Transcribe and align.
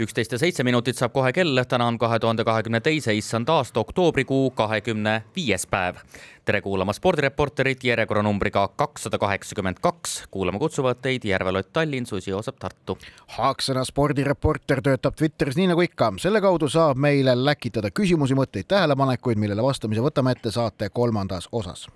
üksteist 0.00 0.32
ja 0.32 0.38
seitse 0.40 0.64
minutit 0.64 0.96
saab 0.98 1.12
kohe 1.12 1.32
kell, 1.32 1.60
täna 1.68 1.86
on 1.90 1.98
kahe 2.00 2.18
tuhande 2.18 2.44
kahekümne 2.44 2.80
teise 2.80 3.14
issand 3.16 3.48
aasta 3.52 3.80
oktoobrikuu 3.80 4.50
kahekümne 4.50 5.22
viies 5.36 5.66
päev. 5.66 6.00
tere 6.44 6.60
kuulama 6.60 6.92
spordireporterit 6.92 7.84
järjekorranumbriga 7.84 8.68
kakssada 8.68 9.18
kaheksakümmend 9.18 9.76
kaks. 9.80 10.24
kuulama 10.30 10.58
kutsuvad 10.58 11.02
teid 11.02 11.24
Järvelott 11.24 11.72
Tallinn, 11.72 12.06
Susi 12.06 12.30
Joosep 12.30 12.58
Tartu. 12.58 12.98
Haaksõna 13.36 13.84
spordireporter 13.84 14.82
töötab 14.82 15.14
Twitteris 15.14 15.56
nii 15.56 15.70
nagu 15.74 15.80
ikka, 15.80 16.12
selle 16.18 16.40
kaudu 16.40 16.68
saab 16.68 16.96
meile 16.96 17.36
läkitada 17.44 17.90
küsimusi, 17.90 18.34
mõtteid, 18.34 18.68
tähelepanekuid, 18.68 19.38
millele 19.38 19.62
vastamise 19.62 20.00
võtame 20.00 20.36
ette 20.36 20.50
saate 20.50 20.88
kolmandas 20.88 21.48
osas 21.52 21.88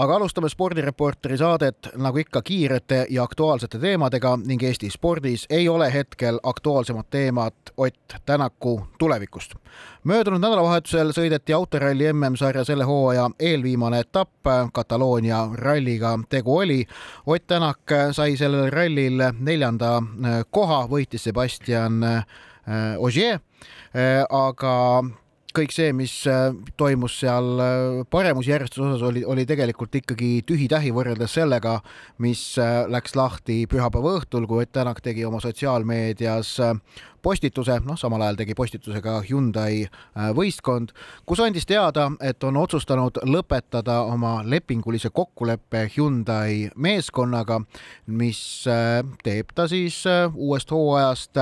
aga 0.00 0.16
alustame 0.16 0.48
spordireporteri 0.48 1.36
saadet 1.36 1.90
nagu 2.00 2.18
ikka 2.18 2.40
kiirete 2.42 3.06
ja 3.10 3.22
aktuaalsete 3.22 3.78
teemadega 3.78 4.38
ning 4.46 4.62
Eesti 4.62 4.88
spordis 4.90 5.44
ei 5.50 5.68
ole 5.68 5.92
hetkel 5.92 6.38
aktuaalsemat 6.42 7.10
teemat 7.10 7.54
Ott 7.76 8.14
Tänaku 8.26 8.86
tulevikust. 8.98 9.54
möödunud 10.04 10.40
nädalavahetusel 10.40 11.12
sõideti 11.12 11.52
autoralli 11.52 12.12
MM-sarja 12.12 12.64
selle 12.64 12.84
hooaja 12.84 13.30
eelviimane 13.40 14.00
etapp, 14.00 14.46
Kataloonia 14.72 15.48
ralliga 15.54 16.18
tegu 16.28 16.56
oli. 16.58 16.86
Ott 17.26 17.46
Tänak 17.46 17.92
sai 18.12 18.36
sellel 18.36 18.70
rallil 18.70 19.22
neljanda 19.38 20.02
koha, 20.50 20.86
võitis 20.88 21.24
Sebastian 21.24 22.02
äh, 22.04 22.24
Ogier, 22.98 23.40
äh, 23.96 24.24
aga 24.30 25.04
kõik 25.56 25.72
see, 25.74 25.92
mis 25.96 26.12
äh, 26.30 26.50
toimus 26.80 27.18
seal 27.22 27.60
äh, 27.62 28.00
paremusjärjestuse 28.12 28.86
osas, 28.86 29.04
oli, 29.08 29.24
oli 29.24 29.46
tegelikult 29.48 29.94
ikkagi 30.00 30.30
tühi-tähi 30.48 30.92
võrreldes 30.94 31.34
sellega, 31.38 31.78
mis 32.22 32.42
äh, 32.60 32.82
läks 32.90 33.16
lahti 33.18 33.62
pühapäeva 33.70 34.16
õhtul, 34.20 34.48
kui 34.50 34.64
Ott 34.64 34.72
Tänak 34.76 35.00
tegi 35.02 35.24
oma 35.26 35.40
sotsiaalmeedias 35.42 36.56
postituse, 37.22 37.80
noh, 37.84 37.98
samal 37.98 38.22
ajal 38.24 38.38
tegi 38.40 38.54
postituse 38.58 39.00
ka 39.04 39.20
Hyundai 39.24 39.84
äh, 39.84 40.30
võistkond, 40.36 40.94
kus 41.26 41.42
andis 41.44 41.66
teada, 41.68 42.08
et 42.20 42.42
on 42.44 42.56
otsustanud 42.60 43.22
lõpetada 43.28 44.00
oma 44.08 44.40
lepingulise 44.44 45.10
kokkuleppe 45.14 45.86
Hyundai 45.96 46.70
meeskonnaga, 46.76 47.60
mis 48.06 48.42
äh, 48.70 49.00
teeb 49.24 49.54
ta 49.54 49.68
siis 49.70 50.02
äh, 50.10 50.26
uuest 50.34 50.70
hooajast 50.70 51.40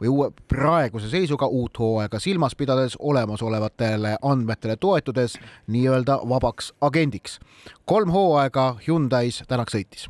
või 0.00 0.12
uue, 0.12 0.30
praeguse 0.48 1.10
seisuga 1.10 1.46
uut 1.46 1.78
hooaega 1.78 2.20
silmas 2.22 2.56
pidades 2.58 2.96
olemasolevatele 2.98 4.16
andmetele 4.22 4.76
toetudes 4.76 5.38
nii-öelda 5.66 6.20
vabaks 6.28 6.72
agendiks. 6.80 7.38
kolm 7.84 8.10
hooaega 8.10 8.76
Hyundai's 8.86 9.42
Tänak 9.48 9.70
sõitis 9.70 10.08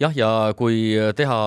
jah, 0.00 0.14
ja 0.16 0.28
kui 0.56 0.94
teha 1.16 1.38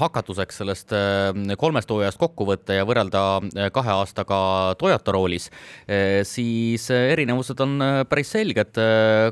hakatuseks 0.00 0.60
sellest 0.60 0.94
äh, 0.96 1.30
kolmest 1.60 1.90
hooajast 1.92 2.18
kokkuvõte 2.18 2.80
ja 2.80 2.86
võrrelda 2.88 3.22
äh, 3.38 3.68
kahe 3.74 3.92
aastaga 3.94 4.40
Toyota 4.80 5.14
roolis, 5.14 5.46
äh, 5.86 6.20
siis 6.26 6.88
erinevused 6.90 7.60
on 7.62 7.78
päris 8.10 8.32
selged. 8.34 8.74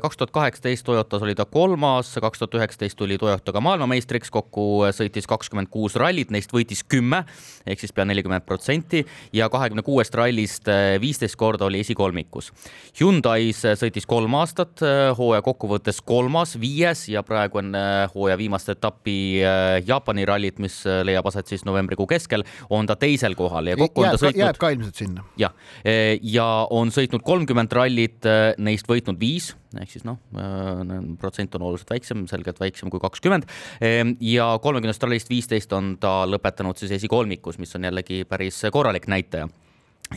kaks 0.03 0.17
tuhat 0.17 0.31
kaheksateist 0.35 0.85
Toyotas 0.87 1.23
oli 1.25 1.35
ta 1.35 1.45
kolmas, 1.45 2.13
kaks 2.21 2.39
tuhat 2.39 2.55
üheksateist 2.59 2.97
tuli 2.97 3.17
Toyotaga 3.19 3.61
maailmameistriks, 3.63 4.31
kokku 4.31 4.87
sõitis 4.95 5.27
kakskümmend 5.27 5.69
kuus 5.71 5.97
rallit, 5.99 6.31
neist 6.31 6.53
võitis 6.53 6.83
kümme 6.87 7.23
ehk 7.67 7.81
siis 7.81 7.93
pea 7.95 8.07
nelikümmend 8.07 8.47
protsenti 8.47 9.03
ja 9.35 9.49
kahekümne 9.51 9.83
kuuest 9.83 10.15
rallist 10.15 10.69
viisteist 11.01 11.35
korda 11.39 11.67
oli 11.67 11.83
esikolmikus. 11.83 12.51
Hyundai's 12.99 13.61
sõitis 13.79 14.07
kolm 14.09 14.39
aastat, 14.39 14.79
hooaja 15.17 15.43
kokkuvõttes 15.45 16.01
kolmas, 16.05 16.55
viies 16.59 17.07
ja 17.11 17.23
praegu 17.27 17.61
on 17.61 17.75
hooaja 18.15 18.39
viimast 18.39 18.68
viimast 18.69 18.77
etappi 18.77 19.41
äh, 19.43 19.83
Jaapani 19.85 20.25
rallit, 20.25 20.59
mis 20.59 20.85
äh, 20.85 21.03
leiab 21.05 21.27
aset 21.27 21.47
siis 21.47 21.65
novembrikuu 21.65 22.07
keskel, 22.07 22.43
on 22.69 22.87
ta 22.87 22.95
teisel 22.95 23.35
kohal 23.35 23.67
ja 23.67 23.77
kokku 23.77 24.03
on 24.03 24.11
ta 24.13 24.19
sõitnud. 24.19 24.39
jääb 24.39 24.59
ka 24.59 24.69
ilmselt 24.73 24.95
sinna. 24.95 25.23
jah, 25.37 25.53
äh, 25.85 26.17
ja 26.21 26.67
on 26.69 26.91
sõitnud 26.91 27.23
kolmkümmend 27.23 27.71
rallit, 27.73 28.25
neist 28.57 28.87
võitnud 28.87 29.19
viis 29.19 29.55
ehk 29.77 29.91
siis 29.91 30.03
noh, 30.03 30.17
protsent 31.21 31.53
on 31.55 31.67
oluliselt 31.67 31.91
väiksem, 31.93 32.25
selgelt 32.27 32.59
väiksem 32.59 32.89
kui 32.89 32.99
kakskümmend. 32.99 33.45
ja 34.25 34.47
kolmekümnest 34.61 35.03
rallist 35.03 35.29
viisteist 35.29 35.73
on 35.77 35.95
ta 36.01 36.23
lõpetanud 36.25 36.79
siis 36.79 36.95
esikolmikus, 36.97 37.59
mis 37.61 37.75
on 37.77 37.85
jällegi 37.85 38.23
päris 38.25 38.63
korralik 38.73 39.05
näitaja 39.07 39.45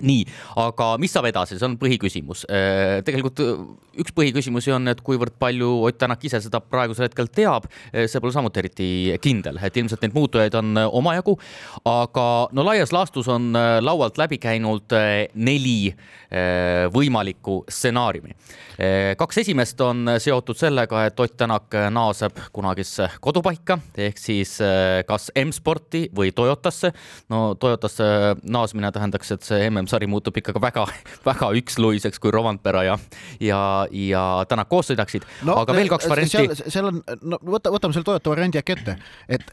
nii, 0.00 0.24
aga 0.62 0.94
mis 1.00 1.12
saab 1.12 1.28
edasi, 1.28 1.58
see 1.58 1.66
on 1.68 1.76
põhiküsimus. 1.80 2.46
Äh, 2.48 3.00
tegelikult 3.04 3.42
äh, 3.44 3.60
üks 4.00 4.14
põhiküsimusi 4.16 4.72
on, 4.72 4.88
et 4.88 5.02
kuivõrd 5.04 5.36
palju 5.42 5.70
Ott 5.82 5.98
Tänak 6.02 6.24
ise 6.24 6.40
seda 6.42 6.62
praegusel 6.64 7.06
hetkel 7.06 7.28
teab, 7.32 7.68
äh, 7.92 8.06
see 8.10 8.22
pole 8.22 8.32
samuti 8.34 8.62
eriti 8.62 8.88
kindel, 9.22 9.60
et 9.62 9.76
ilmselt 9.76 10.02
neid 10.04 10.16
muutujaid 10.16 10.56
on 10.58 10.80
omajagu. 10.88 11.36
aga 11.88 12.26
no 12.52 12.64
laias 12.64 12.92
laastus 12.92 13.28
on 13.28 13.52
laualt 13.80 14.18
läbi 14.18 14.38
käinud 14.38 14.92
neli 15.34 15.92
võimalikku 16.92 17.62
stsenaariumi. 17.68 18.34
kaks 19.18 19.38
esimest 19.42 19.80
on 19.80 20.14
seotud 20.18 20.56
sellega, 20.56 21.04
et 21.06 21.20
Ott 21.20 21.36
Tänak 21.36 21.74
naaseb 21.90 22.38
kunagisse 22.52 23.08
kodupaika 23.20 23.78
ehk 23.96 24.18
siis 24.18 24.56
kas 25.06 25.30
M-sporti 25.36 26.08
või 26.14 26.32
Toyotasse. 26.32 26.92
no 27.28 27.54
Toyotasse 27.54 28.04
naasmine 28.42 28.92
tähendaks, 28.92 29.32
et 29.32 29.42
see 29.42 29.70
MM 29.70 29.81
sari 29.90 30.08
muutub 30.10 30.36
ikka 30.38 30.54
väga, 30.62 30.86
väga 31.28 31.50
üksluiseks, 31.60 32.20
kui 32.22 32.32
Rovanpera 32.34 32.84
ja, 32.86 32.98
ja, 33.40 33.62
ja 33.90 34.24
Tänak 34.48 34.70
koos 34.72 34.90
sõidaksid 34.90 35.26
no,. 35.46 35.56
aga 35.62 35.76
veel 35.76 35.90
kaks 35.92 36.08
varianti. 36.10 36.70
seal, 36.70 36.90
on, 36.90 37.02
no 37.22 37.40
võta, 37.54 37.72
võtame 37.74 37.96
selle 37.96 38.06
Toyota 38.08 38.34
variandi 38.34 38.60
äkki 38.60 38.76
ette, 38.76 38.96
et 39.32 39.52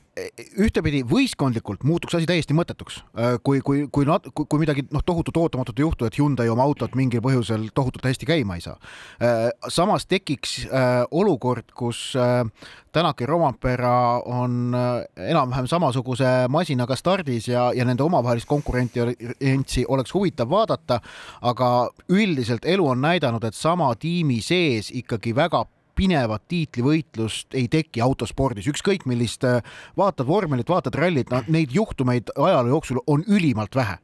ühtepidi 0.59 1.03
võistkondlikult 1.07 1.85
muutuks 1.87 2.17
asi 2.17 2.27
täiesti 2.29 2.55
mõttetuks, 2.57 3.01
kui, 3.43 3.61
kui, 3.65 3.85
kui, 3.91 4.05
kui, 4.05 4.45
kui 4.45 4.61
midagi 4.61 4.85
noh, 4.91 5.03
tohutut 5.05 5.37
ootamatut 5.37 5.79
ei 5.79 5.85
juhtu, 5.85 6.07
et 6.07 6.17
Hyundai 6.19 6.49
oma 6.51 6.65
autot 6.67 6.95
mingil 6.99 7.23
põhjusel 7.23 7.69
tohutult 7.75 8.05
hästi 8.09 8.27
käima 8.29 8.59
ei 8.59 8.65
saa. 8.65 8.77
samas 9.71 10.07
tekiks 10.09 10.61
olukord, 11.11 11.71
kus 11.75 12.13
Tänak 12.91 13.21
ja 13.21 13.27
Rompera 13.27 14.21
on 14.25 14.73
enam-vähem 15.15 15.67
samasuguse 15.69 16.25
masinaga 16.49 16.95
stardis 16.97 17.47
ja, 17.47 17.67
ja 17.75 17.85
nende 17.85 18.01
omavahelist 18.03 18.49
konkurentsi 18.49 19.83
oleks 19.87 20.13
huvitav 20.19 20.51
vaadata, 20.51 20.99
aga 21.41 21.89
üldiselt 22.11 22.67
elu 22.67 22.87
on 22.93 23.01
näidanud, 23.01 23.43
et 23.47 23.55
sama 23.55 23.93
tiimi 23.95 24.41
sees 24.43 24.91
ikkagi 24.91 25.35
väga 25.35 25.65
pinevat 25.99 26.45
tiitlivõitlust 26.47 27.55
ei 27.59 27.67
teki 27.71 28.03
autospordis, 28.03 28.69
ükskõik 28.71 29.03
millist, 29.09 29.43
vaatad 29.99 30.27
vormelit, 30.27 30.69
vaatad 30.71 30.95
rallit, 30.95 31.31
no 31.31 31.41
neid 31.51 31.75
juhtumeid 31.75 32.31
ajaloo 32.37 32.77
jooksul 32.77 33.03
on 33.07 33.25
ülimalt 33.27 33.75
vähe 33.75 33.97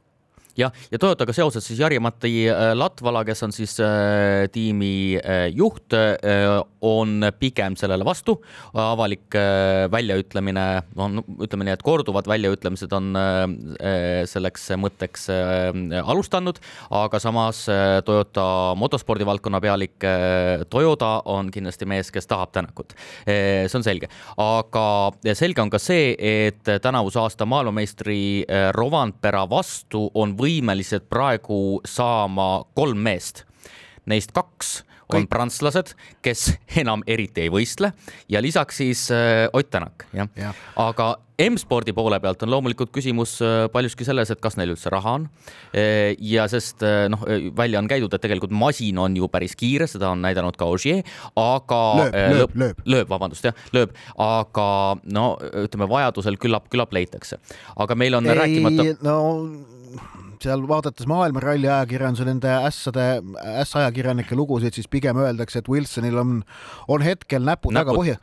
jah, 0.60 0.72
ja 0.92 1.00
Toyotaga 1.02 1.34
seoses 1.36 1.66
siis 1.68 1.80
Jari-Matti 1.82 2.32
äh, 2.50 2.72
Latvala, 2.78 3.24
kes 3.28 3.44
on 3.46 3.54
siis 3.56 3.76
äh, 3.84 4.46
tiimi 4.54 5.18
äh, 5.20 5.48
juht 5.54 5.94
äh,, 5.96 6.62
on 6.86 7.26
pigem 7.40 7.76
sellele 7.80 8.06
vastu. 8.06 8.38
avalik 8.74 9.36
äh, 9.36 9.86
väljaütlemine 9.92 10.66
on, 10.96 11.24
ütleme 11.42 11.66
nii, 11.68 11.76
et 11.76 11.84
korduvad 11.86 12.28
väljaütlemised 12.30 12.94
on 12.96 13.12
äh, 13.18 14.24
selleks 14.30 14.70
mõtteks 14.80 15.28
äh, 15.34 16.00
alustanud, 16.04 16.60
aga 16.94 17.20
samas 17.20 17.66
äh, 17.72 18.00
Toyota 18.06 18.76
motospordivaldkonna 18.80 19.62
pealik 19.64 20.06
äh, 20.08 20.66
Toyota 20.70 21.18
on 21.32 21.52
kindlasti 21.52 21.90
mees, 21.90 22.12
kes 22.14 22.30
tahab 22.32 22.54
Tänakut 22.56 22.94
äh,. 23.28 23.66
see 23.68 23.80
on 23.80 23.84
selge, 23.84 24.08
aga 24.40 24.86
selge 25.36 25.64
on 25.64 25.72
ka 25.74 25.82
see, 25.82 26.14
et 26.16 26.64
tänavuse 26.64 27.20
aasta 27.20 27.48
maailmameistri 27.50 28.46
äh, 28.46 28.70
Rovanpera 28.76 29.44
vastu 29.50 30.06
on 30.14 30.36
võimalik 30.38 30.45
võimelised 30.46 31.10
praegu 31.10 31.82
saama 31.88 32.66
kolm 32.78 33.02
meest. 33.06 33.46
Neist 34.06 34.36
kaks 34.36 34.84
on 35.10 35.22
Kõik. 35.22 35.30
prantslased, 35.30 35.94
kes 36.26 36.48
enam 36.82 37.04
eriti 37.08 37.46
ei 37.46 37.54
võistle 37.54 37.94
ja 38.32 38.42
lisaks 38.42 38.82
siis 38.82 39.06
äh, 39.14 39.46
Ott 39.54 39.70
Tänak, 39.74 40.08
jah 40.14 40.30
ja. 40.34 40.50
ja.. 40.50 40.56
aga 40.82 41.16
M-spordi 41.36 41.92
poole 41.92 42.16
pealt 42.24 42.46
on 42.46 42.52
loomulikult 42.54 42.94
küsimus 42.96 43.36
äh, 43.44 43.66
paljuski 43.72 44.08
selles, 44.08 44.30
et 44.32 44.40
kas 44.44 44.56
neil 44.56 44.72
üldse 44.72 44.92
raha 44.94 45.18
on. 45.18 45.26
Äh, 45.76 46.14
ja 46.24 46.46
sest 46.52 46.84
äh, 46.88 47.10
noh, 47.12 47.26
välja 47.58 47.82
on 47.82 47.90
käidud, 47.92 48.14
et 48.16 48.24
tegelikult 48.24 48.56
masin 48.56 49.02
on 49.04 49.18
ju 49.20 49.28
päris 49.32 49.58
kiire, 49.60 49.88
seda 49.92 50.14
on 50.16 50.24
näidanud 50.24 50.56
ka 50.60 50.70
Ogier, 50.72 51.04
aga 51.36 51.82
lööb, 52.00 52.16
lööb, 52.16 52.58
lööb, 52.64 52.82
lööb, 52.96 53.12
vabandust, 53.12 53.50
jah, 53.50 53.68
lööb, 53.76 53.92
aga 54.16 54.68
no 55.12 55.28
ütleme, 55.66 55.90
vajadusel 55.92 56.40
küllap, 56.40 56.72
küllap 56.72 56.96
leitakse. 56.96 57.42
aga 57.76 58.00
meil 58.00 58.16
on 58.16 58.32
ei, 58.32 58.40
rääkimata. 58.40 58.88
no 59.04 59.18
seal 60.44 60.66
vaadates 60.70 61.08
maailma 61.10 61.44
ralli 61.44 61.70
ajakirjanduse, 61.70 62.28
nende 62.28 62.52
ässade, 62.68 63.06
ässajakirjanike 63.62 64.36
lugusid, 64.38 64.76
siis 64.76 64.90
pigem 64.92 65.20
öeldakse, 65.22 65.62
et 65.62 65.70
Wilsonil 65.72 66.18
on, 66.22 66.38
on 66.92 67.06
hetkel 67.06 67.46
näpud, 67.46 67.76
väga 67.76 67.96
põhja, 67.96 68.18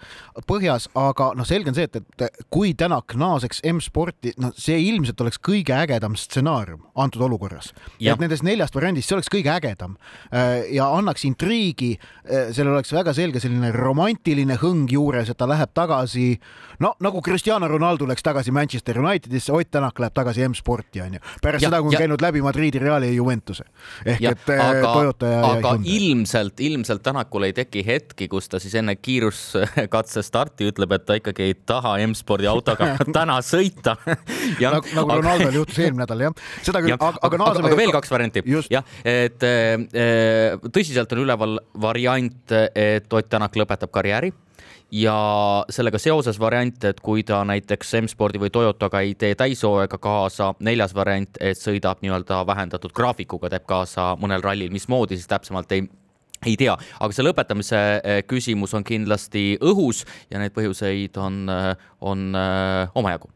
põhjas, 0.48 0.88
aga 0.98 1.32
noh, 1.38 1.48
selge 1.48 1.72
on 1.72 1.78
see, 1.78 1.88
et, 1.88 2.00
et 2.26 2.44
kui 2.52 2.74
Tänak 2.82 3.14
naaseks 3.18 3.62
M-sporti, 3.68 4.32
noh, 4.42 4.54
see 4.58 4.78
ilmselt 4.88 5.20
oleks 5.22 5.38
kõige 5.42 5.76
ägedam 5.76 6.16
stsenaarium 6.18 6.82
antud 6.98 7.22
olukorras. 7.22 7.72
et 8.00 8.20
nendest 8.20 8.42
neljast 8.42 8.74
variandist 8.74 9.08
see 9.08 9.16
oleks 9.16 9.30
kõige 9.32 9.52
ägedam. 9.52 9.96
Äh, 10.32 10.72
ja 10.76 10.88
annaks 10.96 11.24
intriigi, 11.28 11.94
äh, 12.24 12.50
sellel 12.54 12.76
oleks 12.76 12.92
väga 12.94 13.14
selge 13.16 13.40
selline 13.42 13.72
romantiline 13.74 14.56
hõng 14.60 14.90
juures, 14.92 15.30
et 15.30 15.38
ta 15.38 15.48
läheb 15.48 15.72
tagasi, 15.74 16.36
no 16.82 16.94
nagu 17.04 17.22
Cristiano 17.24 17.68
Ronaldo 17.70 18.08
läks 18.08 18.24
tagasi 18.24 18.54
Manchester 18.54 18.98
Unitedisse, 19.02 19.52
Ott 19.52 19.70
Tänak 19.72 19.98
läheb 20.02 20.14
tagasi 20.14 20.44
M-sporti 20.48 21.00
onju, 21.04 21.20
pärast 21.42 21.64
ja, 21.64 21.70
seda, 21.70 21.82
kui 21.84 21.96
käinud 22.02 22.22
läbi 22.22 22.42
Madridi, 22.44 22.80
Reali 22.82 23.10
ja 23.10 23.16
Juventuse. 23.16 23.64
Ehk 24.04 24.22
ja, 24.22 24.32
et 24.34 24.50
äh, 24.52 24.62
aga, 24.62 24.92
Toyota 24.92 25.30
ja. 25.30 25.40
aga 25.52 25.74
ja 25.78 25.96
ilmselt, 25.96 26.60
ilmselt 26.60 27.02
Tänakul 27.02 27.48
ei 27.48 27.56
teki 27.56 27.84
hetki, 27.86 28.28
kus 28.32 28.50
ta 28.52 28.60
siis 28.62 28.74
enne 28.78 28.96
kiiruskatse 28.98 30.24
starti 30.26 30.68
ütleb, 30.70 30.94
et 30.96 31.06
ta 31.08 31.16
ikkagi 31.18 31.48
ei 31.50 31.56
taha 31.66 31.96
M-spordi 32.06 32.50
autoga 32.50 32.92
täna 33.16 33.38
sõita. 33.46 33.96
Ja, 34.60 34.74
nagu, 34.74 34.86
nagu 34.98 35.18
Ronaldo'l 35.20 35.60
juhtus 35.62 35.80
eelmine 35.82 36.04
nädal 36.04 36.26
jah, 36.26 36.38
seda 36.62 36.82
küll, 36.84 36.96
aga, 36.96 37.12
aga, 37.18 37.42
aga, 37.48 37.66
aga 37.70 37.78
veel 37.78 37.94
kaks 37.94 38.12
varianti, 38.12 38.44
jah, 38.72 38.86
et 39.06 39.46
äh, 39.46 40.56
tõsiselt 40.72 41.12
on 41.16 41.24
üleval 41.26 41.60
variant, 41.82 42.56
et 42.74 43.12
Ott 43.12 43.28
Tänak 43.32 43.54
lõpetab 43.56 43.92
karjääri 43.94 44.32
ja 44.92 45.16
sellega 45.72 45.98
seoses 45.98 46.40
variant, 46.40 46.84
et 46.84 47.00
kui 47.00 47.24
ta 47.24 47.40
näiteks 47.48 47.94
M-spordi 48.02 48.40
või 48.42 48.52
Toyotaga 48.52 49.00
ei 49.00 49.14
tee 49.18 49.34
täishooaega 49.38 49.98
kaasa, 49.98 50.52
neljas 50.60 50.94
variant, 50.94 51.40
et 51.40 51.58
sõidab 51.58 52.02
nii-öelda 52.04 52.42
vähendatud 52.46 52.92
graafikuga, 52.96 53.50
teeb 53.52 53.66
kaasa 53.68 54.12
mõnel 54.20 54.44
rallil, 54.44 54.72
mismoodi 54.74 55.16
siis 55.16 55.30
täpsemalt 55.30 55.72
ei 55.72 55.88
ei 56.42 56.56
tea, 56.58 56.72
aga 56.74 57.14
see 57.14 57.22
lõpetamise 57.22 57.80
eh, 58.02 58.20
küsimus 58.26 58.72
on 58.74 58.82
kindlasti 58.86 59.60
õhus 59.62 60.02
ja 60.30 60.40
neid 60.42 60.54
põhjuseid 60.56 61.18
on, 61.22 61.44
eh, 61.46 61.84
on 62.02 62.32
eh, 62.34 62.96
omajagu 62.98 63.30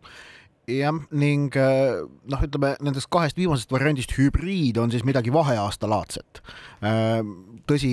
jah, 0.67 0.97
ning 1.15 1.55
noh, 1.55 2.41
ütleme 2.43 2.73
nendest 2.83 3.07
kahest 3.15 3.39
viimasest 3.39 3.71
variandist 3.71 4.17
hübriid 4.19 4.81
on 4.83 4.91
siis 4.91 5.05
midagi 5.07 5.31
vaheaastalaadset. 5.31 6.41
tõsi, 7.71 7.93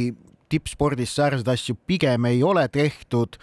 tippspordis 0.50 1.16
säärseid 1.16 1.48
asju 1.54 1.76
pigem 1.88 2.26
ei 2.26 2.44
ole 2.44 2.68
tehtud 2.68 3.38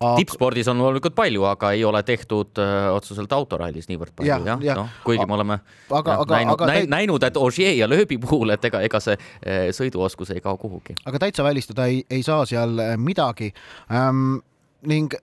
aga... 0.00 0.14
tippspordis 0.20 0.68
on 0.68 0.80
loomulikult 0.80 1.14
palju, 1.16 1.44
aga 1.48 1.70
ei 1.76 1.84
ole 1.84 2.02
tehtud 2.06 2.58
öö, 2.58 2.66
äh, 2.66 2.88
otseselt 2.96 3.32
autorallis 3.32 3.88
niivõrd 3.90 4.14
palju 4.16 4.32
jah 4.32 4.44
ja. 4.46 4.56
ja., 4.62 4.76
noh, 4.80 4.98
kuigi 5.04 5.26
me 5.28 5.36
oleme 5.38 5.58
aga, 5.90 6.18
aga, 6.22 6.34
näinud, 6.34 6.54
aga, 6.56 6.68
täit... 6.72 6.90
näinud, 6.92 7.28
et 7.28 7.40
Ogier 7.40 7.74
ja 7.78 7.88
lööbi 7.90 8.18
puhul, 8.22 8.52
et 8.54 8.68
ega, 8.68 8.82
ega 8.86 9.00
see 9.02 9.16
äh, 9.16 9.68
sõiduoskus 9.76 10.34
ei 10.34 10.44
kao 10.44 10.58
kuhugi. 10.60 10.98
aga 11.06 11.22
täitsa 11.26 11.46
välistada 11.46 11.88
ei, 11.92 12.04
ei 12.10 12.22
saa 12.26 12.44
seal 12.48 12.78
äh, 12.82 12.94
midagi 13.00 13.52
ähm,. 13.90 14.38
ning 14.86 15.14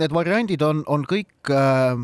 need 0.00 0.14
variandid 0.14 0.62
on, 0.64 0.82
on 0.90 1.04
kõik 1.06 1.52
äh, 1.52 1.94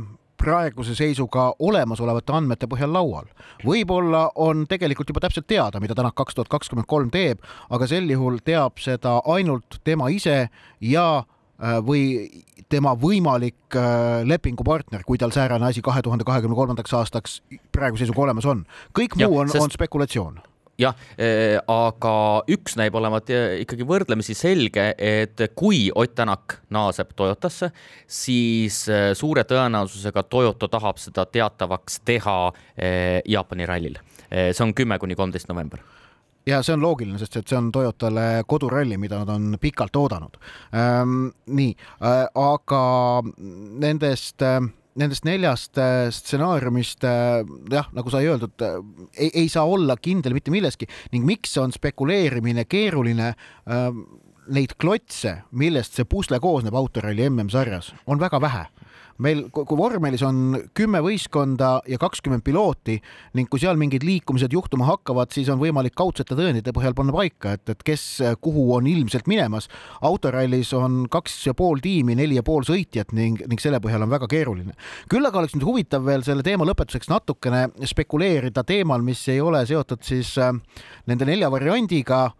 praeguse 0.41 0.95
seisuga 0.97 1.51
olemasolevate 1.61 2.35
andmete 2.37 2.69
põhjal 2.71 2.93
laual. 2.95 3.29
võib-olla 3.65 4.29
on 4.41 4.65
tegelikult 4.71 5.13
juba 5.13 5.25
täpselt 5.27 5.49
teada, 5.51 5.81
mida 5.81 5.95
Tänak 5.95 6.17
kaks 6.17 6.35
tuhat 6.35 6.49
kakskümmend 6.49 6.89
kolm 6.89 7.11
teeb, 7.13 7.43
aga 7.71 7.89
sel 7.91 8.09
juhul 8.09 8.41
teab 8.45 8.81
seda 8.81 9.19
ainult 9.29 9.81
tema 9.85 10.09
ise 10.09 10.49
ja 10.81 11.07
äh, 11.21 11.81
või 11.85 12.05
tema 12.71 12.95
võimalik 12.97 13.77
äh, 13.77 14.23
lepingupartner, 14.25 15.05
kui 15.05 15.19
tal 15.19 15.35
säärane 15.35 15.69
asi 15.69 15.83
kahe 15.83 16.03
tuhande 16.03 16.25
kahekümne 16.25 16.57
kolmandaks 16.57 16.95
aastaks 16.95 17.41
praeguse 17.73 18.07
seisuga 18.07 18.29
olemas 18.29 18.49
on. 18.49 18.65
kõik 18.97 19.19
muu 19.19 19.27
ja, 19.27 19.43
on 19.45 19.53
sest..., 19.53 19.65
on 19.65 19.77
spekulatsioon 19.77 20.41
jah, 20.81 20.97
eh, 21.19 21.59
aga 21.69 22.15
üks 22.51 22.77
näib 22.81 22.97
olevat 22.99 23.31
eh, 23.35 23.61
ikkagi 23.65 23.87
võrdlemisi 23.89 24.37
selge, 24.39 24.91
et 24.97 25.43
kui 25.59 25.89
Ott 25.95 26.15
Tänak 26.21 26.61
naaseb 26.75 27.13
Toyotasse, 27.17 27.71
siis 28.07 28.83
eh, 28.89 29.11
suure 29.19 29.45
tõenäosusega 29.49 30.25
Toyota 30.29 30.69
tahab 30.69 30.99
seda 31.01 31.27
teatavaks 31.27 32.01
teha 32.05 32.39
Jaapani 33.29 33.67
rallil. 33.67 33.97
see 34.31 34.63
on 34.63 34.73
kümme 34.75 34.99
kuni 34.99 35.15
kolmteist 35.19 35.49
november 35.51 35.81
ja 36.47 36.61
see 36.63 36.75
on 36.75 36.83
loogiline, 36.83 37.19
sest 37.19 37.37
et 37.41 37.49
see 37.51 37.59
on 37.59 37.71
Toyotale 37.75 38.45
koduralli, 38.49 38.99
mida 39.01 39.21
nad 39.21 39.33
on 39.35 39.57
pikalt 39.61 39.97
oodanud 39.97 40.39
ähm,. 40.75 41.31
nii 41.47 41.75
äh,, 41.77 42.27
aga 42.35 42.83
nendest 43.83 44.43
äh, 44.43 44.61
nendest 44.99 45.27
neljast 45.27 45.79
äh, 45.79 46.09
stsenaariumist 46.15 47.05
äh, 47.07 47.45
jah, 47.71 47.89
nagu 47.95 48.11
sai 48.13 48.25
öeldud, 48.31 48.57
äh, 48.65 48.81
ei, 49.15 49.31
ei 49.45 49.49
saa 49.53 49.67
olla 49.69 49.97
kindel 50.01 50.35
mitte 50.37 50.53
milleski. 50.55 50.89
Ning 51.15 51.27
miks 51.29 51.57
on 51.61 51.75
spekuleerimine 51.75 52.67
keeruline 52.71 53.35
neid 54.51 54.73
klotse, 54.83 55.37
millest 55.55 55.95
see 55.95 56.09
pusle 56.11 56.41
koosneb 56.43 56.75
autoralli 56.75 57.29
MM-sarjas, 57.29 57.93
on 58.11 58.19
väga 58.23 58.41
vähe 58.43 58.65
meil, 59.21 59.43
kui 59.53 59.79
vormelis 59.79 60.23
on 60.27 60.59
kümme 60.77 61.03
võistkonda 61.05 61.71
ja 61.89 61.99
kakskümmend 62.01 62.45
pilooti 62.47 62.97
ning 63.39 63.51
kui 63.51 63.63
seal 63.63 63.79
mingid 63.81 64.05
liikumised 64.07 64.53
juhtuma 64.55 64.89
hakkavad, 64.89 65.33
siis 65.35 65.51
on 65.53 65.61
võimalik 65.61 65.95
kaudsete 65.99 66.37
tõendite 66.39 66.75
põhjal 66.77 66.97
panna 66.99 67.15
paika, 67.15 67.55
et, 67.59 67.75
et 67.75 67.85
kes 67.87 68.05
kuhu 68.43 68.67
on 68.77 68.89
ilmselt 68.91 69.29
minemas. 69.31 69.69
autorallis 70.01 70.73
on 70.77 71.05
kaks 71.11 71.39
ja 71.47 71.55
pool 71.55 71.83
tiimi, 71.83 72.17
neli 72.19 72.39
ja 72.39 72.45
pool 72.47 72.65
sõitjat 72.67 73.15
ning, 73.17 73.43
ning 73.47 73.63
selle 73.63 73.81
põhjal 73.83 74.07
on 74.07 74.13
väga 74.13 74.29
keeruline. 74.31 74.77
küll 75.11 75.27
aga 75.27 75.43
oleks 75.43 75.57
nüüd 75.57 75.69
huvitav 75.69 76.05
veel 76.07 76.25
selle 76.27 76.45
teema 76.47 76.69
lõpetuseks 76.69 77.11
natukene 77.11 77.69
spekuleerida 77.87 78.65
teemal, 78.65 79.03
mis 79.05 79.27
ei 79.29 79.41
ole 79.41 79.65
seotud 79.67 80.05
siis 80.07 80.37
äh, 80.39 80.55
nende 81.07 81.29
nelja 81.29 81.51
variandiga 81.53 82.31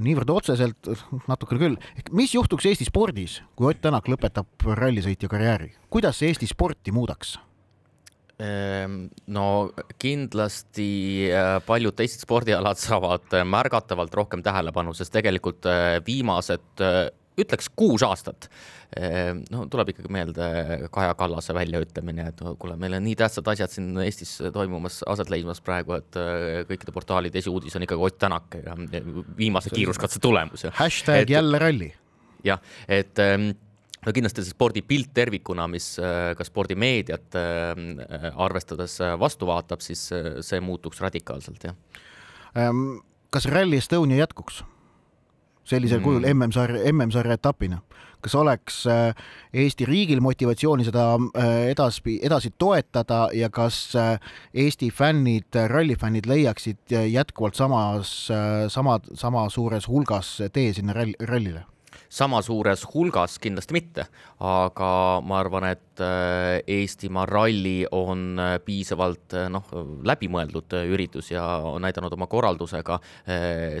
niivõrd 0.00 0.30
otseselt, 0.32 0.90
natukene 1.28 1.60
küll, 1.60 1.78
mis 2.16 2.34
juhtuks 2.34 2.66
Eesti 2.70 2.88
spordis, 2.88 3.40
kui 3.56 3.68
Ott 3.70 3.82
Tänak 3.84 4.08
lõpetab 4.08 4.68
rallisõitja 4.78 5.28
karjääri, 5.28 5.72
kuidas 5.92 6.20
see 6.20 6.32
Eesti 6.32 6.48
sporti 6.48 6.94
muudaks? 6.94 7.36
Ehm, 8.42 9.06
no 9.30 9.46
kindlasti 10.00 11.28
äh, 11.30 11.58
paljud 11.66 11.94
teised 11.98 12.24
spordialad 12.24 12.80
saavad 12.86 13.36
äh, 13.36 13.44
märgatavalt 13.46 14.14
rohkem 14.16 14.42
tähelepanu, 14.42 14.94
sest 14.96 15.12
tegelikult 15.14 15.68
äh, 15.68 15.98
viimased 16.06 16.82
ütleks 17.40 17.68
kuus 17.76 18.02
aastat. 18.04 18.48
Ehm, 18.98 19.42
no 19.52 19.64
tuleb 19.72 19.92
ikkagi 19.92 20.12
meelde 20.12 20.46
Kaja 20.92 21.14
Kallase 21.16 21.54
väljaütlemine, 21.56 22.26
et 22.32 22.42
kuule, 22.60 22.76
meil 22.80 22.98
on 22.98 23.04
nii 23.06 23.16
tähtsad 23.18 23.48
asjad 23.54 23.72
siin 23.72 23.90
Eestis 24.04 24.34
toimumas, 24.52 25.00
aset 25.08 25.32
leidmas 25.32 25.62
praegu, 25.64 25.96
et 25.96 26.18
äh, 26.20 26.60
kõikide 26.68 26.94
portaalide 26.94 27.40
esiuudis 27.40 27.76
on 27.78 27.86
ikkagi 27.86 28.08
Ott 28.08 28.18
Tänak 28.22 28.58
ja 28.60 28.76
viimase 29.38 29.72
kiiruskatse 29.72 30.20
tulemus. 30.22 30.66
hashtag 30.76 31.24
et, 31.24 31.30
jälle 31.32 31.58
ralli. 31.58 31.92
jah, 32.44 32.60
et 32.88 33.18
ähm, 33.24 33.52
no 34.04 34.12
kindlasti 34.12 34.44
see 34.44 34.52
spordipilt 34.52 35.14
tervikuna, 35.14 35.66
mis 35.72 35.94
äh, 36.02 36.34
ka 36.36 36.44
spordimeediat 36.44 37.40
äh, 37.40 38.28
arvestades 38.44 38.98
vastu 39.18 39.48
vaatab, 39.48 39.80
siis 39.80 40.04
see 40.44 40.60
muutuks 40.60 41.00
radikaalselt, 41.00 41.64
jah. 41.70 41.80
Kas 43.32 43.46
Rally 43.48 43.78
Estonia 43.80 44.18
jätkuks? 44.26 44.60
Sellisel 45.64 45.98
mm. 45.98 46.04
kujul 46.04 46.26
MM-sarja, 46.34 46.92
MM-sarja 46.92 47.38
etapina. 47.38 47.80
kas 48.22 48.34
oleks 48.38 48.86
äh, 48.86 49.14
Eesti 49.52 49.84
riigil 49.84 50.20
motivatsiooni 50.22 50.84
seda 50.86 51.16
äh, 51.18 51.48
edasi, 51.72 52.20
edasi 52.22 52.52
toetada 52.58 53.28
ja 53.34 53.50
kas 53.50 53.96
äh, 53.96 54.20
Eesti 54.54 54.90
fännid, 54.90 55.58
rallifännid 55.66 56.26
leiaksid 56.26 56.94
jätkuvalt 57.10 57.54
samas, 57.54 58.28
sama, 58.68 59.00
sama 59.14 59.48
suures 59.50 59.88
hulgas 59.88 60.38
tee 60.52 60.72
sinna 60.72 60.92
ralli, 60.92 61.14
rallile? 61.20 61.64
Sama 62.08 62.42
suures 62.42 62.84
hulgas 62.94 63.38
kindlasti 63.42 63.76
mitte, 63.76 64.06
aga 64.42 65.20
ma 65.24 65.38
arvan, 65.40 65.66
et 65.70 66.02
äh, 66.02 66.60
Eestimaa 66.66 67.26
ralli 67.26 67.84
on 67.94 68.38
äh, 68.40 68.56
piisavalt 68.64 69.36
äh, 69.38 69.48
noh, 69.52 69.68
läbimõeldud 70.06 70.74
üritus 70.92 71.30
ja 71.32 71.44
on 71.68 71.82
näidanud 71.84 72.12
oma 72.16 72.26
korraldusega 72.30 72.98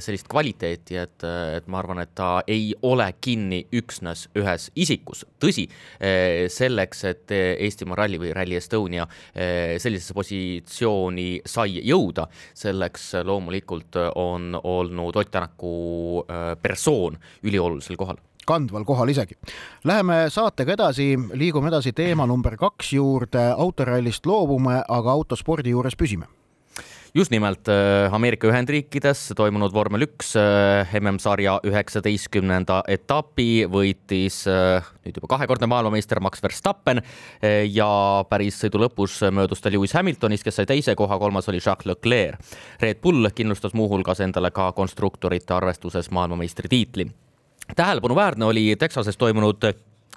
sellist 0.02 0.28
kvaliteeti, 0.30 0.96
et, 1.00 1.24
et 1.56 1.66
ma 1.70 1.80
arvan, 1.80 2.02
et 2.02 2.12
ta 2.16 2.42
ei 2.50 2.72
ole 2.86 3.06
kinni 3.20 3.62
üksnes 3.74 4.26
ühes 4.38 4.68
isikus. 4.78 5.24
tõsi, 5.42 5.66
selleks, 6.52 7.04
et 7.08 7.34
Eestimaa 7.34 7.98
ralli 8.02 8.20
või 8.20 8.32
Rally 8.34 8.56
Estonia 8.58 9.06
sellisesse 9.34 10.14
positsiooni 10.14 11.42
sai 11.46 11.80
jõuda, 11.88 12.26
selleks 12.54 13.08
loomulikult 13.26 13.98
on 14.14 14.58
olnud 14.62 15.16
Ott 15.16 15.32
Tänaku 15.32 16.24
persoon 16.62 17.18
üliolulisel 17.42 17.96
kandval 18.48 18.84
kohal 18.88 19.12
isegi. 19.12 19.38
Läheme 19.88 20.26
saatega 20.32 20.76
edasi, 20.76 21.14
liigume 21.38 21.72
edasi 21.72 21.94
teema 21.96 22.26
number 22.26 22.56
kaks 22.60 22.92
juurde, 22.96 23.48
autorallist 23.56 24.26
loobume, 24.26 24.82
aga 24.88 25.18
autospordi 25.18 25.74
juures 25.74 25.98
püsime 25.98 26.30
just 27.14 27.30
nimelt 27.30 27.68
Ameerika 28.12 28.48
Ühendriikides 28.48 29.32
toimunud 29.36 29.72
vormel 29.74 30.06
üks 30.06 30.32
MM-sarja 30.96 31.58
üheksateistkümnenda 31.68 32.80
etapi 32.88 33.66
võitis 33.70 34.42
nüüd 34.48 35.18
juba 35.18 35.34
kahekordne 35.34 35.68
maailmameister 35.68 36.22
Max 36.24 36.42
Verstappen 36.42 37.02
ja 37.68 37.90
päris 38.30 38.62
sõidu 38.62 38.80
lõpus 38.86 39.18
möödus 39.28 39.60
ta 39.60 39.72
Lewis 39.72 39.92
Hamiltonist, 39.98 40.46
kes 40.46 40.60
sai 40.60 40.68
teise 40.70 40.96
koha, 40.96 41.18
kolmas 41.20 41.50
oli 41.52 41.60
Jacques 41.60 41.88
Leclerc. 41.90 42.56
Red 42.80 43.02
Bull 43.04 43.28
kindlustas 43.36 43.76
muuhulgas 43.76 44.24
endale 44.24 44.50
ka 44.54 44.70
konstruktorite 44.76 45.54
arvestuses 45.54 46.08
maailmameistritiitli. 46.10 47.10
Tähelepanuväärne 47.76 48.44
oli 48.44 48.76
Texases 48.78 49.16
toimunud 49.16 49.56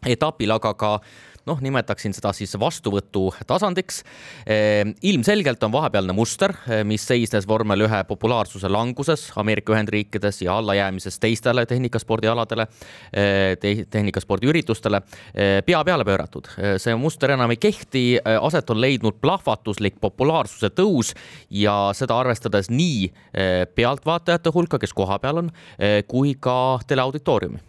etapil 0.06 0.52
aga 0.52 0.74
ka 0.74 1.00
noh, 1.46 1.62
nimetaksin 1.62 2.14
seda 2.16 2.32
siis 2.36 2.56
vastuvõtu 2.60 3.28
tasandiks. 3.48 4.02
Ehm, 4.46 4.96
ilmselgelt 5.06 5.64
on 5.64 5.74
vahepealne 5.74 6.14
muster, 6.14 6.54
eh, 6.68 6.84
mis 6.84 7.06
seisnes 7.06 7.48
vormel 7.48 7.86
ühe 7.86 8.02
populaarsuse 8.08 8.70
languses 8.70 9.28
Ameerika 9.36 9.74
Ühendriikides 9.74 10.42
ja 10.42 10.58
allajäämises 10.58 11.20
teistele 11.20 11.66
tehnikaspordialadele 11.66 12.68
eh, 13.14 13.58
te, 13.62 13.76
tehnikaspordiüritustele 13.90 15.02
eh, 15.34 15.62
pea 15.66 15.84
peale 15.84 16.06
pööratud. 16.06 16.48
see 16.82 16.96
muster 16.96 17.32
enam 17.32 17.52
ei 17.52 17.58
kehti, 17.58 18.18
aset 18.42 18.70
on 18.70 18.80
leidnud 18.82 19.18
plahvatuslik 19.22 20.00
populaarsuse 20.02 20.70
tõus 20.76 21.14
ja 21.50 21.92
seda 21.94 22.18
arvestades 22.20 22.70
nii 22.70 23.12
pealtvaatajate 23.76 24.52
hulka, 24.54 24.80
kes 24.80 24.94
kohapeal 24.94 25.44
on, 25.44 25.52
kui 26.08 26.36
ka 26.40 26.80
teleauditooriumi 26.88 27.62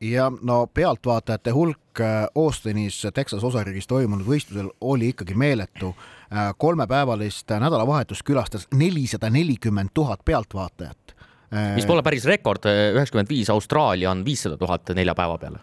ja 0.00 0.32
no 0.42 0.66
pealtvaatajate 0.66 1.50
hulk 1.50 2.00
äh, 2.00 2.26
Austinis, 2.34 3.06
Texas 3.14 3.44
osariigis 3.44 3.86
toimunud 3.86 4.26
võistlusel 4.26 4.68
oli 4.80 5.12
ikkagi 5.14 5.34
meeletu. 5.34 5.94
Äh, 6.32 6.52
kolmepäevalist 6.58 7.50
nädalavahetust 7.50 8.26
külastas 8.26 8.68
nelisada 8.74 9.30
nelikümmend 9.30 9.94
tuhat 9.94 10.24
pealtvaatajat. 10.24 11.16
mis 11.74 11.86
pole 11.86 12.02
päris 12.02 12.24
rekord, 12.26 12.64
üheksakümmend 12.66 13.28
viis 13.30 13.50
Austraalia 13.50 14.10
on 14.10 14.24
viissada 14.24 14.56
tuhat 14.56 14.90
nelja 14.94 15.14
päeva 15.14 15.38
peale. 15.38 15.58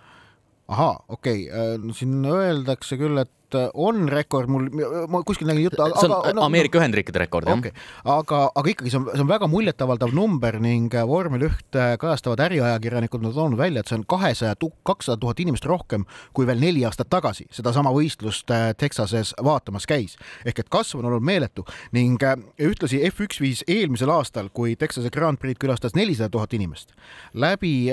ahaa, 0.68 1.04
okei 1.08 1.50
okay., 1.50 1.76
äh, 1.76 1.96
siin 1.96 2.26
öeldakse 2.26 2.98
küll, 2.98 3.18
et 3.18 3.32
et 3.54 3.60
äh, 3.60 3.70
on 3.74 4.08
rekord, 4.10 4.50
mul, 4.52 4.68
ma 5.10 5.22
kuskil 5.26 5.48
nägin 5.48 5.68
juttu. 5.68 5.86
see 6.00 6.08
on 6.08 6.16
aga, 6.18 6.34
no, 6.38 6.46
Ameerika 6.48 6.80
Ühendriikide 6.80 7.24
rekord, 7.24 7.48
jah 7.48 7.60
okay.. 7.60 7.74
aga, 8.06 8.42
aga 8.56 8.74
ikkagi 8.74 8.94
see 8.94 9.00
on, 9.00 9.08
see 9.14 9.24
on 9.24 9.30
väga 9.30 9.50
muljetavaldav 9.52 10.14
number 10.16 10.60
ning 10.64 10.94
äh, 10.96 11.06
vormel 11.08 11.48
üht 11.50 11.78
äh, 11.80 11.94
kajastavad 12.02 12.44
äriajakirjanikud 12.48 13.28
on 13.30 13.36
toonud 13.36 13.60
välja, 13.60 13.84
et 13.84 13.92
see 13.92 14.00
on 14.00 14.06
kahesaja, 14.10 14.56
kakssada 14.88 15.20
tuhat 15.22 15.40
inimest 15.44 15.68
rohkem 15.70 16.08
kui 16.34 16.48
veel 16.50 16.62
neli 16.62 16.86
aastat 16.88 17.12
tagasi 17.12 17.48
sedasama 17.54 17.94
võistlust 17.94 18.50
Texases 18.78 19.34
vaatamas 19.44 19.88
käis. 19.90 20.18
ehk 20.46 20.64
et 20.64 20.72
kasv 20.72 21.02
on 21.02 21.10
olnud 21.12 21.24
meeletu 21.24 21.66
ning 21.96 22.22
ühtlasi 22.62 23.02
F1 23.10 23.42
viis 23.44 23.64
eelmisel 23.68 24.12
aastal, 24.14 24.50
kui 24.54 24.76
Texase 24.80 25.12
Grand 25.14 25.40
Prix 25.40 25.60
külastas 25.60 25.96
nelisada 25.96 26.32
tuhat 26.34 26.54
inimest, 26.54 26.94
läbi 27.34 27.92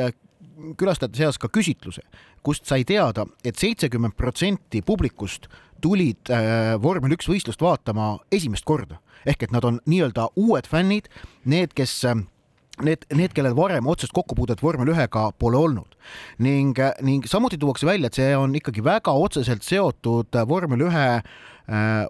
külastajate 0.78 1.20
seas 1.20 1.38
ka 1.40 1.50
küsitluse, 1.52 2.02
kust 2.46 2.66
sai 2.68 2.84
teada 2.88 3.26
et, 3.26 3.52
et 3.52 3.60
seitsekümmend 3.60 4.16
protsenti 4.18 4.82
publikust 4.86 5.48
tulid 5.80 6.32
äh, 6.32 6.74
vormel 6.82 7.16
üks 7.16 7.28
võistlust 7.30 7.62
vaatama 7.64 8.18
esimest 8.32 8.66
korda. 8.68 9.00
Ehk 9.28 9.44
et 9.44 9.52
nad 9.52 9.64
on 9.68 9.80
nii-öelda 9.88 10.30
uued 10.40 10.68
fännid, 10.68 11.08
need, 11.48 11.72
kes 11.76 11.94
äh, 12.08 12.20
need, 12.84 13.04
need, 13.12 13.34
kellel 13.36 13.56
varem 13.56 13.88
otsest 13.90 14.14
kokkupuudet 14.16 14.62
vormel 14.64 14.92
ühega 14.92 15.30
pole 15.38 15.60
olnud. 15.60 15.96
Ning, 16.44 16.76
äh, 16.78 16.96
ning 17.04 17.28
samuti 17.28 17.58
tuuakse 17.60 17.88
välja, 17.88 18.10
et 18.10 18.20
see 18.20 18.32
on 18.36 18.54
ikkagi 18.56 18.84
väga 18.84 19.14
otseselt 19.16 19.66
seotud 19.66 20.40
vormel 20.48 20.88
ühe 20.88 21.06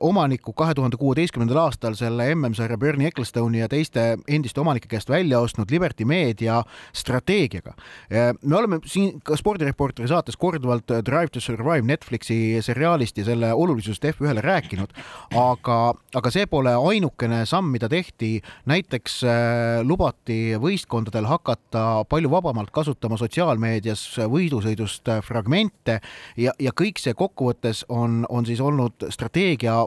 omaniku 0.00 0.52
kahe 0.56 0.74
tuhande 0.74 0.96
kuueteistkümnendal 0.96 1.58
aastal 1.66 1.94
selle 1.98 2.30
MM-sarja 2.34 2.78
Bernie 2.80 3.10
Ecclestone'i 3.10 3.60
ja 3.60 3.68
teiste 3.68 4.16
endiste 4.28 4.60
omanike 4.60 4.88
käest 4.88 5.10
välja 5.12 5.40
ostnud 5.40 5.70
Liberty 5.70 6.04
Media 6.04 6.62
strateegiaga. 6.96 7.74
Äh, 8.08 8.30
me 8.42 8.56
oleme 8.56 8.78
siin 8.88 9.20
ka 9.24 9.36
spordireporteri 9.36 10.08
saates 10.08 10.38
korduvalt 10.40 10.88
Drive 11.04 11.34
to 11.34 11.40
Survive 11.40 11.84
Netflixi 11.86 12.62
seriaalist 12.64 13.18
ja 13.18 13.24
selle 13.28 13.52
olulisusest 13.52 14.04
F1-le 14.14 14.40
rääkinud, 14.44 14.94
aga, 15.36 15.78
aga 16.14 16.32
see 16.32 16.46
pole 16.50 16.72
ainukene 16.74 17.44
samm, 17.46 17.68
mida 17.74 17.88
tehti. 17.88 18.40
näiteks 18.70 19.20
äh, 19.24 19.82
lubati 19.84 20.56
võistkondadel 20.60 21.28
hakata 21.28 22.04
palju 22.08 22.30
vabamalt 22.30 22.70
kasutama 22.72 23.18
sotsiaalmeedias 23.20 24.06
võidusõidust 24.30 25.08
fragmente 25.26 26.00
ja, 26.36 26.52
ja 26.58 26.72
kõik 26.76 27.00
see 27.02 27.14
kokkuvõttes 27.14 27.84
on, 27.88 28.24
on 28.28 28.46
siis 28.46 28.60
olnud 28.60 29.10
strateegia 29.10 29.49
strateegia 29.50 29.86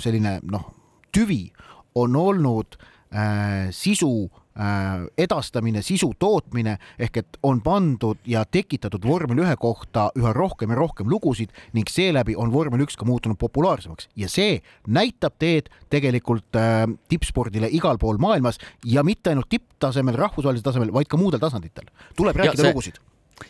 selline 0.00 0.38
noh, 0.48 0.70
tüvi 1.12 1.50
on 1.98 2.14
olnud 2.16 2.76
äh, 3.12 3.68
sisu 3.74 4.30
äh, 4.56 5.04
edastamine, 5.18 5.82
sisu 5.82 6.12
tootmine 6.18 6.78
ehk 6.98 7.16
et 7.20 7.38
on 7.42 7.60
pandud 7.60 8.18
ja 8.26 8.44
tekitatud 8.44 9.04
vormel 9.04 9.42
ühe 9.44 9.56
kohta 9.60 10.08
üha 10.16 10.32
rohkem 10.32 10.70
ja 10.70 10.78
rohkem 10.78 11.10
lugusid 11.10 11.52
ning 11.74 11.90
seeläbi 11.90 12.36
on 12.36 12.52
vormel 12.52 12.86
üks 12.86 12.96
ka 12.96 13.04
muutunud 13.04 13.36
populaarsemaks 13.38 14.08
ja 14.16 14.30
see 14.30 14.62
näitab 14.86 15.36
teed 15.38 15.68
tegelikult 15.90 16.56
äh, 16.56 16.86
tippspordile 17.08 17.68
igal 17.68 17.98
pool 17.98 18.22
maailmas 18.22 18.60
ja 18.86 19.04
mitte 19.04 19.34
ainult 19.34 19.50
tipptasemel, 19.50 20.16
rahvusvahelisel 20.16 20.64
tasemel, 20.64 20.94
vaid 20.94 21.10
ka 21.10 21.20
muudel 21.20 21.42
tasanditel. 21.42 21.90
tuleb 22.16 22.36
rääkida 22.36 22.62
see... 22.62 22.72
lugusid 22.72 23.02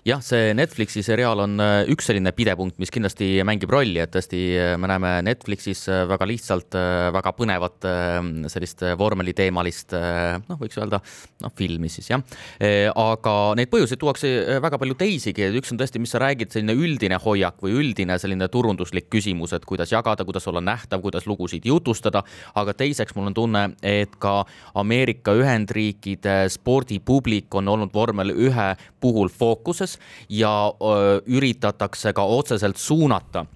jah, 0.07 0.21
see 0.25 0.53
Netflixi 0.57 1.03
seriaal 1.05 1.43
on 1.45 1.61
äh, 1.63 1.91
üks 1.93 2.09
selline 2.11 2.33
pidepunkt, 2.37 2.79
mis 2.81 2.93
kindlasti 2.93 3.29
mängib 3.47 3.73
rolli, 3.73 3.99
et 4.03 4.13
tõesti 4.15 4.41
äh, 4.57 4.75
me 4.81 4.91
näeme 4.91 5.13
Netflixis 5.27 5.85
äh, 5.91 6.05
väga 6.11 6.29
lihtsalt 6.29 6.77
väga 7.15 7.33
põnevat 7.35 7.87
sellist 8.53 8.83
vormeliteemalist 8.99 9.93
noh, 9.95 10.59
võiks 10.61 10.79
öelda 10.79 11.01
noh, 11.43 11.53
filmi 11.57 11.89
siis 11.93 12.11
jah. 12.11 12.23
aga 12.99 13.35
neid 13.59 13.71
põhjuseid 13.73 14.01
tuuakse 14.01 14.31
väga 14.63 14.79
palju 14.81 14.97
teisigi, 15.01 15.49
üks 15.59 15.73
on 15.75 15.81
tõesti, 15.81 16.01
mis 16.03 16.13
sa 16.15 16.21
räägid, 16.23 16.53
selline 16.53 16.77
üldine 16.77 17.19
hoiak 17.23 17.59
või 17.65 17.75
üldine 17.81 18.19
selline 18.21 18.49
turunduslik 18.53 19.09
küsimus, 19.13 19.55
et 19.57 19.67
kuidas 19.69 19.93
jagada, 19.93 20.27
kuidas 20.29 20.47
olla 20.51 20.63
nähtav, 20.65 21.03
kuidas 21.05 21.27
lugusid 21.31 21.67
jutustada, 21.67 22.23
aga 22.59 22.75
teiseks 22.77 23.17
mul 23.17 23.31
on 23.33 23.37
tunne, 23.37 23.65
et 23.83 24.15
ka 24.23 24.45
Ameerika 24.79 25.35
Ühendriikide 25.39 26.45
spordipublik 26.53 27.53
on 27.59 27.73
olnud 27.75 27.95
vormel 27.95 28.35
ühe 28.37 28.71
puhul 29.01 29.33
fookus 29.33 29.80
tegevuses 29.81 29.99
ja 30.29 30.73
öö, 30.83 31.21
üritatakse 31.27 32.13
ka 32.13 32.23
otseselt 32.25 32.77
suunata 32.77 33.47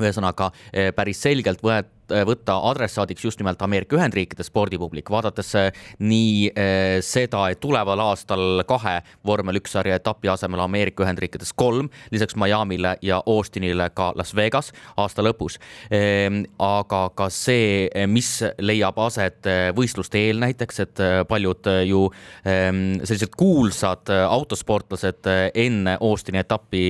ühesõnaga 0.00 0.50
päris 0.94 1.20
selgelt 1.22 1.62
võet-, 1.62 2.03
võtta 2.10 2.58
adressaadiks 2.70 3.24
just 3.24 3.40
nimelt 3.40 3.62
Ameerika 3.62 3.96
Ühendriikide 3.96 4.44
spordipublik, 4.44 5.10
vaadates 5.10 5.54
äh, 5.58 5.70
nii 5.98 6.50
äh, 6.50 6.98
seda, 7.04 7.46
et 7.50 7.60
tuleval 7.62 8.00
aastal 8.04 8.62
kahe 8.68 8.98
vormel 9.26 9.60
üks 9.60 9.74
sarja 9.76 9.98
etapi 9.98 10.30
asemel 10.32 10.62
Ameerika 10.64 11.04
Ühendriikides 11.04 11.54
kolm, 11.56 11.90
lisaks 12.12 12.36
Miami'le 12.36 12.96
ja 13.02 13.22
Austinile 13.26 13.88
ka 13.94 14.12
Las 14.16 14.34
Vegas 14.36 14.72
aasta 14.96 15.24
lõpus. 15.24 15.58
Ehm, 15.90 16.42
aga 16.62 17.08
ka 17.16 17.28
see, 17.32 17.88
mis 18.10 18.30
leiab 18.58 18.98
aset 19.04 19.46
võistluste 19.76 20.20
eel 20.20 20.40
näiteks, 20.42 20.80
et 20.84 21.02
paljud 21.28 21.70
ju 21.88 22.04
ehm, 22.44 22.82
sellised 23.04 23.34
kuulsad 23.38 24.12
autosportlased 24.24 25.28
enne 25.54 25.96
Austini 26.00 26.40
etappi 26.42 26.84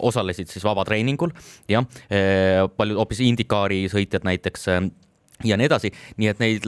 osalesid 0.00 0.50
siis 0.50 0.64
vabatreeningul, 0.64 1.32
jah, 1.70 1.86
paljud 2.76 3.00
hoopis 3.00 3.22
IndyCari 3.24 3.84
sõitjad 3.92 4.24
näiteks 4.26 4.39
näiteks 4.40 4.68
äh, 4.74 4.82
ja 5.44 5.56
nii 5.56 5.68
edasi, 5.68 5.90
nii 6.20 6.28
et 6.30 6.40
neid, 6.42 6.66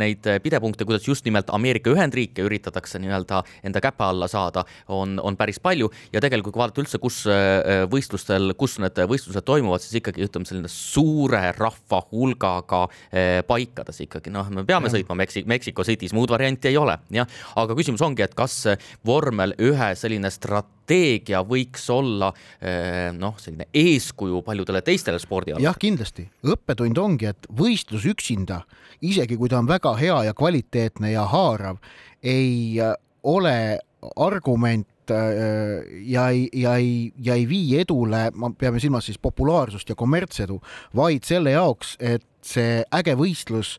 neid 0.00 0.28
pidepunkte, 0.42 0.86
kuidas 0.88 1.06
just 1.08 1.26
nimelt 1.26 1.50
Ameerika 1.52 1.92
Ühendriike 1.92 2.44
üritatakse 2.46 2.98
nii-öelda 3.02 3.42
enda 3.66 3.82
käpa 3.84 4.08
alla 4.12 4.28
saada, 4.30 4.64
on, 4.88 5.18
on 5.22 5.36
päris 5.36 5.60
palju 5.60 5.90
ja 6.12 6.22
tegelikult 6.24 6.54
kui 6.54 6.62
vaadata 6.62 6.84
üldse, 6.84 7.00
kus 7.02 7.22
äh, 7.28 7.84
võistlustel, 7.90 8.54
kus 8.58 8.78
need 8.82 9.00
võistlused 9.10 9.44
toimuvad, 9.44 9.84
siis 9.84 10.00
ikkagi 10.00 10.24
ütleme, 10.24 10.48
selline 10.48 10.70
suure 10.72 11.42
rahva 11.58 12.00
hulgaga 12.12 12.84
äh, 12.86 13.40
paikades 13.48 14.00
ikkagi 14.06 14.32
noh, 14.32 14.48
me 14.52 14.64
peame 14.68 14.90
ja. 14.90 14.96
sõitma 14.96 15.18
Meksik-, 15.20 15.48
Mexico 15.50 15.84
City's, 15.86 16.16
muud 16.16 16.32
varianti 16.32 16.72
ei 16.72 16.80
ole, 16.80 16.96
jah. 17.14 17.28
aga 17.60 17.76
küsimus 17.76 18.04
ongi, 18.04 18.24
et 18.24 18.36
kas 18.38 18.62
vormel 19.06 19.56
ühe 19.60 19.92
selline 20.00 20.32
strateegia 20.32 20.73
strateegia 20.84 21.42
võiks 21.44 21.88
olla 21.90 22.30
eh, 22.60 23.10
noh, 23.12 23.36
selline 23.40 23.66
eeskuju 23.72 24.42
paljudele 24.44 24.82
teistele 24.82 25.18
spordialadele. 25.18 25.64
jah, 25.64 25.76
kindlasti. 25.78 26.28
õppetund 26.44 26.98
ongi, 26.98 27.26
et 27.26 27.46
võistlus 27.48 28.04
üksinda, 28.04 28.64
isegi 29.00 29.36
kui 29.36 29.48
ta 29.48 29.58
on 29.58 29.68
väga 29.68 29.96
hea 29.96 30.24
ja 30.28 30.34
kvaliteetne 30.34 31.12
ja 31.12 31.24
haarav, 31.24 31.78
ei 32.22 32.78
äh, 32.80 32.94
ole 33.22 33.78
argument 34.16 35.10
äh, 35.10 35.82
ja 36.04 36.28
ei, 36.30 36.48
ja 36.52 36.76
ei, 36.76 37.12
ja 37.18 37.34
ei 37.34 37.48
vii 37.48 37.80
edule, 37.80 38.30
ma 38.34 38.52
peame 38.52 38.80
silmas 38.80 39.08
siis 39.08 39.18
populaarsust 39.18 39.88
ja 39.88 39.96
kommertsedu, 39.96 40.60
vaid 40.94 41.24
selle 41.24 41.56
jaoks, 41.56 41.96
et 42.00 42.24
see 42.44 42.82
äge 42.92 43.16
võistlus 43.16 43.78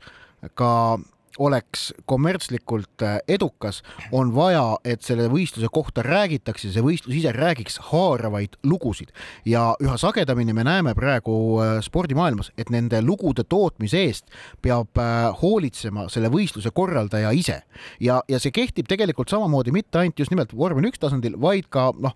ka 0.57 0.97
oleks 1.39 1.89
kommertslikult 2.05 3.01
äh, 3.03 3.17
edukas, 3.27 3.81
on 4.15 4.31
vaja, 4.35 4.77
et 4.85 5.03
selle 5.05 5.27
võistluse 5.31 5.69
kohta 5.73 6.03
räägitakse, 6.05 6.71
see 6.71 6.83
võistlus 6.83 7.17
ise 7.19 7.33
räägiks 7.35 7.79
haaravaid 7.91 8.57
lugusid. 8.63 9.11
Ja 9.45 9.67
üha 9.83 9.97
sagedamini 10.01 10.55
me 10.55 10.65
näeme 10.67 10.95
praegu 10.97 11.35
äh, 11.63 11.75
spordimaailmas, 11.85 12.51
et 12.57 12.71
nende 12.73 13.01
lugude 13.03 13.43
tootmise 13.43 14.05
eest 14.07 14.31
peab 14.63 14.95
äh, 15.01 15.29
hoolitsema 15.41 16.07
selle 16.13 16.31
võistluse 16.33 16.71
korraldaja 16.75 17.33
ise. 17.35 17.61
Ja, 17.99 18.21
ja 18.31 18.39
see 18.39 18.55
kehtib 18.55 18.89
tegelikult 18.91 19.33
samamoodi 19.33 19.75
mitte 19.75 20.01
ainult 20.01 20.19
just 20.19 20.33
nimelt 20.33 20.55
vormel 20.55 20.91
üks 20.91 21.01
tasandil, 21.01 21.39
vaid 21.41 21.67
ka 21.73 21.91
noh, 21.99 22.15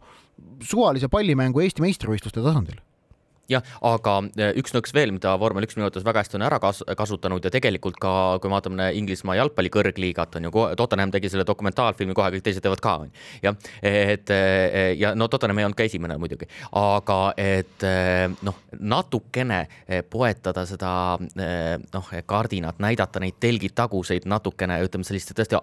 suvalise 0.63 1.09
pallimängu 1.11 1.63
Eesti 1.63 1.83
meistrivõistluste 1.83 2.43
tasandil 2.43 2.79
jah, 3.49 3.65
aga 3.85 4.15
e, 4.37 4.49
üks 4.61 4.73
nõks 4.75 4.93
veel, 4.95 5.13
mida 5.15 5.33
vormel 5.41 5.65
üks 5.65 5.77
minu 5.77 5.87
arvates 5.87 6.05
väga 6.05 6.23
hästi 6.23 6.37
on 6.39 6.45
ära 6.47 6.59
kas 6.61 6.81
kasutanud 6.97 7.45
ja 7.45 7.51
tegelikult 7.53 7.99
ka, 8.01 8.11
kui 8.41 8.51
me 8.51 8.57
vaatame 8.57 8.89
Inglismaa 8.99 9.39
jalgpalli 9.39 9.71
kõrgliigat 9.73 10.37
on 10.39 10.49
ju, 10.49 10.65
Tottenham 10.79 11.13
tegi 11.13 11.31
selle 11.31 11.45
dokumentaalfilmi 11.47 12.15
kohe, 12.17 12.31
kõik 12.35 12.45
teised 12.45 12.65
teevad 12.65 12.83
ka 12.83 12.95
on 13.03 13.09
ju. 13.09 13.25
jah, 13.47 13.57
et 13.81 14.33
e, 14.33 14.41
ja 14.99 15.13
no 15.17 15.29
Tottenham 15.31 15.61
ei 15.61 15.67
olnud 15.67 15.79
ka 15.79 15.87
esimene 15.89 16.19
muidugi, 16.21 16.49
aga 16.77 17.19
et 17.39 17.85
e, 17.87 17.95
noh, 18.45 18.61
natukene 18.79 19.61
poetada 20.09 20.65
seda 20.69 20.91
noh, 21.19 22.13
kardinat, 22.29 22.79
näidata 22.83 23.21
neid 23.23 23.39
telgitaguseid 23.41 24.27
natukene, 24.29 24.79
ütleme 24.85 25.07
sellist 25.07 25.33
tõesti 25.37 25.57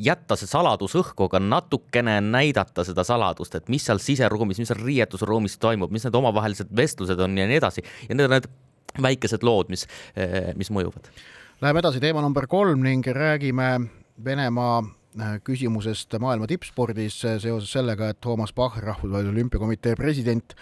jätta 0.00 0.36
see 0.38 0.50
saladus 0.50 0.96
õhku, 0.98 1.28
aga 1.30 1.40
natukene 1.42 2.18
näidata 2.24 2.84
seda 2.86 3.04
saladust, 3.06 3.54
et 3.56 3.70
mis 3.72 3.84
seal 3.86 4.00
siseruumis, 4.02 4.60
mis 4.60 4.70
seal 4.70 4.82
riietusruumis 4.82 5.58
toimub, 5.62 5.92
mis 5.94 6.06
need 6.06 6.18
omavahelised 6.18 6.72
vestlused 6.76 7.19
on 7.24 7.38
ja 7.38 7.46
nii 7.48 7.60
edasi 7.60 7.84
ja 8.08 8.14
need 8.14 8.28
on 8.28 8.36
need 8.36 8.48
väikesed 9.00 9.44
lood, 9.46 9.70
mis, 9.70 9.86
eh, 10.16 10.52
mis 10.58 10.70
mõjuvad. 10.74 11.10
Läheme 11.60 11.82
edasi, 11.82 12.00
teema 12.02 12.22
number 12.24 12.46
kolm 12.50 12.82
ning 12.82 13.06
räägime 13.06 13.72
Venemaa 14.24 14.80
eh, 14.82 15.36
küsimusest 15.44 16.16
maailma 16.20 16.48
tippspordis 16.50 17.20
seoses 17.22 17.70
sellega, 17.72 18.10
et 18.10 18.20
Toomas 18.20 18.52
Bach, 18.52 18.78
Rahvusvahelise 18.82 19.34
Olümpiakomitee 19.34 19.96
president, 19.96 20.56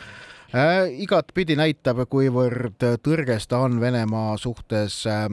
äh, 0.55 0.89
igatpidi 1.03 1.57
näitab, 1.59 2.01
kuivõrd 2.11 2.83
tõrges 3.05 3.49
ta 3.51 3.61
on 3.67 3.79
Venemaa 3.81 4.37
suhtes 4.41 5.01
äh, 5.07 5.27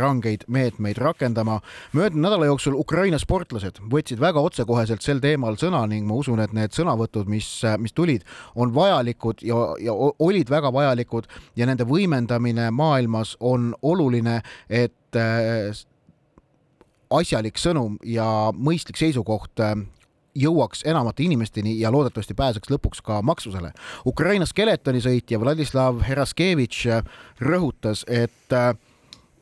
rangeid 0.00 0.46
meetmeid 0.48 0.98
rakendama. 0.98 1.60
möödunud 1.92 2.24
nädala 2.26 2.46
jooksul 2.46 2.78
Ukraina 2.78 3.18
sportlased 3.18 3.82
võtsid 3.90 4.20
väga 4.20 4.40
otsekoheselt 4.40 5.02
sel 5.02 5.20
teemal 5.20 5.56
sõna 5.60 5.86
ning 5.88 6.06
ma 6.06 6.14
usun, 6.14 6.40
et 6.40 6.52
need 6.52 6.72
sõnavõtud, 6.76 7.28
mis, 7.28 7.48
mis 7.78 7.92
tulid, 7.92 8.24
on 8.54 8.74
vajalikud 8.74 9.42
ja, 9.42 9.60
ja 9.80 9.92
olid 10.18 10.50
väga 10.50 10.72
vajalikud 10.72 11.28
ja 11.56 11.66
nende 11.66 11.84
võimendamine 11.84 12.70
maailmas 12.70 13.36
on 13.40 13.74
oluline, 13.82 14.40
et 14.68 15.16
äh, 15.16 15.70
asjalik 17.10 17.58
sõnum 17.58 17.98
ja 18.06 18.26
mõistlik 18.54 19.00
seisukoht 19.00 19.60
äh, 19.60 19.74
jõuaks 20.34 20.84
enamate 20.86 21.24
inimesteni 21.24 21.74
ja 21.80 21.90
loodetavasti 21.92 22.34
pääseks 22.34 22.70
lõpuks 22.70 23.02
ka 23.04 23.20
maksusele. 23.22 23.72
Ukraina 24.06 24.46
skeletonisõitja 24.46 25.40
Vladislav 25.40 26.02
Heraskevitš 26.06 26.86
rõhutas, 27.40 28.04
et 28.06 28.54
äh, 28.54 28.72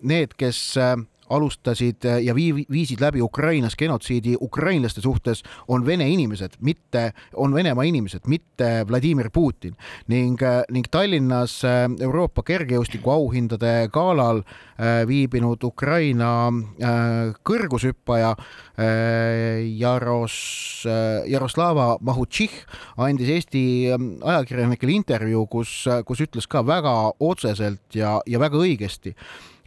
need, 0.02 0.34
kes 0.38 0.60
äh, 0.80 0.96
alustasid 1.30 2.04
äh, 2.04 2.22
ja 2.24 2.34
vii-, 2.34 2.66
viisid 2.70 3.00
läbi 3.00 3.22
Ukrainas 3.22 3.76
genotsiidi 3.76 4.36
ukrainlaste 4.40 5.00
suhtes, 5.00 5.42
on 5.68 5.86
Vene 5.86 6.08
inimesed, 6.08 6.58
mitte, 6.60 7.12
on 7.34 7.54
Venemaa 7.54 7.84
inimesed, 7.84 8.26
mitte 8.26 8.84
Vladimir 8.88 9.30
Putin. 9.32 9.76
ning, 10.08 10.42
äh, 10.42 10.62
ning 10.70 10.86
Tallinnas 10.90 11.64
äh, 11.64 11.88
Euroopa 12.00 12.42
kergejõustiku 12.42 13.10
auhindade 13.10 13.88
galal 13.92 14.42
viibinud 15.06 15.64
Ukraina 15.66 16.52
kõrgushüppaja 17.42 18.28
Jaros, 19.74 20.36
Jaroslava 21.26 21.88
Mahutših 22.00 22.54
andis 23.02 23.32
Eesti 23.34 23.62
ajakirjanikele 24.22 24.94
intervjuu, 24.94 25.46
kus, 25.50 25.72
kus 26.06 26.22
ütles 26.22 26.46
ka 26.46 26.62
väga 26.66 26.94
otseselt 27.18 27.98
ja, 27.98 28.20
ja 28.26 28.38
väga 28.38 28.62
õigesti 28.62 29.16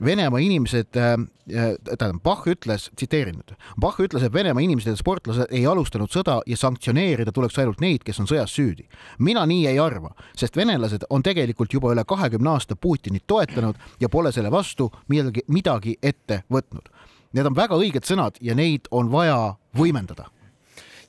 Venemaa 0.05 0.39
inimesed 0.41 0.97
äh,, 0.97 1.13
äh 1.13 1.75
tähendab, 1.85 2.23
Bach 2.23 2.47
ütles, 2.49 2.89
tsiteerin 2.95 3.37
nüüd, 3.37 3.53
Bach 3.79 3.99
ütles, 4.01 4.23
et 4.25 4.33
Venemaa 4.33 4.63
inimesed 4.63 4.95
ja 4.95 4.97
sportlased 4.97 5.53
ei 5.53 5.65
alustanud 5.69 6.09
sõda 6.09 6.39
ja 6.47 6.57
sanktsioneerida 6.57 7.31
tuleks 7.31 7.59
ainult 7.61 7.83
neid, 7.83 8.03
kes 8.07 8.19
on 8.19 8.29
sõjas 8.29 8.55
süüdi. 8.55 8.87
mina 9.19 9.45
nii 9.45 9.67
ei 9.67 9.79
arva, 9.79 10.15
sest 10.35 10.57
venelased 10.57 11.05
on 11.09 11.23
tegelikult 11.23 11.73
juba 11.73 11.93
üle 11.93 12.05
kahekümne 12.07 12.49
aasta 12.49 12.75
Putinit 12.75 13.27
toetanud 13.27 13.75
ja 13.99 14.09
pole 14.09 14.31
selle 14.31 14.51
vastu 14.51 14.91
midagi, 15.07 15.45
midagi 15.47 15.97
ette 16.01 16.43
võtnud. 16.51 16.89
Need 17.33 17.45
on 17.45 17.55
väga 17.55 17.77
õiged 17.77 18.03
sõnad 18.03 18.41
ja 18.41 18.55
neid 18.55 18.89
on 18.91 19.11
vaja 19.11 19.55
võimendada 19.77 20.31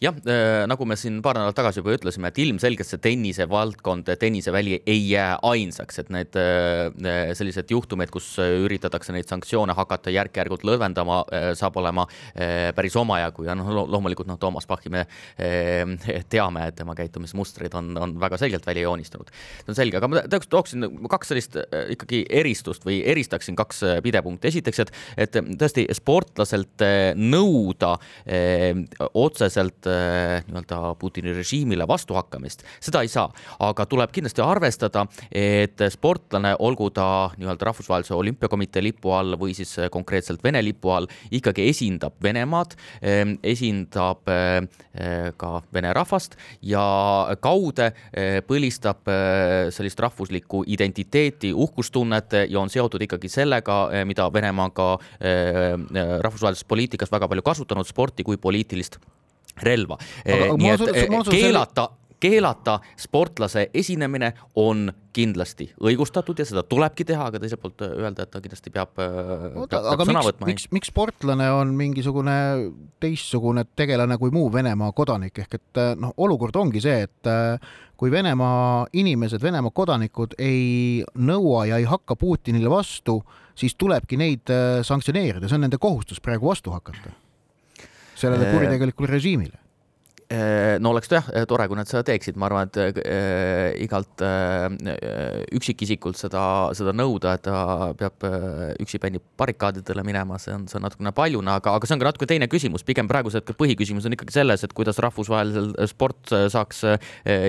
jah 0.02 0.16
äh,, 0.26 0.64
nagu 0.66 0.86
me 0.88 0.96
siin 0.98 1.20
paar 1.22 1.38
nädalat 1.38 1.56
tagasi 1.56 1.78
juba 1.80 1.94
ütlesime, 1.94 2.32
et 2.32 2.38
ilmselgelt 2.42 2.88
see 2.88 3.00
tennisevaldkond, 3.02 4.10
tenniseväli 4.18 4.80
ei 4.90 5.02
jää 5.12 5.36
ainsaks, 5.46 6.00
et 6.02 6.10
need 6.14 6.38
äh, 6.38 7.30
sellised 7.38 7.70
juhtumid, 7.70 8.10
kus 8.12 8.32
üritatakse 8.42 9.14
neid 9.14 9.30
sanktsioone 9.30 9.76
hakata 9.78 10.12
järk-järgult 10.14 10.66
lõdvendama 10.66 11.20
äh,, 11.28 11.48
saab 11.58 11.78
olema 11.78 12.06
äh, 12.08 12.72
päris 12.74 12.96
omajagu 12.98 13.46
ja 13.46 13.56
noh, 13.58 13.70
loomulikult 13.92 14.30
noh, 14.30 14.40
Toomas 14.42 14.66
Pachi 14.70 14.90
me 14.92 15.04
äh, 15.06 16.24
teame, 16.32 16.66
et 16.72 16.78
tema 16.80 16.96
käitumismustrid 16.98 17.74
on, 17.78 17.94
on 18.00 18.16
väga 18.22 18.40
selgelt 18.42 18.66
välja 18.66 18.88
joonistunud. 18.88 19.30
see 19.62 19.70
on 19.70 19.78
selge, 19.78 20.00
aga 20.00 20.10
ma 20.10 20.24
tooksin 20.26 20.88
kaks 21.12 21.32
sellist 21.34 21.60
äh, 21.62 21.94
ikkagi 21.94 22.24
eristust 22.42 22.88
või 22.88 22.98
eristaksin 23.06 23.58
kaks 23.58 23.84
äh, 23.86 24.02
pidepunkti. 24.02 24.50
esiteks, 24.50 24.82
et, 24.82 24.94
et 25.28 25.40
tõesti 25.62 25.86
sportlaselt 25.94 26.82
äh, 26.82 27.14
nõuda 27.14 27.94
äh, 28.26 28.82
otseselt 29.14 29.91
Äh, 29.91 29.91
nii-öelda 30.48 30.94
Putini 30.98 31.32
režiimile 31.36 31.86
vastuhakkamist, 31.88 32.64
seda 32.80 33.02
ei 33.02 33.10
saa, 33.12 33.28
aga 33.62 33.86
tuleb 33.86 34.12
kindlasti 34.14 34.42
arvestada, 34.44 35.06
et 35.30 35.80
sportlane, 35.92 36.54
olgu 36.58 36.90
ta 36.94 37.06
nii-öelda 37.36 37.70
Rahvusvahelise 37.70 38.14
Olümpiakomitee 38.14 38.82
lipu 38.84 39.12
all 39.16 39.36
või 39.40 39.54
siis 39.56 39.74
konkreetselt 39.92 40.42
Vene 40.44 40.62
lipu 40.64 40.92
all, 40.92 41.08
ikkagi 41.30 41.68
esindab 41.70 42.18
Venemaad, 42.22 42.76
ähm, 43.02 43.36
esindab 43.42 44.28
äh, 44.28 44.62
ka 45.36 45.52
vene 45.72 45.92
rahvast 45.96 46.36
ja 46.66 46.82
kaude 47.42 47.90
äh, 47.92 48.40
põlistab 48.46 49.08
sellist 49.72 50.00
rahvuslikku 50.00 50.62
identiteeti, 50.66 51.52
uhkustunnet 51.52 52.36
ja 52.48 52.60
on 52.60 52.70
seotud 52.72 53.02
ikkagi 53.06 53.30
sellega, 53.32 53.78
mida 54.08 54.28
Venemaa 54.32 54.68
ka 54.74 54.86
rahvusvahelises 55.20 56.68
poliitikas 56.68 57.12
väga 57.12 57.28
palju 57.28 57.44
kasutanud, 57.46 57.88
sporti 57.88 58.24
kui 58.26 58.38
poliitilist 58.40 58.98
relva. 59.62 59.98
Nii 60.24 60.72
et 60.76 60.86
eh, 60.92 61.18
keelata 61.30 61.90
keelata 62.22 62.78
sportlase 62.98 63.66
esinemine 63.74 64.32
on 64.54 64.90
kindlasti 65.12 65.66
õigustatud 65.82 66.38
ja 66.38 66.46
seda 66.46 66.62
tulebki 66.62 67.04
teha, 67.08 67.26
aga 67.28 67.40
teiselt 67.42 67.60
poolt 67.62 67.82
öelda, 67.84 68.24
et 68.24 68.30
ta 68.32 68.40
kindlasti 68.40 68.72
peab, 68.72 68.92
peab, 68.94 69.66
peab 69.72 70.04
sõna 70.06 70.20
miks, 70.20 70.28
võtma. 70.28 70.48
miks, 70.48 70.66
miks 70.72 70.92
sportlane 70.92 71.48
on 71.52 71.72
mingisugune 71.76 72.36
teistsugune 73.02 73.66
tegelane 73.76 74.18
kui 74.22 74.32
muu 74.34 74.52
Venemaa 74.54 74.92
kodanik, 74.96 75.42
ehk 75.44 75.58
et 75.58 75.82
noh, 76.00 76.14
olukord 76.22 76.56
ongi 76.62 76.84
see, 76.84 77.08
et 77.08 77.32
kui 77.98 78.14
Venemaa 78.14 78.86
inimesed, 79.02 79.42
Venemaa 79.42 79.74
kodanikud 79.74 80.38
ei 80.38 81.02
nõua 81.18 81.66
ja 81.72 81.82
ei 81.82 81.88
hakka 81.90 82.16
Putinile 82.20 82.70
vastu, 82.70 83.18
siis 83.58 83.74
tulebki 83.74 84.20
neid 84.20 84.54
sanktsioneerida, 84.86 85.50
see 85.50 85.58
on 85.58 85.66
nende 85.66 85.82
kohustus 85.82 86.22
praegu 86.22 86.54
vastu 86.54 86.72
hakata 86.74 87.16
sellele 88.22 88.48
äh, 88.48 88.54
kuritegelikule 88.54 89.12
režiimile. 89.16 89.58
Äh, 89.58 89.61
no 90.82 90.92
oleks 90.92 91.10
jah 91.12 91.26
tore, 91.48 91.66
kui 91.68 91.76
nad 91.78 91.88
seda 91.88 92.02
teeksid, 92.06 92.38
ma 92.40 92.48
arvan, 92.48 92.70
et 92.70 93.00
äh, 93.02 93.72
igalt 93.82 94.22
äh, 94.24 94.68
üksikisikult 95.56 96.18
seda, 96.20 96.44
seda 96.76 96.94
nõuda, 96.96 97.36
et 97.36 97.44
ta 97.46 97.90
peab 97.98 98.26
üksipäini 98.82 99.20
barrikaadidele 99.38 100.04
minema, 100.06 100.38
see 100.42 100.54
on, 100.54 100.66
see 100.70 100.78
on 100.78 100.86
natukene 100.86 101.12
paljune, 101.16 101.52
aga, 101.52 101.76
aga 101.76 101.88
see 101.88 101.96
on 101.96 102.02
ka 102.02 102.08
natuke 102.10 102.28
teine 102.30 102.48
küsimus, 102.50 102.84
pigem 102.86 103.10
praegusel 103.10 103.42
hetkel 103.42 103.58
põhiküsimus 103.58 104.06
on 104.08 104.16
ikkagi 104.16 104.36
selles, 104.36 104.64
et 104.64 104.74
kuidas 104.76 105.00
rahvusvahelisel 105.02 105.72
sport 105.90 106.34
saaks 106.52 106.84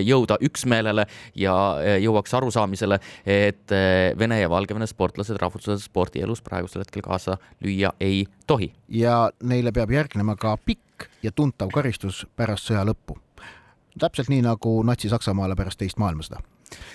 jõuda 0.03 0.39
üksmeelele 0.43 1.07
ja 1.39 1.55
jõuaks 2.03 2.37
arusaamisele, 2.39 2.99
et 3.25 3.75
Vene 4.19 4.39
ja 4.41 4.49
Valgevene 4.51 4.87
sportlased 4.89 5.39
rahvusvahelises 5.41 5.89
spordielus 5.89 6.43
praegusel 6.45 6.83
hetkel 6.83 7.05
kaasa 7.05 7.37
lüüa 7.63 7.93
ei 8.03 8.25
tohi. 8.47 8.73
ja 8.89 9.29
neile 9.43 9.71
peab 9.71 9.91
järgnema 9.91 10.35
ka 10.39 10.57
pikk 10.57 10.82
pikk 10.97 11.09
ja 11.23 11.31
tuntav 11.31 11.69
karistus 11.73 12.27
pärast 12.35 12.69
sõja 12.69 12.85
lõppu. 12.85 13.17
täpselt 13.99 14.29
nii 14.29 14.41
nagu 14.41 14.83
Natsi-Saksamaale 14.83 15.55
pärast 15.55 15.77
teist 15.79 15.97
maailmasõda 15.97 16.41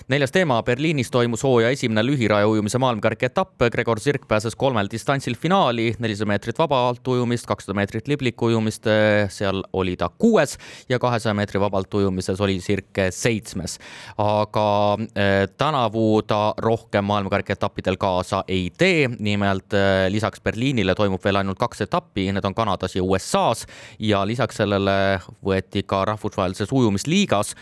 neljas 0.09 0.31
teema, 0.31 0.61
Berliinis 0.63 1.11
toimus 1.11 1.43
hooaja 1.43 1.69
esimene 1.73 2.03
lühiraja 2.05 2.47
ujumise 2.49 2.79
maailmakarika 2.81 3.27
etapp, 3.29 3.61
Gregor 3.71 3.99
Zirk 3.99 4.27
pääses 4.27 4.55
kolmel 4.55 4.89
distantsil 4.91 5.35
finaali, 5.39 5.93
nelisada 5.99 6.29
meetrit 6.31 6.59
vabalt 6.59 7.07
ujumist, 7.07 7.45
kakssada 7.49 7.75
meetrit 7.77 8.07
libliku 8.07 8.49
ujumist, 8.49 8.87
seal 9.33 9.63
oli 9.73 9.95
ta 9.99 10.09
kuues 10.09 10.57
ja 10.89 10.99
kahesaja 10.99 11.33
meetri 11.37 11.59
vabalt 11.61 11.93
ujumises 11.93 12.41
oli 12.41 12.59
Zirk 12.59 13.03
seitsmes. 13.09 13.79
aga 14.17 14.97
eh, 15.15 15.47
tänavu 15.57 16.21
ta 16.21 16.53
rohkem 16.57 17.05
maailmakarika 17.05 17.53
etappidel 17.53 17.97
kaasa 17.97 18.43
ei 18.47 18.71
tee, 18.77 19.09
nimelt 19.19 19.73
eh, 19.73 20.11
lisaks 20.11 20.41
Berliinile 20.41 20.95
toimub 20.95 21.23
veel 21.23 21.41
ainult 21.41 21.59
kaks 21.59 21.81
etappi, 21.81 22.31
need 22.31 22.45
on 22.45 22.55
Kanadas 22.55 22.95
ja 22.95 23.03
USA-s 23.03 23.65
ja 23.99 24.25
lisaks 24.27 24.57
sellele 24.61 25.19
võeti 25.45 25.83
ka 25.85 26.05
rahvusvahelises 26.05 26.71
ujumisliigas 26.71 27.55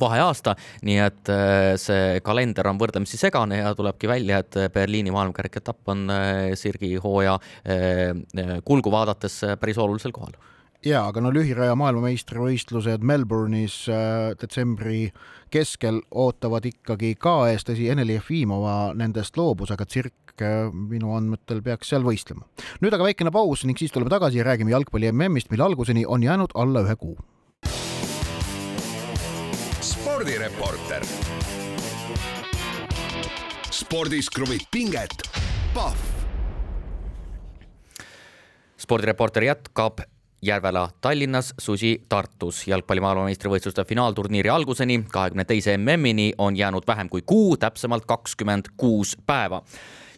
vaheaasta, 0.00 0.54
nii 0.86 0.98
et 1.04 1.32
äh, 1.32 1.72
see 1.80 2.20
kalender 2.24 2.68
on 2.70 2.80
võrdlemisi 2.80 3.20
segane 3.20 3.62
ja 3.62 3.74
tulebki 3.76 4.10
välja, 4.10 4.40
et 4.42 4.56
Berliini 4.72 5.12
maailmakarika 5.14 5.62
etapp 5.62 5.92
on 5.92 6.08
äh, 6.12 6.52
Sirgi 6.58 6.94
hooaja 7.02 7.36
äh, 7.36 8.56
kulgu 8.64 8.92
vaadates 8.92 9.42
päris 9.60 9.80
olulisel 9.82 10.14
kohal 10.14 10.34
ja, 10.82 11.04
aga 11.06 11.22
no 11.22 11.30
lühiraja 11.34 11.76
maailmameistrivõistlused 11.78 13.04
Melbourne'is 13.06 13.84
detsembri 14.40 15.12
keskel 15.52 16.00
ootavad 16.10 16.66
ikkagi 16.66 17.14
ka 17.20 17.36
ees, 17.52 17.66
tõsi, 17.68 17.86
Eneli 17.92 18.16
Jefimova 18.16 18.94
nendest 18.98 19.38
loobus, 19.38 19.70
aga 19.74 19.86
tsirk 19.86 20.16
minu 20.72 21.12
andmetel 21.14 21.60
peaks 21.62 21.92
seal 21.92 22.02
võistlema. 22.02 22.48
nüüd 22.80 22.94
aga 22.96 23.04
väikene 23.04 23.30
paus 23.30 23.66
ning 23.68 23.78
siis 23.78 23.92
tuleme 23.94 24.10
tagasi 24.10 24.40
ja 24.40 24.48
räägime 24.48 24.72
jalgpalli 24.72 25.12
MM-ist, 25.12 25.52
mille 25.52 25.68
alguseni 25.68 26.06
on 26.08 26.24
jäänud 26.24 26.56
alla 26.56 26.82
ühe 26.82 26.96
kuu 26.98 27.14
spordireporter. 30.22 31.02
spordis 33.70 34.30
kruvib 34.30 34.60
pinget, 34.70 35.10
Pahv. 35.74 35.96
spordireporter 38.76 39.42
jätkab 39.42 39.98
Järvela 40.42 40.90
Tallinnas, 41.00 41.54
Susi 41.58 42.04
Tartus. 42.08 42.68
jalgpalli 42.68 43.00
maailmameistrivõistluste 43.00 43.84
finaalturniiri 43.84 44.48
alguseni, 44.48 45.04
kahekümne 45.10 45.44
teise 45.44 45.76
MM-ini 45.76 46.32
on 46.38 46.56
jäänud 46.56 46.86
vähem 46.86 47.08
kui 47.08 47.22
kuu, 47.26 47.56
täpsemalt 47.56 48.06
kakskümmend 48.06 48.70
kuus 48.76 49.16
päeva 49.26 49.62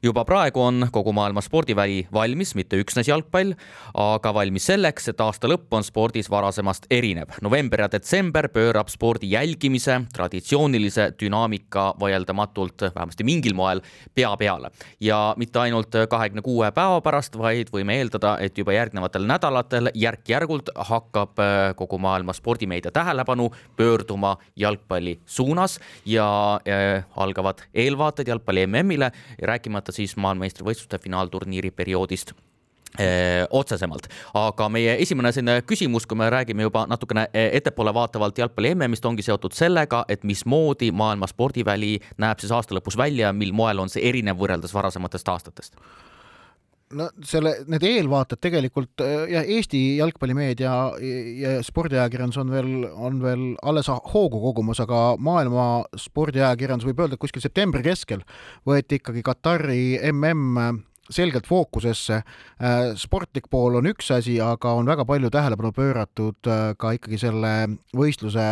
juba 0.05 0.25
praegu 0.29 0.61
on 0.61 0.89
kogu 0.93 1.13
maailma 1.17 1.41
spordiväli 1.41 2.05
valmis, 2.13 2.55
mitte 2.59 2.77
üksnes 2.81 3.09
jalgpall, 3.09 3.55
aga 4.01 4.33
valmis 4.37 4.67
selleks, 4.69 5.09
et 5.09 5.21
aasta 5.25 5.49
lõpp 5.49 5.73
on 5.77 5.85
spordis 5.87 6.29
varasemast 6.31 6.87
erinev. 6.93 7.33
november 7.43 7.81
ja 7.85 7.89
detsember 7.93 8.49
pöörab 8.53 8.89
spordi 8.93 9.31
jälgimise 9.31 10.01
traditsioonilise 10.13 11.13
dünaamika 11.21 11.95
vaieldamatult 12.01 12.83
vähemasti 12.95 13.25
mingil 13.25 13.55
moel 13.55 13.81
pea 14.15 14.35
peale 14.37 14.71
ja 15.01 15.35
mitte 15.37 15.59
ainult 15.59 15.97
kahekümne 16.11 16.43
kuue 16.43 16.71
päeva 16.73 17.01
pärast, 17.01 17.39
vaid 17.39 17.73
võime 17.73 17.97
eeldada, 17.99 18.37
et 18.41 18.59
juba 18.59 18.77
järgnevatel 18.77 19.25
nädalatel 19.29 19.91
järk-järgult 19.95 20.71
hakkab 20.75 21.41
äh, 21.41 21.73
kogu 21.77 21.99
maailma 21.99 22.33
spordimeedia 22.33 22.93
tähelepanu 22.93 23.51
pöörduma 23.77 24.37
jalgpalli 24.57 25.19
suunas 25.27 25.79
ja 26.07 26.61
äh, 26.69 27.05
algavad 27.17 27.65
eelvaated 27.75 28.29
jalgpalli 28.29 28.67
MM-ile, 28.67 29.11
rääkimata 29.43 29.94
siis 29.95 30.17
maailmameistrivõistluste 30.21 30.99
finaalturniiri 31.03 31.71
perioodist 31.71 32.35
eh, 32.99 33.45
otsesemalt, 33.51 34.09
aga 34.39 34.69
meie 34.69 34.97
esimene 35.03 35.33
selline 35.33 35.63
küsimus, 35.67 36.07
kui 36.07 36.19
me 36.19 36.31
räägime 36.31 36.67
juba 36.67 36.87
natukene 36.91 37.29
eh, 37.33 37.51
ettepoole 37.59 37.95
vaatavalt 37.95 38.39
jalgpalli 38.39 38.75
MM-ist, 38.75 39.07
ongi 39.07 39.27
seotud 39.27 39.57
sellega, 39.57 40.05
et 40.09 40.25
mismoodi 40.25 40.93
maailma 40.93 41.31
spordiväli 41.31 41.99
näeb 42.19 42.43
siis 42.43 42.55
aasta 42.55 42.77
lõpus 42.77 42.99
välja, 43.01 43.33
mil 43.33 43.53
moel 43.53 43.83
on 43.83 43.93
see 43.93 44.05
erinev 44.09 44.41
võrreldes 44.41 44.75
varasematest 44.75 45.33
aastatest 45.35 45.79
no 46.93 47.09
selle, 47.27 47.55
need 47.71 47.85
eelvaated 47.89 48.41
tegelikult 48.45 49.03
ja 49.31 49.43
Eesti 49.57 49.97
jalgpallimeedia 49.99 50.73
ja 51.41 51.55
spordiajakirjandus 51.65 52.41
on 52.43 52.53
veel, 52.53 52.73
on 52.95 53.21
veel 53.23 53.45
alles 53.63 53.89
hoogu 53.89 54.41
kogumas, 54.43 54.83
aga 54.85 55.15
maailma 55.19 55.85
spordiajakirjandus 55.99 56.89
võib 56.91 57.05
öelda, 57.05 57.19
et 57.19 57.25
kuskil 57.25 57.45
septembri 57.45 57.85
keskel 57.87 58.25
võeti 58.69 59.01
ikkagi 59.01 59.25
Katari 59.25 59.85
mm 60.13 60.83
selgelt 61.11 61.47
fookusesse. 61.47 62.23
sportlik 62.97 63.51
pool 63.51 63.75
on 63.77 63.87
üks 63.91 64.11
asi, 64.15 64.39
aga 64.41 64.73
on 64.73 64.87
väga 64.89 65.05
palju 65.05 65.31
tähelepanu 65.31 65.73
pööratud 65.77 66.49
ka 66.79 66.95
ikkagi 66.97 67.19
selle 67.21 67.53
võistluse 67.97 68.47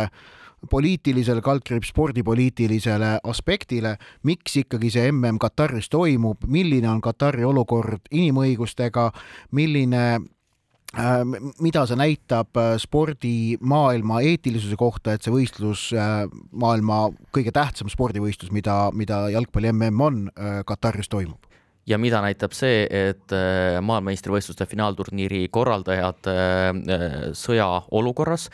poliitilisele, 0.69 1.41
kaldkriips 1.41 1.91
spordipoliitilisele 1.93 3.17
aspektile, 3.23 3.95
miks 4.23 4.57
ikkagi 4.63 4.91
see 4.93 5.11
mm 5.11 5.39
Kataris 5.41 5.89
toimub, 5.91 6.45
milline 6.47 6.89
on 6.89 7.01
Katari 7.01 7.45
olukord 7.45 8.07
inimõigustega, 8.11 9.09
milline 9.51 10.03
äh, 10.17 11.23
mida 11.61 11.85
see 11.89 11.99
näitab 11.99 12.59
äh, 12.59 12.75
spordimaailma 12.81 14.21
eetilisuse 14.29 14.77
kohta, 14.79 15.13
et 15.13 15.25
see 15.25 15.33
võistlus, 15.33 15.89
äh, 15.97 16.23
maailma 16.51 17.07
kõige 17.35 17.53
tähtsam 17.55 17.91
spordivõistlus, 17.91 18.53
mida, 18.55 18.87
mida 18.93 19.25
jalgpalli 19.33 19.73
mm 19.73 20.07
on, 20.07 20.21
Kataris 20.67 21.11
toimub? 21.11 21.52
Ja 21.89 21.99
mida 21.99 22.21
näitab 22.23 22.55
see, 22.55 22.83
et 22.87 23.33
äh, 23.35 23.79
maailmameistrivõistluste 23.83 24.67
finaalturniiri 24.71 25.45
korraldajad 25.53 26.29
äh, 26.31 26.37
äh, 26.71 27.15
sõjaolukorras 27.37 28.49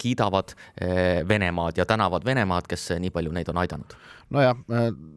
kiidavad 0.00 0.52
Venemaad 1.28 1.78
ja 1.78 1.86
tänavad 1.88 2.24
Venemaad, 2.26 2.66
kes 2.68 2.88
nii 3.00 3.12
palju 3.14 3.32
neid 3.34 3.48
on 3.52 3.60
aidanud 3.62 3.96
nojah, 4.34 4.58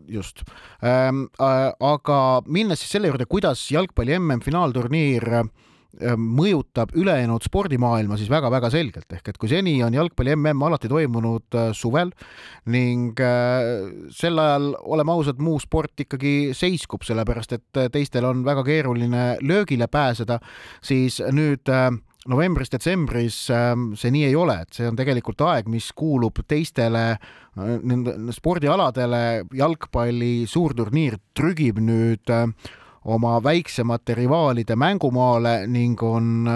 just. 0.08 0.44
Ähm, 0.86 1.26
aga 1.42 2.20
minnes 2.46 2.84
siis 2.84 2.94
selle 2.94 3.10
juurde, 3.10 3.26
kuidas 3.30 3.64
jalgpalli 3.74 4.14
MM-finaalturniir 4.20 5.26
mõjutab 6.16 6.94
ülejäänud 6.94 7.44
spordimaailma 7.44 8.18
siis 8.20 8.30
väga-väga 8.30 8.70
selgelt, 8.74 9.08
ehk 9.14 9.32
et 9.32 9.40
kui 9.42 9.50
seni 9.50 9.74
on 9.84 9.96
jalgpalli 9.96 10.36
mm 10.36 10.66
alati 10.68 10.90
toimunud 10.92 11.58
äh, 11.58 11.72
suvel 11.74 12.12
ning 12.70 13.20
äh, 13.20 13.90
sel 14.14 14.38
ajal, 14.40 14.76
oleme 14.82 15.12
ausad, 15.12 15.42
muu 15.42 15.60
sport 15.60 16.06
ikkagi 16.06 16.54
seiskub, 16.54 17.04
sellepärast 17.08 17.58
et 17.58 17.82
teistel 17.92 18.28
on 18.30 18.46
väga 18.46 18.64
keeruline 18.68 19.26
löögile 19.42 19.88
pääseda, 19.88 20.40
siis 20.82 21.20
nüüd 21.34 21.70
novembris-detsembris 22.30 23.38
see 23.48 24.12
nii 24.14 24.26
ei 24.28 24.36
ole, 24.38 24.60
et 24.62 24.76
see 24.76 24.88
on 24.90 24.98
tegelikult 25.00 25.42
aeg, 25.48 25.70
mis 25.72 25.90
kuulub 25.98 26.44
teistele 26.48 27.06
nende 27.60 28.34
spordialadele, 28.36 29.24
jalgpalli 29.58 30.46
suurturniir 30.50 31.18
trügib 31.38 31.82
nüüd 31.84 32.32
äh, 32.34 32.46
oma 33.06 33.40
väiksemate 33.44 34.16
rivaalide 34.16 34.76
mängumaale 34.76 35.68
ning 35.68 36.04
on, 36.04 36.48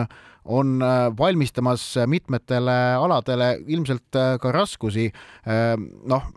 on 0.45 0.81
äh, 0.81 1.17
valmistamas 1.17 1.95
mitmetele 2.07 2.95
aladele 2.99 3.59
ilmselt 3.67 4.15
äh, 4.15 4.37
ka 4.39 4.51
raskusi. 4.51 5.11
Äh, 5.47 5.77
noh, 6.05 6.29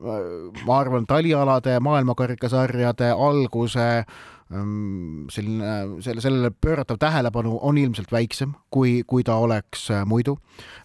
ma 0.66 0.78
arvan, 0.78 1.06
talialade 1.06 1.80
maailmakarikasarjade 1.80 3.10
alguse 3.10 3.88
Ehm, 3.96 4.35
selline, 4.46 6.00
selle, 6.00 6.20
sellele 6.20 6.50
pööratav 6.50 6.98
tähelepanu 7.02 7.58
on 7.62 7.78
ilmselt 7.78 8.12
väiksem, 8.12 8.52
kui, 8.70 9.00
kui 9.06 9.24
ta 9.26 9.40
oleks 9.42 9.88
äh, 9.90 10.04
muidu. 10.06 10.36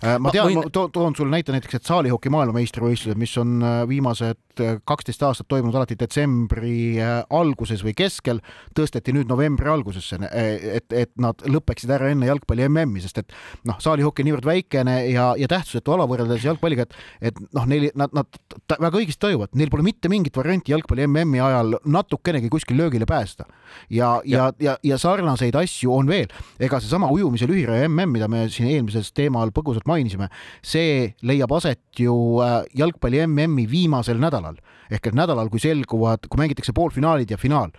Äh, 0.04 0.18
ma 0.20 0.32
tean, 0.34 0.56
ma 0.58 0.64
to, 0.74 0.88
toon 0.94 1.16
sulle 1.16 1.36
näite 1.36 1.54
näiteks, 1.54 1.78
et 1.78 1.90
saalihoki 1.90 2.32
maailmameistrivõistlused, 2.34 3.20
mis 3.22 3.36
on 3.38 3.62
äh, 3.62 3.84
viimased 3.90 4.40
kaksteist 4.86 5.22
aastat 5.24 5.48
toimunud 5.48 5.78
alati 5.78 5.96
detsembri 5.96 7.00
alguses 7.32 7.86
või 7.86 7.94
keskel, 7.96 8.42
tõsteti 8.76 9.14
nüüd 9.16 9.30
novembri 9.32 9.70
algusesse, 9.72 10.20
et, 10.28 10.92
et 10.92 11.12
nad 11.24 11.40
lõpeksid 11.48 11.94
ära 11.96 12.10
enne 12.12 12.28
jalgpalli 12.28 12.68
MM-i, 12.68 13.00
sest 13.00 13.22
et 13.22 13.32
noh, 13.70 13.80
saalihoki 13.80 14.26
niivõrd 14.28 14.50
väikene 14.50 14.98
ja, 15.08 15.30
ja 15.40 15.48
tähtsusetu 15.52 15.96
ala 15.96 16.04
võrreldes 16.10 16.44
jalgpalliga, 16.44 16.84
et, 16.84 17.32
et 17.32 17.40
noh, 17.56 17.70
neil, 17.70 17.88
nad, 17.96 18.12
nad 18.18 18.42
väga 18.76 18.92
õigesti 19.00 19.24
tajuvad, 19.24 19.56
neil 19.56 19.72
pole 19.72 19.88
mitte 19.88 20.12
mingit 20.12 20.36
varianti 20.36 20.76
jalgpalli 20.76 21.08
MM-i 21.08 21.40
ajal 21.48 21.78
natukenegi 21.88 22.52
kuskil 22.52 22.82
löögile 22.84 23.08
pääseda 23.08 23.48
ja, 23.90 24.22
ja, 24.26 24.50
ja, 24.60 24.76
ja 24.84 24.98
sarnaseid 25.02 25.56
asju 25.56 25.94
on 25.96 26.12
veel. 26.12 26.28
ega 26.60 26.80
seesama 26.82 27.12
ujumise 27.14 27.48
lühiraja 27.50 27.90
mm, 27.90 28.14
mida 28.16 28.30
me 28.32 28.46
siin 28.50 28.70
eelmises 28.72 29.12
teemal 29.18 29.54
põgusalt 29.56 29.88
mainisime, 29.90 30.30
see 30.64 31.12
leiab 31.28 31.52
aset 31.58 31.82
ju 32.00 32.14
äh, 32.44 32.62
jalgpalli 32.78 33.26
MM-i 33.28 33.68
viimasel 33.70 34.22
nädalal 34.22 34.60
ehk 34.92 35.12
et 35.12 35.18
nädalal, 35.18 35.50
kui 35.52 35.62
selguvad, 35.64 36.28
kui 36.28 36.40
mängitakse 36.42 36.76
poolfinaalid 36.76 37.32
ja 37.32 37.40
finaal 37.40 37.72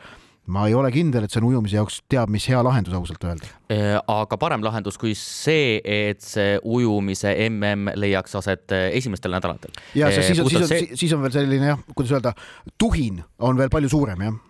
ma 0.51 0.65
ei 0.67 0.75
ole 0.75 0.91
kindel, 0.91 1.23
et 1.23 1.31
see 1.31 1.39
on 1.39 1.53
ujumise 1.53 1.77
jaoks 1.79 2.01
teab 2.11 2.31
mis 2.35 2.49
hea 2.51 2.59
lahendus 2.67 2.97
ausalt 2.99 3.23
öelda. 3.29 3.51
Äh, 3.71 3.95
aga 4.11 4.39
parem 4.43 4.65
lahendus 4.65 4.99
kui 4.99 5.15
see, 5.19 5.77
et 5.87 6.23
see 6.25 6.57
ujumise 6.67 7.31
mm 7.47 7.93
leiaks 7.95 8.35
aset 8.41 8.75
äh, 8.75 8.89
esimestel 8.99 9.37
nädalatel. 9.37 9.71
ja 9.95 10.11
see, 10.11 10.33
siis 10.33 10.43
on, 10.43 10.51
siis 10.51 10.65
on, 10.67 10.97
siis 10.99 11.15
on 11.15 11.23
veel 11.23 11.37
selline 11.37 11.71
jah, 11.75 11.85
kuidas 11.95 12.17
öelda, 12.19 12.35
tuhin 12.75 13.23
on 13.39 13.61
veel 13.61 13.71
palju 13.71 13.93
suurem 13.93 14.27
jah 14.27 14.41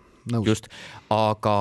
just, 0.47 0.69
aga 1.13 1.55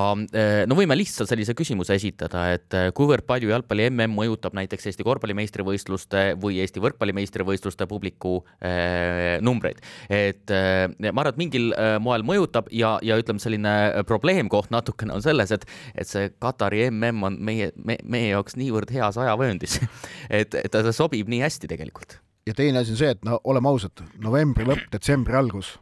no 0.67 0.77
võime 0.77 0.95
lihtsalt 0.97 1.29
sellise 1.31 1.55
küsimuse 1.57 1.95
esitada, 1.97 2.47
et 2.55 2.75
kuivõrd 2.97 3.25
palju 3.29 3.51
jalgpalli 3.51 3.89
mm 3.89 4.11
mõjutab 4.11 4.55
näiteks 4.57 4.89
Eesti 4.91 5.05
korvpalli 5.07 5.35
meistrivõistluste 5.37 6.23
või 6.41 6.59
Eesti 6.63 6.81
võrkpalli 6.83 7.15
meistrivõistluste 7.15 7.87
publiku 7.89 8.39
eh, 8.61 9.39
numbreid. 9.41 9.81
et 10.09 10.51
eh, 10.51 10.87
ma 11.11 11.23
arvan, 11.23 11.33
et 11.33 11.41
mingil 11.41 11.71
eh, 11.73 11.97
moel 12.03 12.25
mõjutab 12.27 12.69
ja, 12.75 12.97
ja 13.05 13.17
ütleme, 13.21 13.41
selline 13.41 14.03
probleemkoht 14.07 14.71
natukene 14.73 15.15
on 15.17 15.23
selles, 15.25 15.51
et, 15.51 15.65
et 15.95 16.07
see 16.07 16.31
Katari 16.41 16.87
mm 16.89 17.23
on 17.27 17.37
meie 17.39 17.71
me,, 17.75 17.97
meie 18.03 18.31
jaoks 18.33 18.57
niivõrd 18.59 18.91
heas 18.93 19.19
ajavööndis 19.21 19.79
et, 20.41 20.55
et 20.55 20.71
ta 20.71 20.83
sobib 20.95 21.29
nii 21.31 21.41
hästi 21.45 21.71
tegelikult. 21.71 22.19
ja 22.47 22.55
teine 22.57 22.81
asi 22.81 22.95
on 22.95 23.01
see, 23.01 23.15
et 23.15 23.25
no 23.25 23.39
oleme 23.43 23.69
ausad, 23.71 24.03
novembri 24.21 24.67
lõpp, 24.67 24.89
detsembri 24.93 25.37
algus, 25.37 25.75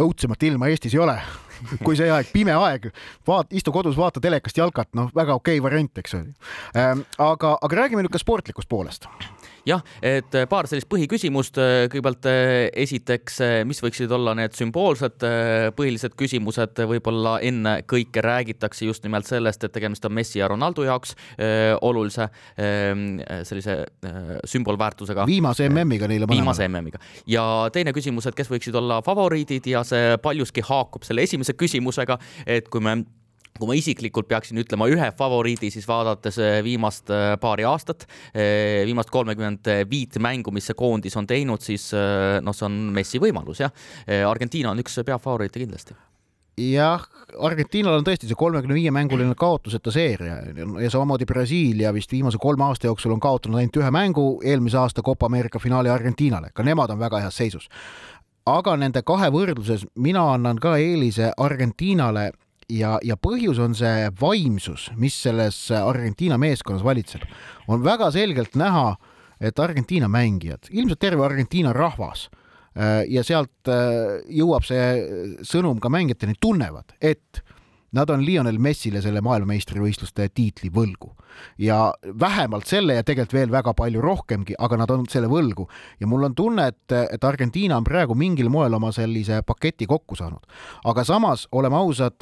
õudsemat 0.00 0.42
ilma 0.48 0.70
Eestis 0.72 0.94
ei 0.96 1.02
ole 1.04 1.18
kui 1.84 1.96
see 1.98 2.10
aeg, 2.10 2.30
pime 2.34 2.54
aeg, 2.58 2.88
vaat-, 3.28 3.52
istu 3.56 3.72
kodus, 3.74 3.96
vaata 3.98 4.22
telekast 4.22 4.58
jalkat, 4.58 4.90
noh, 4.98 5.10
väga 5.14 5.36
okei 5.38 5.58
okay 5.60 5.64
variant, 5.64 6.02
eks 6.02 6.16
ole 6.18 6.34
ähm,. 6.76 7.04
aga, 7.18 7.54
aga 7.62 7.80
räägime 7.82 8.04
nüüd 8.04 8.14
ka 8.14 8.20
sportlikust 8.22 8.68
poolest 8.68 9.08
jah, 9.68 9.82
et 10.04 10.36
äh, 10.36 10.46
paar 10.50 10.68
sellist 10.68 10.88
põhiküsimust. 10.92 11.58
Äh, 11.60 11.86
kõigepealt 11.92 12.28
äh, 12.30 12.68
esiteks, 12.84 13.40
mis 13.68 13.80
võiksid 13.84 14.12
olla 14.14 14.34
need 14.38 14.54
sümboolsed 14.56 15.24
põhilised 15.76 16.14
küsimused, 16.18 16.80
võib-olla 16.88 17.36
ennekõike 17.44 18.22
räägitakse 18.24 18.88
just 18.88 19.04
nimelt 19.06 19.28
sellest, 19.28 19.64
et 19.64 19.74
tegemist 19.74 20.04
on 20.06 20.14
Messi 20.16 20.40
ja 20.40 20.48
Ronaldo 20.50 20.84
jaoks 20.86 21.14
olulise 21.84 22.26
ähm, 22.60 23.18
sellise 23.46 23.76
sümbolväärtusega. 24.48 25.26
viimase 25.28 25.68
MM-iga 25.68 26.08
neile 26.10 26.28
mõlemale. 26.28 26.40
viimase 26.40 26.68
MM-iga 26.68 27.00
ja 27.30 27.44
teine 27.72 27.94
küsimus, 27.96 28.28
et 28.28 28.38
kes 28.38 28.50
võiksid 28.52 28.76
olla 28.78 29.00
favoriidid 29.04 29.66
ja 29.70 29.84
see 29.86 30.16
paljuski 30.22 30.64
haakub 30.64 31.06
selle 31.06 31.24
esimese 31.26 31.56
küsimusega, 31.58 32.18
et 32.46 32.68
kui 32.72 32.84
me 32.84 32.98
kui 33.54 33.68
ma 33.70 33.74
isiklikult 33.78 34.26
peaksin 34.26 34.58
ütlema 34.58 34.88
ühe 34.90 35.10
favoriidi, 35.14 35.70
siis 35.70 35.86
vaadates 35.86 36.40
eh, 36.42 36.56
viimast 36.66 37.10
eh, 37.14 37.34
paari 37.40 37.66
aastat, 37.70 38.06
eh, 38.34 38.82
viimast 38.88 39.12
kolmekümmend 39.14 39.70
viit 39.90 40.18
mängu, 40.18 40.50
mis 40.54 40.66
see 40.66 40.78
koondis 40.78 41.14
on 41.20 41.28
teinud, 41.30 41.62
siis 41.62 41.92
noh, 41.94 42.56
see 42.56 42.66
on 42.66 42.80
Messi 42.94 43.20
võimalus 43.22 43.62
jah. 43.62 43.70
Argentiina 44.26 44.72
on 44.72 44.82
üks 44.82 44.98
peafavoriite 45.06 45.62
kindlasti 45.62 45.94
jah, 46.58 47.02
Argentiinal 47.42 47.98
on 47.98 48.04
tõesti 48.06 48.28
see 48.30 48.38
kolmekümne 48.38 48.76
viie 48.76 48.90
mänguline 48.94 49.34
kaotuseta 49.38 49.90
seeria 49.94 50.36
ja 50.46 50.90
samamoodi 50.90 51.26
Brasiilia 51.26 51.90
vist 51.94 52.12
viimase 52.14 52.38
kolme 52.42 52.66
aasta 52.68 52.86
jooksul 52.86 53.14
on 53.14 53.22
kaotanud 53.22 53.58
ainult 53.58 53.78
ühe 53.80 53.90
mängu, 53.94 54.26
eelmise 54.44 54.78
aasta 54.78 55.02
Copa 55.02 55.26
Ameerika 55.26 55.58
finaali 55.62 55.90
Argentiinale, 55.90 56.52
ka 56.54 56.66
nemad 56.66 56.94
on 56.94 57.02
väga 57.02 57.24
heas 57.24 57.38
seisus. 57.42 57.68
aga 58.46 58.76
nende 58.76 59.02
kahe 59.02 59.30
võrdluses 59.32 59.86
mina 59.94 60.26
annan 60.34 60.58
ka 60.62 60.76
eelise 60.76 61.32
Argentiinale 61.36 62.30
ja, 62.68 62.98
ja 63.02 63.16
põhjus 63.20 63.60
on 63.62 63.74
see 63.78 64.08
vaimsus, 64.20 64.90
mis 65.00 65.16
selles 65.26 65.58
Argentiina 65.74 66.38
meeskonnas 66.40 66.84
valitseb. 66.84 67.22
on 67.68 67.84
väga 67.84 68.10
selgelt 68.14 68.54
näha, 68.54 68.94
et 69.40 69.58
Argentiina 69.58 70.08
mängijad, 70.08 70.70
ilmselt 70.70 71.00
terve 71.00 71.24
Argentiina 71.24 71.72
rahvas 71.72 72.28
äh, 72.76 73.04
ja 73.10 73.24
sealt 73.24 73.68
äh, 73.68 74.22
jõuab 74.30 74.64
see 74.66 75.40
sõnum 75.42 75.80
ka 75.82 75.90
mängijateni, 75.92 76.38
tunnevad, 76.40 76.94
et 77.00 77.42
nad 77.94 78.10
on 78.10 78.24
Lionel 78.26 78.58
Messile 78.58 79.02
selle 79.02 79.22
maailmameistrivõistluste 79.24 80.28
tiitli 80.34 80.70
võlgu 80.74 81.12
ja 81.58 81.94
vähemalt 82.20 82.66
selle 82.66 82.98
ja 82.98 83.04
tegelikult 83.04 83.34
veel 83.34 83.52
väga 83.52 83.74
palju 83.74 84.02
rohkemgi, 84.02 84.56
aga 84.58 84.78
nad 84.80 84.90
on 84.90 85.06
selle 85.10 85.28
võlgu 85.30 85.68
ja 86.00 86.06
mul 86.10 86.26
on 86.28 86.34
tunne, 86.34 86.68
et, 86.72 86.94
et 87.10 87.24
Argentiina 87.24 87.78
on 87.78 87.86
praegu 87.86 88.14
mingil 88.18 88.50
moel 88.50 88.74
oma 88.74 88.92
sellise 88.94 89.42
paketi 89.46 89.86
kokku 89.86 90.18
saanud. 90.18 90.42
aga 90.84 91.04
samas, 91.04 91.48
oleme 91.52 91.76
ausad, 91.76 92.20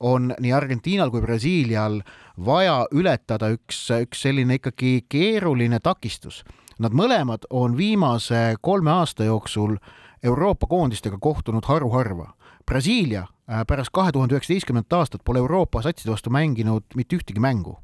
on 0.00 0.34
nii 0.40 0.52
Argentiinal 0.52 1.10
kui 1.10 1.22
Brasiilial 1.22 2.00
vaja 2.44 2.84
ületada 2.92 3.52
üks, 3.54 3.86
üks 4.02 4.26
selline 4.26 4.58
ikkagi 4.58 5.04
keeruline 5.08 5.80
takistus. 5.80 6.42
Nad 6.78 6.92
mõlemad 6.92 7.46
on 7.50 7.76
viimase 7.78 8.56
kolme 8.60 8.90
aasta 8.90 9.24
jooksul 9.24 9.76
Euroopa 10.24 10.66
koondistega 10.66 11.18
kohtunud 11.20 11.64
haruharva. 11.68 12.32
Brasiilia 12.66 13.26
Äh, 13.44 13.60
pärast 13.68 13.92
kahe 13.92 14.12
tuhande 14.12 14.32
üheksateistkümnendat 14.32 14.94
aastat 14.96 15.20
pole 15.24 15.42
Euroopa 15.42 15.82
satside 15.84 16.08
vastu 16.14 16.30
mänginud 16.32 16.94
mitte 16.96 17.18
ühtegi 17.18 17.42
mängu. 17.44 17.74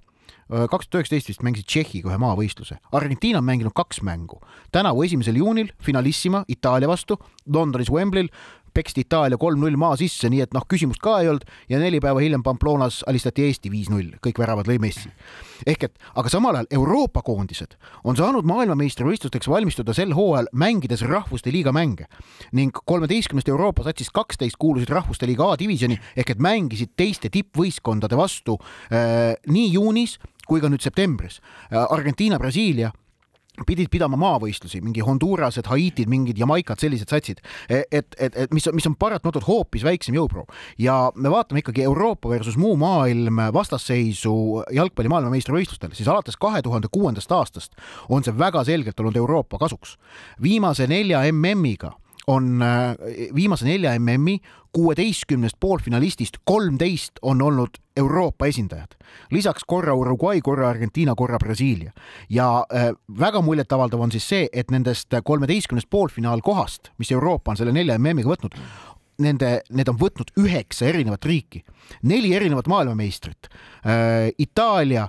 Äh, 0.49 0.65
kaks 0.73 0.89
tuhat 0.89 1.03
üheksateist 1.03 1.29
vist 1.29 1.43
mängisid 1.45 1.69
Tšehhiga 1.69 2.09
ühe 2.09 2.17
maavõistluse. 2.23 2.79
Argentiina 2.97 3.43
on 3.43 3.45
mänginud 3.45 3.77
kaks 3.77 4.01
mängu. 4.01 4.41
tänavu 4.73 5.05
esimesel 5.05 5.37
juunil 5.37 5.69
finalissima 5.85 6.45
Itaalia 6.49 6.89
vastu 6.89 7.19
Londonis 7.45 7.91
Wembley'l 7.93 8.33
peksti 8.75 9.05
Itaalia 9.05 9.39
kolm-null 9.41 9.77
maa 9.81 9.97
sisse, 9.99 10.31
nii 10.31 10.43
et 10.45 10.55
noh, 10.57 10.65
küsimust 10.71 11.03
ka 11.03 11.19
ei 11.23 11.31
olnud 11.31 11.47
ja 11.71 11.81
neli 11.81 12.01
päeva 12.03 12.23
hiljem 12.23 12.43
Pamplonas 12.47 13.03
alistati 13.11 13.47
Eesti 13.47 13.73
viis-null, 13.73 14.15
kõik 14.25 14.41
väravad 14.41 14.71
lõi 14.71 14.79
Messi. 14.83 15.11
ehk 15.67 15.85
et, 15.85 15.99
aga 16.17 16.33
samal 16.33 16.57
ajal 16.57 16.71
Euroopa 16.79 17.23
koondised 17.23 17.77
on 18.05 18.17
saanud 18.17 18.47
maailmameistrivõistlusteks 18.49 19.49
valmistuda 19.49 19.95
sel 19.97 20.15
hooajal 20.17 20.49
mängides 20.53 21.03
rahvuste 21.03 21.53
liiga 21.53 21.73
mänge 21.73 22.07
ning 22.53 22.77
kolmeteistkümnest 22.85 23.49
Euroopa 23.49 23.85
satsist 23.85 24.15
kaksteist 24.17 24.57
kuulusid 24.59 24.89
rahvuste 24.89 25.29
liiga 25.29 25.51
A-divisjoni 25.53 25.99
ehk 26.17 26.35
et 26.35 26.41
mängisid 26.41 26.95
teiste 26.97 27.29
tippvõistkondade 27.29 28.17
vastu 28.17 28.57
äh, 28.91 29.37
nii 29.47 29.69
juunis 29.75 30.19
kui 30.47 30.61
ka 30.61 30.71
nüüd 30.73 30.83
septembris 30.83 31.41
äh,. 31.71 31.87
Argentiina, 31.91 32.39
Brasiilia 32.39 32.91
pidid 33.67 33.91
pidama 33.93 34.19
maavõistlusi, 34.21 34.81
mingi 34.85 35.05
Hondurased, 35.05 35.69
Haitid, 35.71 36.11
mingid 36.11 36.39
Jamaikad, 36.41 36.81
sellised 36.83 37.11
satsid, 37.13 37.41
e, 37.69 37.83
et, 37.91 38.17
et, 38.19 38.37
et 38.37 38.55
mis, 38.55 38.67
mis 38.75 38.89
on 38.89 38.97
paratamatult 38.99 39.47
hoopis 39.49 39.85
väiksem 39.87 40.17
jõuproov 40.17 40.51
ja 40.81 41.11
me 41.15 41.33
vaatame 41.33 41.65
ikkagi 41.65 41.85
Euroopa 41.87 42.31
versus 42.33 42.59
muu 42.61 42.77
maailm 42.81 43.43
vastasseisu 43.55 44.35
jalgpalli 44.77 45.13
maailmameistrivõistlustel, 45.13 45.95
siis 45.97 46.09
alates 46.09 46.39
kahe 46.41 46.63
tuhande 46.63 46.91
kuuendast 46.93 47.33
aastast 47.33 47.77
on 48.09 48.25
see 48.27 48.37
väga 48.37 48.65
selgelt 48.69 49.01
olnud 49.01 49.17
Euroopa 49.17 49.59
kasuks. 49.59 49.97
viimase 50.43 50.87
nelja 50.87 51.25
MM-iga 51.33 51.95
on 52.31 52.63
äh, 52.63 52.95
viimase 53.35 53.67
nelja 53.67 53.93
MM-i 53.99 54.39
kuueteistkümnest 54.73 55.57
poolfinalistist 55.61 56.37
kolmteist 56.45 57.19
on 57.23 57.43
olnud 57.43 57.81
Euroopa 57.97 58.47
esindajad, 58.47 58.95
lisaks 59.31 59.65
korra 59.67 59.95
Uruguay, 59.95 60.41
korra 60.41 60.69
Argentiina, 60.69 61.15
korra 61.15 61.39
Brasiilia. 61.39 61.93
ja 62.31 62.65
äh, 62.75 62.93
väga 63.19 63.43
muljetavaldav 63.43 64.01
on 64.01 64.13
siis 64.13 64.29
see, 64.29 64.49
et 64.53 64.71
nendest 64.71 65.15
kolmeteistkümnest 65.25 65.91
poolfinaalkohast, 65.91 66.93
mis 66.99 67.13
Euroopa 67.13 67.51
on 67.51 67.57
selle 67.57 67.73
nelja 67.73 67.99
MM-iga 67.99 68.31
võtnud, 68.31 68.55
nende, 69.21 69.51
need 69.71 69.91
on 69.91 69.99
võtnud 69.99 70.31
üheksa 70.39 70.87
erinevat 70.87 71.25
riiki, 71.25 71.65
neli 72.03 72.35
erinevat 72.37 72.71
maailmameistrit. 72.71 73.51
Äh,, 73.87 74.31
Itaalia 74.39 75.09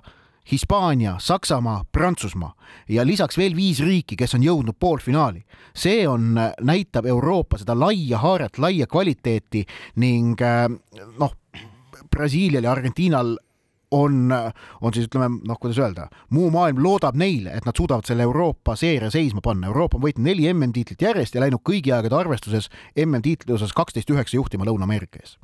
Hispaania, 0.52 1.16
Saksamaa, 1.20 1.86
Prantsusmaa 1.92 2.54
ja 2.90 3.06
lisaks 3.08 3.38
veel 3.38 3.56
viis 3.56 3.80
riiki, 3.80 4.18
kes 4.20 4.36
on 4.36 4.44
jõudnud 4.44 4.76
poolfinaali. 4.80 5.44
see 5.76 6.08
on, 6.08 6.36
näitab 6.62 7.06
Euroopa 7.06 7.58
seda 7.58 7.80
laia 7.80 8.18
haaret, 8.18 8.58
laia 8.58 8.88
kvaliteeti 8.88 9.66
ning 9.96 10.42
äh, 10.42 10.68
noh, 11.20 11.38
Brasiilial 12.12 12.64
ja 12.64 12.72
Argentiinal 12.72 13.38
on, 13.92 14.34
on 14.82 14.94
siis 14.94 15.08
ütleme 15.08 15.30
noh, 15.48 15.60
kuidas 15.60 15.80
öelda, 15.80 16.08
muu 16.30 16.50
maailm 16.52 16.82
loodab 16.84 17.16
neile, 17.20 17.54
et 17.56 17.68
nad 17.68 17.78
suudavad 17.78 18.08
selle 18.08 18.24
Euroopa 18.28 18.76
seeria 18.80 19.12
seisma 19.12 19.44
panna. 19.44 19.68
Euroopa 19.72 20.00
on 20.00 20.06
võitnud 20.08 20.28
neli 20.28 20.48
MM-tiitlit 20.54 21.08
järjest 21.08 21.36
ja 21.36 21.44
läinud 21.44 21.64
kõigi 21.68 21.94
aegade 21.96 22.16
arvestuses 22.16 22.72
MM-tiitlite 22.96 23.56
osas 23.60 23.76
kaksteist 23.76 24.12
üheksa 24.12 24.40
juhtima 24.40 24.68
Lõuna-Ameerika 24.68 25.24
ees 25.24 25.38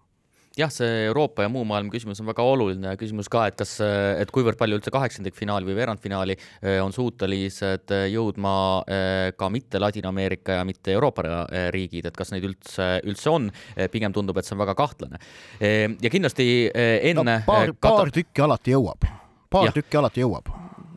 jah, 0.58 0.72
see 0.74 1.06
Euroopa 1.08 1.46
ja 1.46 1.52
muu 1.52 1.64
maailm 1.68 1.90
küsimus 1.94 2.20
on 2.22 2.30
väga 2.30 2.46
oluline 2.46 2.94
küsimus 3.00 3.30
ka, 3.32 3.46
et 3.50 3.58
kas, 3.60 3.78
et 3.82 4.32
kuivõrd 4.34 4.58
palju 4.60 4.80
üldse 4.80 4.94
kaheksandikfinaali 4.94 5.68
või 5.68 5.78
veerandfinaali 5.78 6.38
eh, 6.38 6.80
on 6.84 6.96
suutelised 6.96 7.94
eh, 7.94 8.06
jõudma 8.14 8.54
eh, 8.84 9.30
ka 9.38 9.52
mitte 9.54 9.82
Ladina-Ameerika 9.82 10.60
ja 10.60 10.66
mitte 10.68 10.96
Euroopa 10.96 11.26
riigid, 11.74 12.10
et 12.10 12.18
kas 12.18 12.34
neid 12.34 12.48
üldse, 12.48 12.90
üldse 13.08 13.32
on, 13.32 13.50
pigem 13.94 14.16
tundub, 14.16 14.38
et 14.40 14.48
see 14.48 14.56
on 14.56 14.64
väga 14.64 14.76
kahtlane. 14.78 15.20
ja 15.60 16.10
kindlasti 16.12 16.48
enne 16.74 17.24
no, 17.24 17.38
paar, 17.46 17.74
paar 17.82 18.12
tükki 18.14 18.44
alati 18.46 18.74
jõuab, 18.74 19.08
paar 19.54 19.70
ja. 19.70 19.76
tükki 19.76 20.00
alati 20.00 20.24
jõuab. 20.24 20.52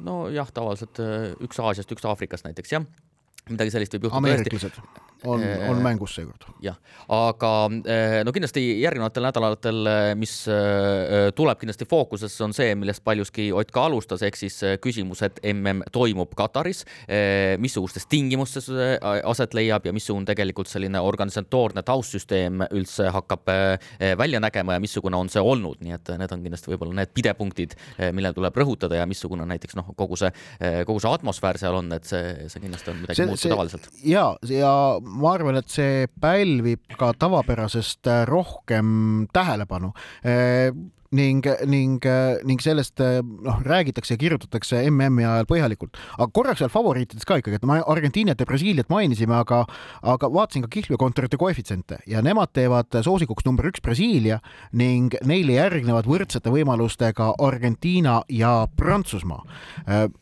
nojah, 0.06 0.50
tavaliselt 0.54 1.00
üks 1.44 1.60
Aasiast, 1.60 1.92
üks 1.92 2.06
Aafrikast 2.08 2.48
näiteks, 2.48 2.76
jah 2.76 2.86
midagi 3.50 3.72
sellist 3.74 3.96
võib 3.96 4.08
juhtuda. 4.08 4.20
ameeriklased 4.22 5.09
on, 5.24 5.40
on 5.68 5.76
äh, 5.76 5.82
mängus 5.82 6.14
seekord. 6.14 6.44
jah, 6.64 6.76
aga 7.12 7.50
äh, 7.84 8.20
no 8.24 8.32
kindlasti 8.32 8.62
järgnevatel 8.80 9.26
nädalatel, 9.26 9.80
äh, 9.88 10.12
mis 10.18 10.34
tuleb 11.36 11.60
kindlasti 11.60 11.86
fookusesse, 11.88 12.42
on 12.44 12.54
see, 12.56 12.74
millest 12.78 13.04
paljuski 13.04 13.50
Ott 13.60 13.72
ka 13.74 13.84
alustas, 13.88 14.22
ehk 14.24 14.38
siis 14.38 14.56
küsimus, 14.82 15.22
et 15.26 15.40
mm 15.44 15.82
toimub 15.92 16.32
Kataris, 16.36 16.82
missugustes 17.60 18.06
tingimustes 18.10 18.68
aset 19.00 19.54
leiab 19.54 19.84
ja 19.86 19.92
missugune 19.94 20.26
tegelikult 20.28 20.68
selline 20.70 21.00
organisatoorne 21.04 21.82
taustsüsteem 21.86 22.64
üldse 22.70 23.10
hakkab 23.12 23.50
välja 24.18 24.40
nägema 24.42 24.76
ja 24.76 24.82
missugune 24.82 25.18
on 25.18 25.30
see 25.32 25.42
olnud, 25.42 25.80
nii 25.84 25.94
et 25.96 26.12
need 26.20 26.34
on 26.34 26.44
kindlasti 26.44 26.72
võib-olla 26.72 27.00
need 27.00 27.12
pidepunktid, 27.16 27.76
millele 28.16 28.36
tuleb 28.36 28.60
rõhutada 28.62 29.00
ja 29.00 29.08
missugune 29.10 29.46
näiteks 29.50 29.78
noh, 29.78 29.92
kogu 29.98 30.18
see, 30.20 30.30
kogu 30.88 31.02
see 31.02 31.12
atmosfäär 31.12 31.60
seal 31.60 31.78
on, 31.80 31.92
et 31.96 32.08
see, 32.08 32.48
see 32.52 32.64
kindlasti 32.64 32.94
on 32.94 33.02
midagi 33.04 33.28
muud 33.30 33.42
kui 33.42 33.54
tavaliselt. 33.54 33.90
ja, 34.06 34.26
ja 34.50 34.74
ma 35.10 35.34
arvan, 35.34 35.58
et 35.60 35.70
see 35.72 36.06
pälvib 36.20 36.96
ka 36.98 37.12
tavapärasest 37.18 38.10
rohkem 38.30 39.26
tähelepanu 39.34 39.92
ning, 41.16 41.42
ning, 41.66 42.04
ning 42.46 42.62
sellest 42.62 43.00
noh, 43.02 43.58
räägitakse 43.66 44.14
ja 44.14 44.20
kirjutatakse 44.20 44.82
MM-i 44.90 45.24
ajal 45.26 45.48
põhjalikult. 45.50 45.98
aga 46.16 46.28
korraks 46.30 46.62
veel 46.62 46.70
favoriitidest 46.70 47.26
ka 47.26 47.40
ikkagi, 47.40 47.58
et 47.58 47.66
me 47.66 47.80
Argentiiniat 47.82 48.38
ja 48.38 48.46
Brasiiliat 48.46 48.90
mainisime, 48.92 49.34
aga, 49.34 49.64
aga 50.02 50.30
vaatasin 50.30 50.62
ka 50.66 50.70
kihlveokontorite 50.76 51.40
koefitsiente 51.40 51.98
ja 52.06 52.22
nemad 52.22 52.52
teevad 52.54 53.00
soosikuks 53.02 53.46
number 53.48 53.66
üks 53.72 53.82
Brasiilia 53.82 54.38
ning 54.72 55.16
neile 55.26 55.58
järgnevad 55.58 56.06
võrdsete 56.06 56.52
võimalustega 56.54 57.32
Argentiina 57.42 58.20
ja 58.30 58.68
Prantsusmaa. 58.76 59.42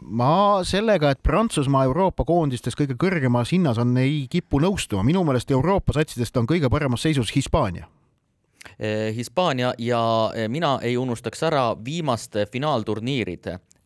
ma 0.01 0.65
sellega, 0.65 1.13
et 1.13 1.23
Prantsusmaa 1.23 1.85
Euroopa 1.85 2.25
koondistes 2.25 2.77
kõige 2.79 2.97
kõrgemas 2.97 3.53
hinnas 3.53 3.79
on, 3.79 3.97
ei 4.01 4.27
kipu 4.31 4.61
nõustuma, 4.65 5.05
minu 5.05 5.25
meelest 5.25 5.51
Euroopa 5.53 5.93
satsidest 5.93 6.37
on 6.37 6.49
kõige 6.49 6.73
paremas 6.73 7.05
seisus 7.05 7.35
Hispaania 7.37 7.89
Hispaania 9.15 9.73
ja 9.79 10.31
eh, 10.35 10.49
mina 10.49 10.79
ei 10.83 10.97
unustaks 10.97 11.43
ära 11.43 11.73
viimaste 11.85 12.47
finaalturniiride 12.47 13.59
Eh, 13.59 13.78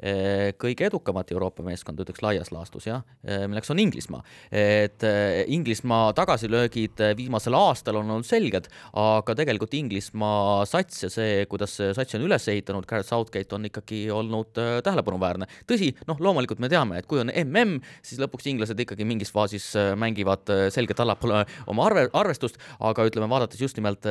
kõige 0.58 0.88
edukamat 0.88 1.30
Euroopa 1.30 1.62
meeskonda, 1.62 2.02
ütleks 2.02 2.22
laias 2.24 2.50
laastus 2.50 2.88
jah, 2.88 3.04
eh, 3.22 3.44
milleks 3.46 3.70
on 3.70 3.78
Inglismaa. 3.78 4.22
et 4.50 5.04
eh, 5.06 5.44
Inglismaa 5.46 6.12
tagasilöögid 6.12 6.98
viimasel 7.16 7.54
aastal 7.54 8.00
on 8.00 8.10
olnud 8.10 8.26
selged, 8.26 8.66
aga 8.98 9.34
tegelikult 9.38 9.74
Inglismaa 9.74 10.64
sats 10.66 11.04
ja 11.04 11.10
see, 11.10 11.46
kuidas 11.46 11.76
see 11.76 11.92
sats 11.94 12.16
on 12.18 12.26
üles 12.26 12.48
ehitanud, 12.48 12.86
Gareth 12.86 13.08
Southgate 13.08 13.54
on 13.54 13.68
ikkagi 13.70 14.10
olnud 14.10 14.50
tähelepanuväärne. 14.82 15.46
tõsi, 15.70 15.92
noh, 16.08 16.18
loomulikult 16.18 16.58
me 16.58 16.68
teame, 16.68 16.98
et 16.98 17.06
kui 17.06 17.22
on 17.22 17.30
mm, 17.30 17.78
siis 18.02 18.20
lõpuks 18.20 18.48
inglased 18.50 18.78
ikkagi 18.78 19.06
mingis 19.06 19.30
faasis 19.30 19.72
mängivad 19.96 20.50
selgelt 20.74 21.00
allapoole 21.00 21.44
oma 21.66 21.86
arve, 21.86 22.08
arvestust, 22.12 22.58
aga 22.80 23.06
ütleme, 23.06 23.30
vaadates 23.30 23.60
just 23.60 23.78
nimelt 23.78 24.06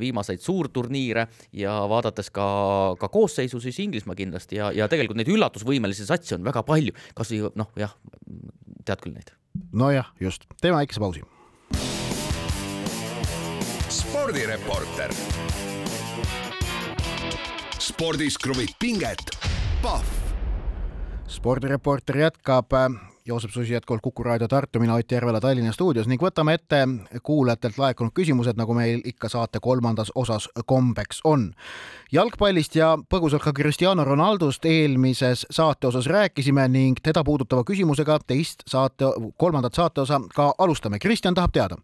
viimaseid 0.00 0.42
suurturniire 0.42 1.28
ja 1.52 1.76
vaadates 1.88 2.30
ka, 2.34 2.96
ka 2.98 3.08
koosseisu, 3.08 3.60
siis 3.60 3.78
Inglismaa 3.78 4.18
kindlasti 4.18 4.58
ja, 4.58 4.72
ja 4.74 4.88
tegelikult 4.90 5.19
neid 5.20 5.30
üllatusvõimelisi 5.32 6.08
satse 6.08 6.36
on 6.38 6.46
väga 6.46 6.64
palju, 6.66 6.96
kas 7.16 7.32
või 7.32 7.52
noh, 7.60 7.70
jah, 7.78 7.92
tead 8.88 9.04
küll 9.04 9.14
neid. 9.14 9.34
nojah, 9.72 10.10
just, 10.20 10.48
teeme 10.60 10.80
väikese 10.80 11.02
pausi. 11.02 11.24
spordireporter. 13.90 15.14
spordis 17.80 18.38
kruvib 18.38 18.72
pinget, 18.78 19.22
Pahv. 19.82 20.06
spordireporter 21.28 22.16
jätkab 22.26 22.74
Joosep 23.30 23.50
Susi 23.50 23.72
jätkuvalt 23.72 24.02
Kuku 24.02 24.22
raadio 24.22 24.48
Tartu, 24.48 24.80
mina 24.80 24.94
Ott 24.94 25.12
Järvela 25.12 25.40
Tallinna 25.40 25.70
stuudios 25.72 26.08
ning 26.10 26.18
võtame 26.22 26.56
ette 26.58 26.80
kuulajatelt 27.22 27.76
laekunud 27.78 28.10
küsimused, 28.10 28.56
nagu 28.58 28.74
meil 28.74 29.04
ikka 29.06 29.28
saate 29.30 29.60
kolmandas 29.62 30.10
osas 30.18 30.48
kombeks 30.66 31.20
on. 31.24 31.52
jalgpallist 32.12 32.74
ja 32.74 32.96
põgusalt 33.14 33.44
ka 33.44 33.52
Cristiano 33.54 34.02
Ronaldost 34.04 34.66
eelmises 34.66 35.44
saate 35.50 35.86
osas 35.86 36.08
rääkisime 36.10 36.64
ning 36.68 36.98
teda 37.02 37.22
puudutava 37.24 37.62
küsimusega 37.62 38.18
teist 38.26 38.64
saate, 38.66 39.12
kolmandat 39.38 39.78
saateosa 39.78 40.18
ka 40.34 40.48
alustame. 40.58 40.98
Kristjan 40.98 41.34
tahab 41.34 41.52
teada. 41.52 41.76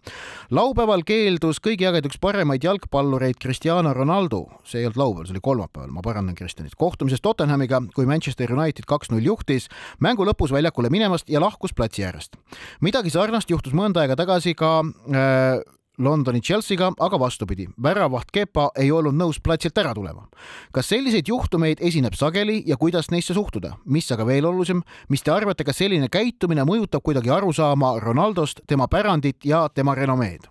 laupäeval 0.50 1.06
keeldus 1.06 1.62
kõigi 1.62 1.86
aegade 1.86 2.10
üks 2.10 2.18
paremaid 2.20 2.64
jalgpallureid 2.64 3.38
Cristiano 3.38 3.94
Ronaldo, 3.94 4.42
see 4.64 4.80
ei 4.80 4.86
olnud 4.86 4.96
laupäeval, 4.96 5.26
see 5.26 5.38
oli 5.38 5.44
kolmapäeval, 5.46 5.94
ma 5.94 6.02
parandan 6.02 6.34
Kristjanit, 6.34 6.74
kohtumisest 6.74 7.22
Tottenhamiga, 7.22 7.82
kui 7.94 8.06
Manchester 8.06 8.52
United 8.52 8.84
kaks-null 8.86 9.22
juhtis, 9.22 9.70
mängu 10.00 10.26
lõpus 10.26 10.50
väljakule 10.50 10.90
minemast 10.90 11.30
ja 11.36 11.44
lahkus 11.44 11.74
platsi 11.76 12.04
äärest. 12.06 12.36
midagi 12.80 13.12
sarnast 13.12 13.50
juhtus 13.50 13.76
mõnda 13.76 14.02
aega 14.02 14.16
tagasi 14.16 14.54
ka 14.56 14.80
äh, 14.82 15.60
Londoni 15.98 16.42
Chelsea'ga, 16.44 16.90
aga 17.00 17.18
vastupidi, 17.20 17.64
väravaht 17.82 18.28
Kepa 18.32 18.66
ei 18.76 18.90
olnud 18.92 19.16
nõus 19.16 19.38
platsilt 19.40 19.78
ära 19.80 19.94
tulema. 19.96 20.26
kas 20.72 20.90
selliseid 20.92 21.28
juhtumeid 21.28 21.80
esineb 21.80 22.16
sageli 22.16 22.62
ja 22.66 22.76
kuidas 22.76 23.10
neisse 23.10 23.34
suhtuda? 23.34 23.76
mis 23.84 24.10
aga 24.12 24.26
veel 24.26 24.44
olulisem, 24.44 24.82
mis 25.08 25.22
te 25.22 25.32
arvate, 25.32 25.64
kas 25.64 25.80
selline 25.80 26.08
käitumine 26.08 26.64
mõjutab 26.64 27.02
kuidagi 27.02 27.30
arusaama 27.30 27.96
Ronaldost, 28.00 28.60
tema 28.66 28.88
pärandit 28.88 29.44
ja 29.44 29.68
tema 29.68 29.94
renomeed? 29.94 30.48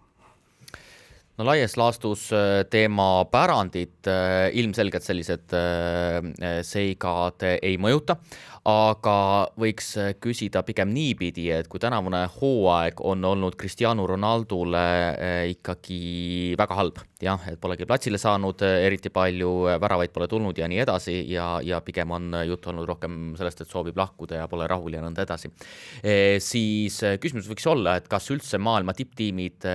no 1.38 1.45
laias 1.45 1.76
laastus 1.78 2.30
äh, 2.34 2.63
teema 2.71 3.26
pärandit 3.32 4.08
äh, 4.08 4.50
ilmselgelt 4.56 5.04
sellised 5.04 5.56
äh, 5.56 6.62
seigad 6.63 7.43
ei 7.60 7.76
mõjuta, 7.82 8.17
aga 8.65 9.17
võiks 9.62 9.91
küsida 10.23 10.63
pigem 10.65 10.89
niipidi, 10.93 11.49
et 11.54 11.69
kui 11.69 11.82
tänavune 11.82 12.23
hooaeg 12.39 13.01
on 13.06 13.25
olnud 13.30 13.58
Cristiano 13.60 14.08
Ronaldole 14.10 14.86
ikkagi 15.51 16.56
väga 16.58 16.78
halb, 16.80 17.01
jah, 17.21 17.45
et 17.51 17.60
polegi 17.62 17.86
platsile 17.86 18.17
saanud 18.21 18.63
eriti 18.65 19.12
palju, 19.13 19.51
väravaid 19.82 20.13
pole 20.15 20.28
tulnud 20.32 20.58
ja 20.58 20.69
nii 20.71 20.82
edasi 20.82 21.17
ja, 21.30 21.60
ja 21.65 21.82
pigem 21.86 22.15
on 22.17 22.39
jutt 22.47 22.65
olnud 22.71 22.89
rohkem 22.89 23.36
sellest, 23.38 23.62
et 23.62 23.71
soovib 23.71 23.97
lahkuda 24.01 24.41
ja 24.41 24.49
pole 24.49 24.67
rahul 24.69 24.97
ja 24.97 25.04
nõnda 25.06 25.28
edasi. 25.28 25.51
E,, 26.01 26.38
siis 26.43 26.99
küsimus 27.21 27.49
võiks 27.51 27.69
olla, 27.69 27.99
et 27.99 28.10
kas 28.10 28.32
üldse 28.34 28.58
maailma 28.62 28.97
tipptiimid 28.97 29.69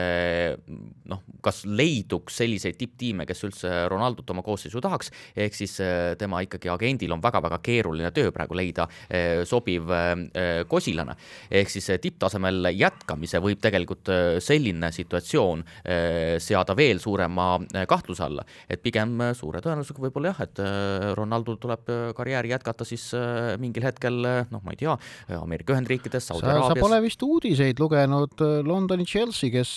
noh, 1.11 1.23
kas 1.45 1.63
leiduks 1.67 2.39
selliseid 2.41 2.79
tipptiime, 2.81 3.27
kes 3.29 3.45
üldse 3.49 3.71
Ronaldot 3.91 4.31
oma 4.33 4.45
koosseisu 4.47 4.83
tahaks, 4.83 5.11
ehk 5.37 5.57
siis 5.57 5.77
äh, 5.85 6.15
tema 6.21 6.43
ikkagi 6.45 6.71
agendil 6.73 7.15
on 7.17 7.23
väga-väga 7.23 7.61
keeruline 7.65 8.13
töö 8.17 8.33
praegu 8.35 8.57
leida 8.59 8.80
äh, 8.87 9.43
sobiv 9.49 9.91
äh, 9.95 10.65
kosilane. 10.69 11.17
ehk 11.51 11.71
siis 11.71 11.89
tipptasemel 12.01 12.71
jätkamise 12.77 13.41
võib 13.43 13.61
tegelikult 13.61 14.09
selline 14.43 14.91
situatsioon 14.95 15.63
seada 16.41 16.75
veel 16.77 17.01
suurema 17.03 17.47
kahtluse 17.89 18.23
alla, 18.25 18.45
et 18.71 18.83
pigem 18.83 19.19
suure 19.37 19.61
tõenäosusega 19.65 20.05
võib-olla 20.05 20.33
jah, 20.33 20.41
et 20.47 20.61
Ronaldo 21.19 21.57
tuleb 21.61 21.91
karjääri 22.17 22.53
jätkata 22.53 22.87
siis 22.87 23.09
mingil 23.61 23.85
hetkel 23.89 24.21
noh, 24.51 24.63
ma 24.63 24.75
ei 24.75 24.81
tea, 24.81 24.97
Ameerika 25.37 25.75
Ühendriikides, 25.75 26.31
Saudi 26.31 26.47
Araabias. 26.47 26.75
sa 26.75 26.87
pole 26.87 27.01
vist 27.05 27.23
uudiseid 27.27 27.83
lugenud 27.83 28.45
Londoni 28.67 29.07
Chelsea, 29.09 29.51
kes, 29.55 29.75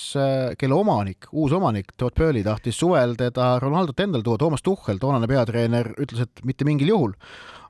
kelle 0.59 0.77
omanik, 0.77 1.29
uus 1.31 1.55
omanik 1.57 1.73
omanik 1.73 1.93
Todd 1.97 2.15
Burley 2.17 2.43
tahtis 2.43 2.77
suvel 2.77 3.15
teda 3.17 3.57
Ronaldot 3.59 3.99
endale 3.99 4.23
tuua, 4.23 4.37
Toomas 4.37 4.61
Tuhhel, 4.61 4.99
toonane 5.01 5.27
peatreener, 5.27 5.93
ütles, 5.97 6.27
et 6.27 6.45
mitte 6.45 6.65
mingil 6.67 6.93
juhul 6.93 7.15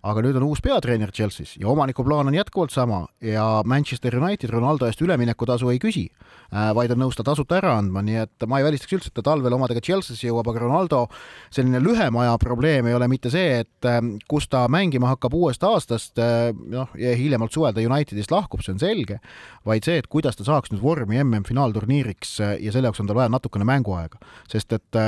aga 0.04 0.24
nüüd 0.24 0.36
on 0.36 0.44
uus 0.50 0.60
peatreener 0.64 1.12
Chelsea's 1.16 1.54
ja 1.60 1.70
omaniku 1.72 2.04
plaan 2.04 2.28
on 2.28 2.36
jätkuvalt 2.36 2.74
sama 2.74 3.06
ja 3.24 3.62
Manchester 3.66 4.18
United 4.20 4.52
Ronaldo 4.52 4.88
eest 4.90 5.02
üleminekutasu 5.02 5.70
ei 5.72 5.80
küsi, 5.80 6.04
äh, 6.52 6.72
vaid 6.76 6.92
on 6.92 7.00
nõus 7.06 7.16
ta 7.16 7.24
tasuta 7.24 7.56
ära 7.62 7.78
andma, 7.80 8.04
nii 8.04 8.20
et 8.26 8.48
ma 8.50 8.60
ei 8.60 8.68
välistaks 8.68 8.98
üldse, 8.98 9.12
et 9.12 9.16
ta 9.16 9.24
talvel 9.30 9.56
omadega 9.56 9.84
Chelsea'sse 9.84 10.28
jõuab, 10.28 10.50
aga 10.52 10.66
Ronaldo 10.66 11.04
selline 11.54 11.80
lühema 11.84 12.26
aja 12.26 12.34
probleem 12.42 12.90
ei 12.90 12.98
ole 12.98 13.08
mitte 13.12 13.32
see, 13.32 13.62
et 13.64 13.88
ähm, 13.88 14.18
kus 14.28 14.50
ta 14.52 14.66
mängima 14.72 15.14
hakkab 15.14 15.38
uuest 15.40 15.64
aastast, 15.64 16.20
äh, 16.20 16.52
noh, 16.52 16.92
hiljemalt 17.00 17.56
suvel 17.56 17.76
ta 17.76 17.88
Unitedist 17.88 18.34
lahkub, 18.34 18.64
see 18.66 18.76
on 18.76 18.84
selge, 18.84 19.22
vaid 19.64 19.88
see, 19.88 20.02
et 20.04 20.12
kuidas 20.12 20.36
ta 20.36 20.48
saaks 20.48 20.74
nüüd 20.74 20.84
vormi 20.84 21.22
MM-finaalturniiriks 21.24 22.36
äh, 22.44 22.54
ja 22.60 22.76
selle 22.76 22.92
jaoks 22.92 23.00
on 23.00 23.08
tal 23.08 23.22
vaja 23.22 23.32
natukene 23.32 23.68
mänguaega, 23.72 24.20
sest 24.52 24.76
et 24.76 25.02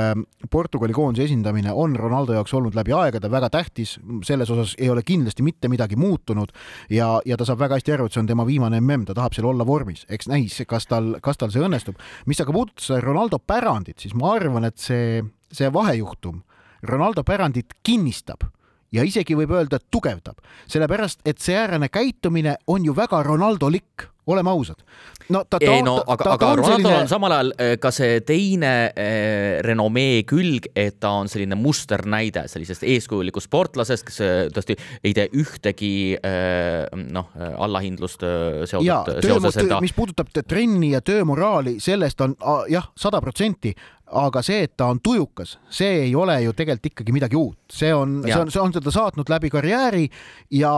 Portugali 0.50 0.94
koondise 0.96 1.26
esindamine 1.28 1.72
on 1.76 1.94
Ronaldo 1.98 2.32
jaoks 2.32 2.54
olnud 2.56 2.74
läbi 2.76 2.94
aegade 2.96 3.28
väga 3.30 3.50
tähtis, 3.52 3.96
selles 4.24 4.50
osas 4.50 4.72
ei 4.86 4.92
ole 4.92 5.04
kindlasti 5.06 5.44
mitte 5.46 5.70
midagi 5.72 5.98
muutunud 6.00 6.54
ja, 6.92 7.16
ja 7.26 7.36
ta 7.36 7.46
saab 7.48 7.62
väga 7.64 7.80
hästi 7.80 7.96
aru, 7.96 8.08
et 8.08 8.16
see 8.16 8.22
on 8.22 8.30
tema 8.30 8.46
viimane 8.48 8.80
mm, 8.80 9.06
ta 9.10 9.16
tahab 9.18 9.36
seal 9.36 9.50
olla 9.50 9.66
vormis, 9.66 10.06
eks 10.08 10.30
näis, 10.32 10.58
kas 10.68 10.88
tal, 10.90 11.16
kas 11.24 11.40
tal 11.40 11.52
see 11.54 11.64
õnnestub. 11.66 11.98
mis 12.26 12.40
aga 12.42 12.54
puudutas 12.54 12.90
Ronaldo 13.04 13.40
pärandit, 13.42 14.00
siis 14.02 14.14
ma 14.16 14.34
arvan, 14.36 14.68
et 14.68 14.78
see, 14.82 15.22
see 15.52 15.70
vahejuhtum 15.72 16.42
Ronaldo 16.86 17.24
pärandit 17.26 17.78
kinnistab 17.82 18.46
ja 18.94 19.04
isegi 19.06 19.36
võib 19.36 19.52
öelda, 19.56 19.80
et 19.80 19.90
tugevdab, 19.90 20.38
sellepärast 20.70 21.26
et 21.26 21.42
säärane 21.42 21.90
käitumine 21.92 22.56
on 22.70 22.84
ju 22.86 22.94
väga 22.96 23.22
Ronaldolik 23.26 24.06
oleme 24.26 24.50
ausad. 24.50 24.82
no 25.28 25.42
ta, 25.44 25.58
ta, 25.58 25.72
ei 25.72 25.82
no 25.82 25.96
aga, 26.06 26.32
aga 26.34 26.48
Ronaldo'l 26.58 26.82
selline... 26.82 27.00
on 27.00 27.08
samal 27.10 27.34
ajal 27.34 27.52
eh, 27.62 27.72
ka 27.82 27.90
see 27.94 28.20
teine 28.26 28.72
eh, 28.90 29.58
renomee 29.66 30.22
külg, 30.28 30.68
et 30.74 30.98
ta 31.02 31.12
on 31.20 31.30
selline 31.30 31.58
musternäide 31.58 32.46
sellisest 32.50 32.86
eeskujulikust 32.86 33.50
sportlasest, 33.50 34.06
kes 34.06 34.20
eh, 34.22 34.36
tõesti 34.54 34.76
ei 35.02 35.14
tee 35.16 35.26
ühtegi 35.42 35.92
eh, 36.18 36.84
noh, 37.16 37.32
allahindlust 37.54 38.22
eh, 38.26 38.62
seotud 38.70 38.86
ja, 38.86 39.02
seoses 39.24 39.60
enda. 39.62 39.80
mis 39.84 39.94
puudutab 39.96 40.30
trenni 40.46 40.92
ja 40.94 41.02
töömoraali, 41.04 41.78
sellest 41.82 42.22
on 42.26 42.36
jah, 42.72 42.90
sada 42.98 43.22
protsenti, 43.24 43.74
aga 44.22 44.42
see, 44.46 44.62
et 44.66 44.76
ta 44.78 44.90
on 44.92 45.02
tujukas, 45.02 45.56
see 45.70 46.06
ei 46.06 46.14
ole 46.14 46.38
ju 46.44 46.54
tegelikult 46.54 46.92
ikkagi 46.92 47.14
midagi 47.14 47.38
uut, 47.38 47.58
see 47.72 47.92
on, 47.94 48.20
see 48.26 48.38
on, 48.38 48.54
see 48.54 48.62
on 48.62 48.74
teda 48.78 48.94
saatnud 48.94 49.30
läbi 49.30 49.50
karjääri 49.50 50.06
ja 50.54 50.72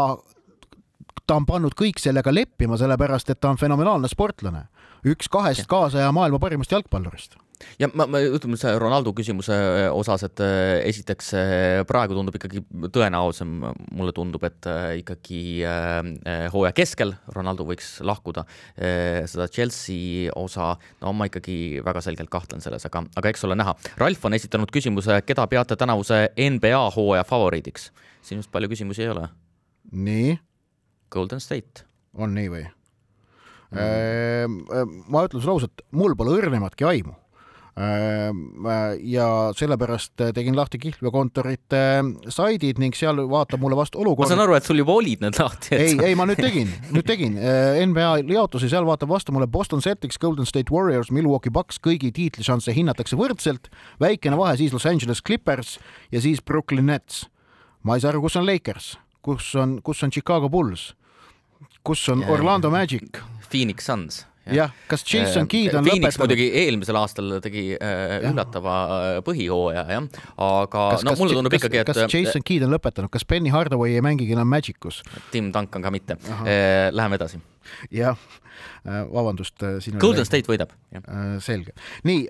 ta 1.26 1.38
on 1.38 1.46
pannud 1.46 1.74
kõik 1.78 2.00
sellega 2.02 2.35
leppima, 2.35 2.78
sellepärast 2.81 3.31
et 3.31 3.40
ta 3.40 3.52
on 3.52 3.61
fenomenaalne 3.61 4.09
sportlane, 4.09 4.66
üks 5.09 5.31
kahest 5.33 5.66
kaasaja 5.70 6.12
maailma 6.12 6.40
parimast 6.42 6.72
jalgpallurist 6.72 7.38
ja 7.81 7.88
ma, 7.94 8.07
ma 8.11 8.20
ütleme 8.22 8.59
see 8.59 8.72
Ronaldo 8.81 9.12
küsimuse 9.16 9.54
äh, 9.54 9.87
osas, 9.94 10.24
et 10.28 10.42
äh, 10.44 10.78
esiteks 10.88 11.31
äh, 11.37 11.83
praegu 11.88 12.16
tundub 12.16 12.37
ikkagi 12.38 12.62
tõenäosem, 12.94 13.54
mulle 13.96 14.14
tundub, 14.16 14.44
et 14.48 14.68
ikkagi 15.00 15.40
hooaja 16.52 16.74
keskel 16.76 17.14
Ronaldo 17.35 17.66
võiks 17.68 17.98
lahkuda. 18.04 18.44
seda 18.78 19.46
Chelsea 19.52 20.33
osa, 20.37 20.72
no 21.02 21.12
ma 21.16 21.28
ikkagi 21.28 21.81
väga 21.85 22.02
selgelt 22.04 22.31
kahtlen 22.33 22.62
selles, 22.64 22.85
aga, 22.88 23.04
aga 23.18 23.33
eks 23.33 23.44
ole 23.48 23.57
näha. 23.59 23.74
Ralf 24.00 24.26
on 24.28 24.37
esitanud 24.37 24.72
küsimuse, 24.74 25.20
keda 25.26 25.46
peate 25.50 25.78
tänavuse 25.78 26.28
NBA 26.37 26.85
hooaja 26.96 27.26
favoriidiks? 27.28 27.90
sinust 28.28 28.50
palju 28.52 28.68
küsimusi 28.68 29.07
ei 29.07 29.12
ole. 29.14 29.28
nii? 29.92 30.37
Golden 31.11 31.40
State. 31.40 31.87
on 32.14 32.35
nii 32.35 32.51
või 32.53 32.64
mm.? 33.73 35.09
ma 35.09 35.25
ütlen 35.29 35.42
sulle 35.42 35.57
ausalt, 35.59 35.85
mul 35.92 36.16
pole 36.18 36.37
õrnematki 36.38 36.88
aimu 36.88 37.16
Ehm, 37.79 38.66
ja 39.07 39.27
sellepärast 39.55 40.18
tegin 40.35 40.57
lahti 40.59 40.80
kihlveokontorite 40.82 41.82
saidid 42.35 42.80
ning 42.82 42.97
seal 42.99 43.20
vaatab 43.30 43.62
mulle 43.62 43.76
vastu 43.78 44.01
olukord. 44.03 44.26
ma 44.26 44.30
saan 44.32 44.43
aru, 44.43 44.57
et 44.59 44.66
sul 44.66 44.80
juba 44.80 44.97
olid 44.99 45.22
need 45.22 45.39
lahti. 45.39 45.76
ei, 45.76 45.93
ei, 46.09 46.16
ma 46.18 46.26
nüüd 46.26 46.41
tegin, 46.43 46.72
nüüd 46.91 47.07
tegin 47.07 47.37
NBA 47.93 48.09
jaotusi, 48.32 48.70
seal 48.72 48.89
vaatab 48.89 49.12
vastu 49.12 49.35
mulle 49.37 49.47
Boston 49.47 49.85
Celtics, 49.85 50.18
Golden 50.18 50.49
State 50.49 50.74
Warriors, 50.74 51.12
Milwaukee 51.14 51.55
Bucks, 51.55 51.78
kõigi 51.85 52.11
tiitlišansse 52.16 52.74
hinnatakse 52.74 53.18
võrdselt. 53.20 53.70
väikene 54.03 54.41
vahe 54.41 54.57
siis 54.59 54.74
Los 54.74 54.89
Angeles 54.89 55.22
Clippers 55.22 55.76
ja 56.11 56.24
siis 56.24 56.43
Brooklyn 56.43 56.91
Nets. 56.91 57.28
ma 57.87 57.95
ei 57.95 58.03
saa 58.03 58.11
aru, 58.11 58.24
kus 58.26 58.41
on 58.41 58.49
Lakers, 58.49 58.97
kus 59.22 59.55
on, 59.55 59.78
kus 59.87 60.03
on 60.03 60.11
Chicago 60.11 60.51
Bulls, 60.51 60.97
kus 61.89 62.07
on 62.12 62.24
Orlando 62.28 62.70
Magic. 62.74 63.22
Phoenix 63.49 63.89
Suns 63.89 64.26
jah, 64.55 64.72
kas 64.89 65.05
Jason 65.05 65.45
äh, 65.45 65.49
Keed 65.51 65.74
on 65.76 65.84
Phoenix 65.86 66.16
lõpetanud? 66.16 66.24
muidugi 66.24 66.49
eelmisel 66.62 66.99
aastal 67.01 67.36
tegi 67.45 67.64
äh, 67.76 68.16
üllatava 68.30 68.76
äh, 68.86 69.20
põhihooaja 69.26 69.84
jah, 69.93 70.09
aga 70.49 70.86
kas, 70.95 71.05
no 71.07 71.14
mulle 71.20 71.36
tundub 71.39 71.59
ikkagi, 71.59 71.82
et. 71.82 71.89
kas 71.89 72.03
Jason 72.07 72.45
Keed 72.47 72.64
on 72.66 72.74
lõpetanud, 72.74 73.12
kas 73.12 73.26
Benny 73.28 73.53
Hardaway 73.55 73.99
ei 73.99 74.05
mängigi 74.05 74.36
enam 74.36 74.49
Magicus? 74.51 75.03
Tim 75.32 75.53
Duncan 75.55 75.84
ka 75.84 75.93
mitte. 75.95 76.18
Läheme 76.93 77.18
edasi. 77.18 77.41
jah, 77.93 78.16
vabandust. 78.84 79.61
Golden 80.01 80.26
State 80.26 80.49
võidab. 80.49 80.72
selge. 81.45 81.74
nii, 82.09 82.24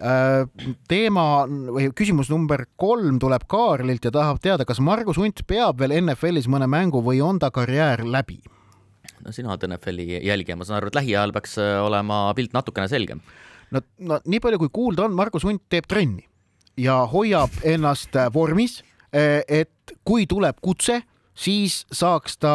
teema 0.91 1.29
või 1.47 1.91
küsimus 1.97 2.33
number 2.33 2.67
kolm 2.77 3.21
tuleb 3.23 3.47
Kaarlilt 3.51 4.11
ja 4.11 4.15
tahab 4.15 4.43
teada, 4.43 4.67
kas 4.69 4.83
Margus 4.83 5.21
Hunt 5.21 5.47
peab 5.47 5.81
veel 5.81 6.01
NFL-is 6.03 6.51
mõne 6.51 6.71
mängu 6.71 7.05
või 7.05 7.23
on 7.25 7.39
ta 7.43 7.53
karjäär 7.55 8.05
läbi? 8.07 8.41
Sina 9.37 9.57
NFL-i 9.57 10.23
jälgija, 10.27 10.57
ma 10.57 10.67
saan 10.67 10.81
aru, 10.81 10.93
et 10.93 10.99
lähiajal 10.99 11.35
peaks 11.37 11.59
äh, 11.63 11.77
olema 11.85 12.27
pilt 12.39 12.57
natukene 12.57 12.89
selgem. 12.91 13.23
no, 13.75 13.85
no 13.99 14.21
nii 14.25 14.41
palju, 14.41 14.63
kui 14.65 14.73
kuulda 14.73 15.07
on, 15.09 15.17
Margus 15.17 15.47
Hunt 15.49 15.65
teeb 15.73 15.89
trenni 15.91 16.27
ja 16.79 17.03
hoiab 17.11 17.63
ennast 17.67 18.17
äh, 18.17 18.33
vormis, 18.35 18.81
äh, 19.13 19.43
et 19.49 19.97
kui 20.07 20.27
tuleb 20.31 20.61
kutse, 20.65 21.03
siis 21.39 21.85
saaks 21.95 22.35
ta 22.43 22.51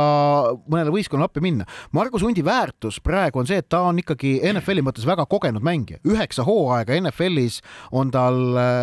mõnele 0.67 0.91
võistkonnale 0.91 1.29
appi 1.29 1.39
minna. 1.43 1.63
Margus 1.95 2.25
Hundi 2.25 2.43
väärtus 2.43 2.97
praegu 2.99 3.39
on 3.39 3.47
see, 3.47 3.61
et 3.63 3.69
ta 3.71 3.79
on 3.87 4.01
ikkagi 4.01 4.33
NFL-i 4.49 4.83
mõttes 4.83 5.07
väga 5.07 5.23
kogenud 5.31 5.63
mängija. 5.63 6.01
üheksa 6.03 6.43
hooaega 6.43 6.97
NFL-is 6.99 7.61
on 7.95 8.11
tal 8.11 8.35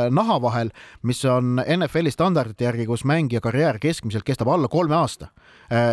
naha 0.09 0.39
vahel, 0.41 0.73
mis 1.05 1.21
on 1.29 1.61
NFL-i 1.61 2.15
standardite 2.17 2.65
järgi, 2.65 2.89
kus 2.89 3.05
mängija 3.05 3.45
karjäär 3.45 3.77
keskmiselt 3.83 4.25
kestab 4.25 4.49
alla 4.49 4.73
kolme 4.73 4.97
aasta 4.97 5.29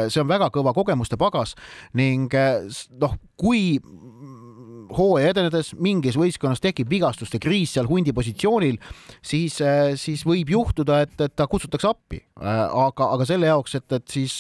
see 0.10 0.22
on 0.24 0.30
väga 0.30 0.50
kõva 0.54 0.74
kogemuste 0.76 1.20
pagas 1.20 1.56
ning 1.98 2.34
äh, 2.38 2.66
noh, 3.02 3.18
kui 3.38 3.78
hooaja 4.98 5.34
edenedes 5.34 5.74
mingis 5.84 6.16
võistkonnas 6.18 6.64
tekib 6.64 6.90
vigastuste 6.90 7.42
kriis 7.44 7.74
seal 7.76 7.90
hundi 7.90 8.14
positsioonil, 8.16 8.80
siis, 9.22 9.60
äh, 9.62 9.94
siis 10.00 10.24
võib 10.26 10.50
juhtuda, 10.56 11.02
et, 11.06 11.16
et 11.22 11.36
ta 11.36 11.48
kutsutakse 11.52 11.90
appi. 11.90 12.24
aga, 12.40 13.12
aga 13.12 13.28
selle 13.28 13.52
jaoks, 13.52 13.76
et, 13.76 13.92
et 13.92 14.08
siis 14.08 14.40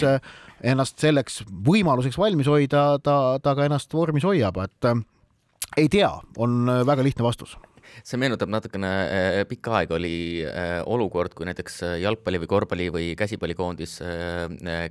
ennast 0.63 0.99
selleks 1.03 1.41
võimaluseks 1.67 2.17
valmis 2.17 2.47
hoida, 2.47 2.89
ta, 3.03 3.37
ta 3.43 3.55
ka 3.57 3.67
ennast 3.67 3.93
vormis 3.93 4.25
hoiab, 4.25 4.57
et 4.63 4.91
ei 5.77 5.89
tea, 5.91 6.13
on 6.37 6.65
väga 6.87 7.03
lihtne 7.03 7.27
vastus 7.27 7.57
see 8.03 8.19
meenutab 8.21 8.51
natukene, 8.51 8.89
äh, 8.89 9.43
pikka 9.49 9.75
aega 9.79 9.97
oli 9.97 10.43
äh, 10.47 10.79
olukord, 10.89 11.35
kui 11.37 11.47
näiteks 11.49 11.79
äh, 11.87 11.95
jalgpalli 12.03 12.41
või 12.43 12.51
korvpalli 12.51 12.89
või 12.93 13.07
käsipallikoondis 13.19 13.97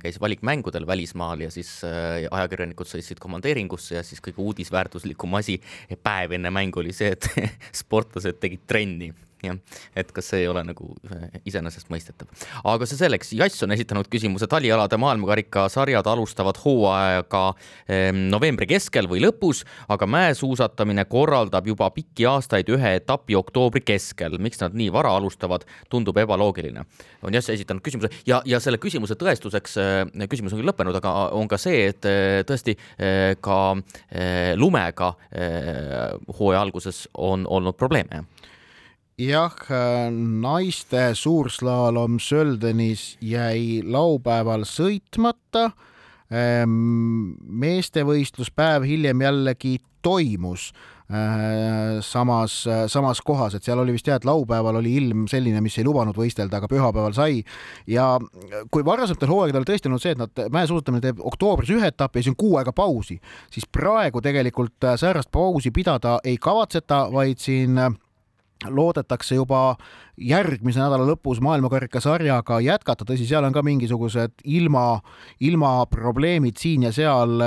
käis 0.01 0.19
valikmängudel 0.21 0.87
välismaal 0.87 1.41
ja 1.45 1.51
siis 1.53 1.69
ajakirjanikud 1.83 2.89
sõitsid 2.89 3.21
komandeeringusse 3.21 3.97
ja 3.97 4.03
siis 4.05 4.21
kõige 4.23 4.43
uudisväärtuslikum 4.43 5.37
asi 5.39 5.59
päev 6.03 6.35
enne 6.37 6.51
mängu 6.53 6.81
oli 6.83 6.95
see, 6.95 7.13
et 7.15 7.29
sportlased 7.81 8.41
tegid 8.41 8.67
trenni 8.67 9.13
jah, 9.45 9.57
et 9.95 10.11
kas 10.15 10.31
see 10.31 10.41
ei 10.43 10.47
ole 10.49 10.63
nagu 10.65 10.89
äh, 11.11 11.37
iseenesestmõistetav. 11.45 12.29
aga 12.65 12.87
see 12.89 12.99
selleks, 12.99 13.33
Jass 13.37 13.63
on 13.65 13.73
esitanud 13.75 14.09
küsimuse, 14.11 14.47
talialade 14.49 14.97
maailmakarikasarjad 15.01 16.07
alustavad 16.09 16.57
hooaega 16.63 17.43
ehm, 17.85 18.23
novembri 18.31 18.67
keskel 18.69 19.09
või 19.09 19.21
lõpus, 19.21 19.63
aga 19.93 20.09
mäesuusatamine 20.09 21.05
korraldab 21.09 21.69
juba 21.69 21.89
pikki 21.93 22.25
aastaid 22.29 22.69
ühe 22.73 22.95
etapi 22.97 23.37
oktoobri 23.37 23.83
keskel. 23.85 24.37
miks 24.41 24.61
nad 24.61 24.75
nii 24.77 24.89
vara 24.93 25.13
alustavad, 25.17 25.65
tundub 25.89 26.17
ebaloogiline. 26.17 26.85
on 27.21 27.33
Jass 27.33 27.53
esitanud 27.53 27.83
küsimuse 27.85 28.09
ja, 28.25 28.41
ja 28.45 28.59
selle 28.59 28.81
küsimuse 28.81 29.15
tõestuseks, 29.15 29.77
äh, 29.77 30.27
küsimus 30.29 30.53
on 30.53 30.63
küll 30.63 30.71
lõppenud, 30.71 30.97
aga 30.97 31.13
on 31.37 31.47
ka 31.47 31.61
see, 31.61 31.87
et 31.91 32.05
äh, 32.05 32.41
tõesti 32.47 32.77
ka 33.41 33.57
lumega 34.57 35.07
hooaja 36.37 36.61
alguses 36.61 37.07
on 37.13 37.45
olnud 37.49 37.75
probleeme 37.77 38.23
jah, 39.17 39.55
naiste 40.41 41.15
suurslaalom 41.17 42.19
Söldenis 42.21 43.15
jäi 43.21 43.81
laupäeval 43.85 44.65
sõitmata. 44.69 45.71
Ehm, 46.27 47.33
meestevõistlus 47.41 48.51
päev 48.51 48.83
hiljem 48.83 49.21
jällegi 49.23 49.77
toimus 50.03 50.73
ehm, 51.07 52.01
samas, 52.03 52.59
samas 52.91 53.21
kohas, 53.25 53.55
et 53.55 53.63
seal 53.63 53.79
oli 53.79 53.95
vist 53.95 54.11
jah, 54.11 54.19
et 54.19 54.27
laupäeval 54.27 54.81
oli 54.83 54.93
ilm 54.99 55.25
selline, 55.31 55.63
mis 55.65 55.79
ei 55.79 55.87
lubanud 55.87 56.19
võistelda, 56.19 56.59
aga 56.59 56.69
pühapäeval 56.69 57.15
sai. 57.15 57.41
ja 57.87 58.19
kui 58.69 58.85
varasematel 58.85 59.31
hooaegadel 59.33 59.65
tõesti 59.65 59.89
olnud 59.89 60.03
see, 60.03 60.13
et 60.13 60.21
nad, 60.21 60.47
mäesuusatamine 60.51 61.07
teeb 61.07 61.23
oktoobris 61.25 61.71
ühe 61.73 61.89
etapi 61.89 62.19
ja 62.19 62.27
siis 62.27 62.35
on 62.35 62.41
kuu 62.43 62.59
aega 62.59 62.75
pausi, 62.75 63.21
siis 63.49 63.65
praegu 63.65 64.21
tegelikult 64.21 64.91
säärast 64.99 65.31
pausi 65.31 65.71
pidada 65.71 66.19
ei 66.27 66.37
kavatseta, 66.37 67.07
vaid 67.13 67.41
siin 67.41 67.79
loodetakse 68.65 69.37
juba 69.37 69.75
järgmise 70.17 70.81
nädala 70.81 71.05
lõpus 71.05 71.41
maailmakarikasarjaga 71.45 72.59
jätkata, 72.65 73.05
tõsi, 73.05 73.27
seal 73.29 73.45
on 73.45 73.53
ka 73.55 73.61
mingisugused 73.65 74.41
ilma, 74.49 74.99
ilmaprobleemid 75.45 76.57
siin 76.57 76.87
ja 76.87 76.93
seal 76.95 77.37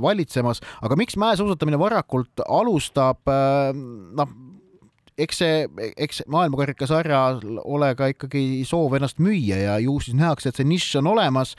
valitsemas, 0.00 0.62
aga 0.82 0.96
miks 0.96 1.18
mäesuusatamine 1.20 1.80
varakult 1.80 2.44
alustab, 2.48 3.28
noh, 3.28 4.36
eks 5.18 5.40
see, 5.42 5.62
eks 5.96 6.22
maailmakarikasarjal 6.30 7.40
ole 7.64 7.90
ka 7.98 8.10
ikkagi 8.12 8.62
soov 8.68 8.96
ennast 8.98 9.20
müüa 9.22 9.58
ja 9.64 9.78
ju 9.82 9.98
siis 10.02 10.16
nähakse, 10.18 10.50
et 10.52 10.60
see 10.60 10.68
nišš 10.68 11.00
on 11.02 11.10
olemas 11.14 11.54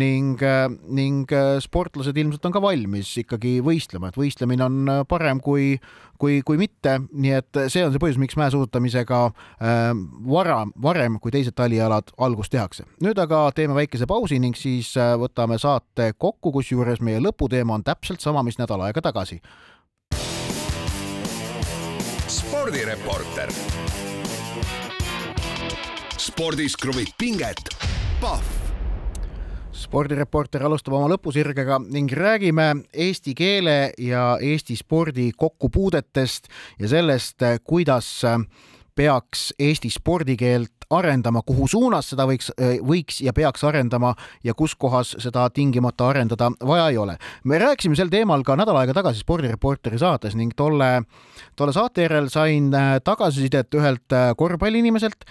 ning, 0.00 0.40
ning 0.88 1.34
sportlased 1.62 2.16
ilmselt 2.18 2.48
on 2.48 2.54
ka 2.56 2.62
valmis 2.64 3.12
ikkagi 3.20 3.58
võistlema, 3.64 4.10
et 4.10 4.18
võistlemine 4.18 4.66
on 4.66 4.94
parem 5.08 5.42
kui, 5.44 5.74
kui, 6.20 6.40
kui 6.46 6.58
mitte, 6.60 6.96
nii 7.12 7.34
et 7.38 7.60
see 7.72 7.84
on 7.84 7.92
see 7.92 8.02
põhjus, 8.02 8.18
miks 8.22 8.38
mäesuusatamisega 8.40 9.20
äh, 9.28 9.84
vara, 10.30 10.62
varem 10.82 11.18
kui 11.22 11.34
teised 11.34 11.56
talialad 11.58 12.14
algust 12.24 12.54
tehakse. 12.54 12.86
nüüd 13.04 13.18
aga 13.20 13.46
teeme 13.56 13.76
väikese 13.76 14.08
pausi 14.10 14.40
ning 14.42 14.56
siis 14.58 14.94
äh, 15.00 15.14
võtame 15.20 15.58
saate 15.62 16.12
kokku, 16.18 16.54
kusjuures 16.58 17.02
meie 17.04 17.22
lõputeema 17.22 17.78
on 17.78 17.86
täpselt 17.86 18.24
sama, 18.24 18.42
mis 18.46 18.58
nädal 18.60 18.86
aega 18.86 19.04
tagasi 19.04 19.40
spordireporter. 22.64 23.50
spordis 26.16 26.76
kruvib 26.80 27.10
pinget, 27.20 27.60
Pahv 28.22 28.46
spordireporter 29.76 30.64
alustab 30.64 30.96
oma 30.96 31.10
lõpusirgega 31.12 31.76
ning 31.92 32.08
räägime 32.08 32.70
eesti 33.04 33.34
keele 33.36 33.92
ja 34.00 34.38
Eesti 34.40 34.78
spordi 34.80 35.26
kokkupuudetest 35.36 36.48
ja 36.80 36.88
sellest, 36.88 37.44
kuidas 37.68 38.08
peaks 38.96 39.50
Eesti 39.58 39.90
spordikeelt 39.90 40.73
arendama, 40.90 41.42
kuhu 41.46 41.68
suunas 41.70 42.10
seda 42.12 42.26
võiks, 42.28 42.50
võiks 42.84 43.20
ja 43.24 43.32
peaks 43.32 43.64
arendama 43.64 44.14
ja 44.44 44.54
kus 44.54 44.74
kohas 44.74 45.14
seda 45.22 45.46
tingimata 45.54 46.08
arendada 46.08 46.50
vaja 46.64 46.88
ei 46.90 46.98
ole. 46.98 47.16
me 47.44 47.58
rääkisime 47.58 47.96
sel 47.96 48.10
teemal 48.12 48.42
ka 48.44 48.56
nädal 48.56 48.76
aega 48.80 48.94
tagasi 48.94 49.20
Spordireporteri 49.24 49.98
saates 49.98 50.34
ning 50.34 50.52
tolle, 50.56 51.04
tolle 51.56 51.72
saate 51.72 52.06
järel 52.06 52.28
sain 52.28 52.70
tagasisidet 53.04 53.74
ühelt 53.74 54.16
korvpalliinimeselt, 54.36 55.24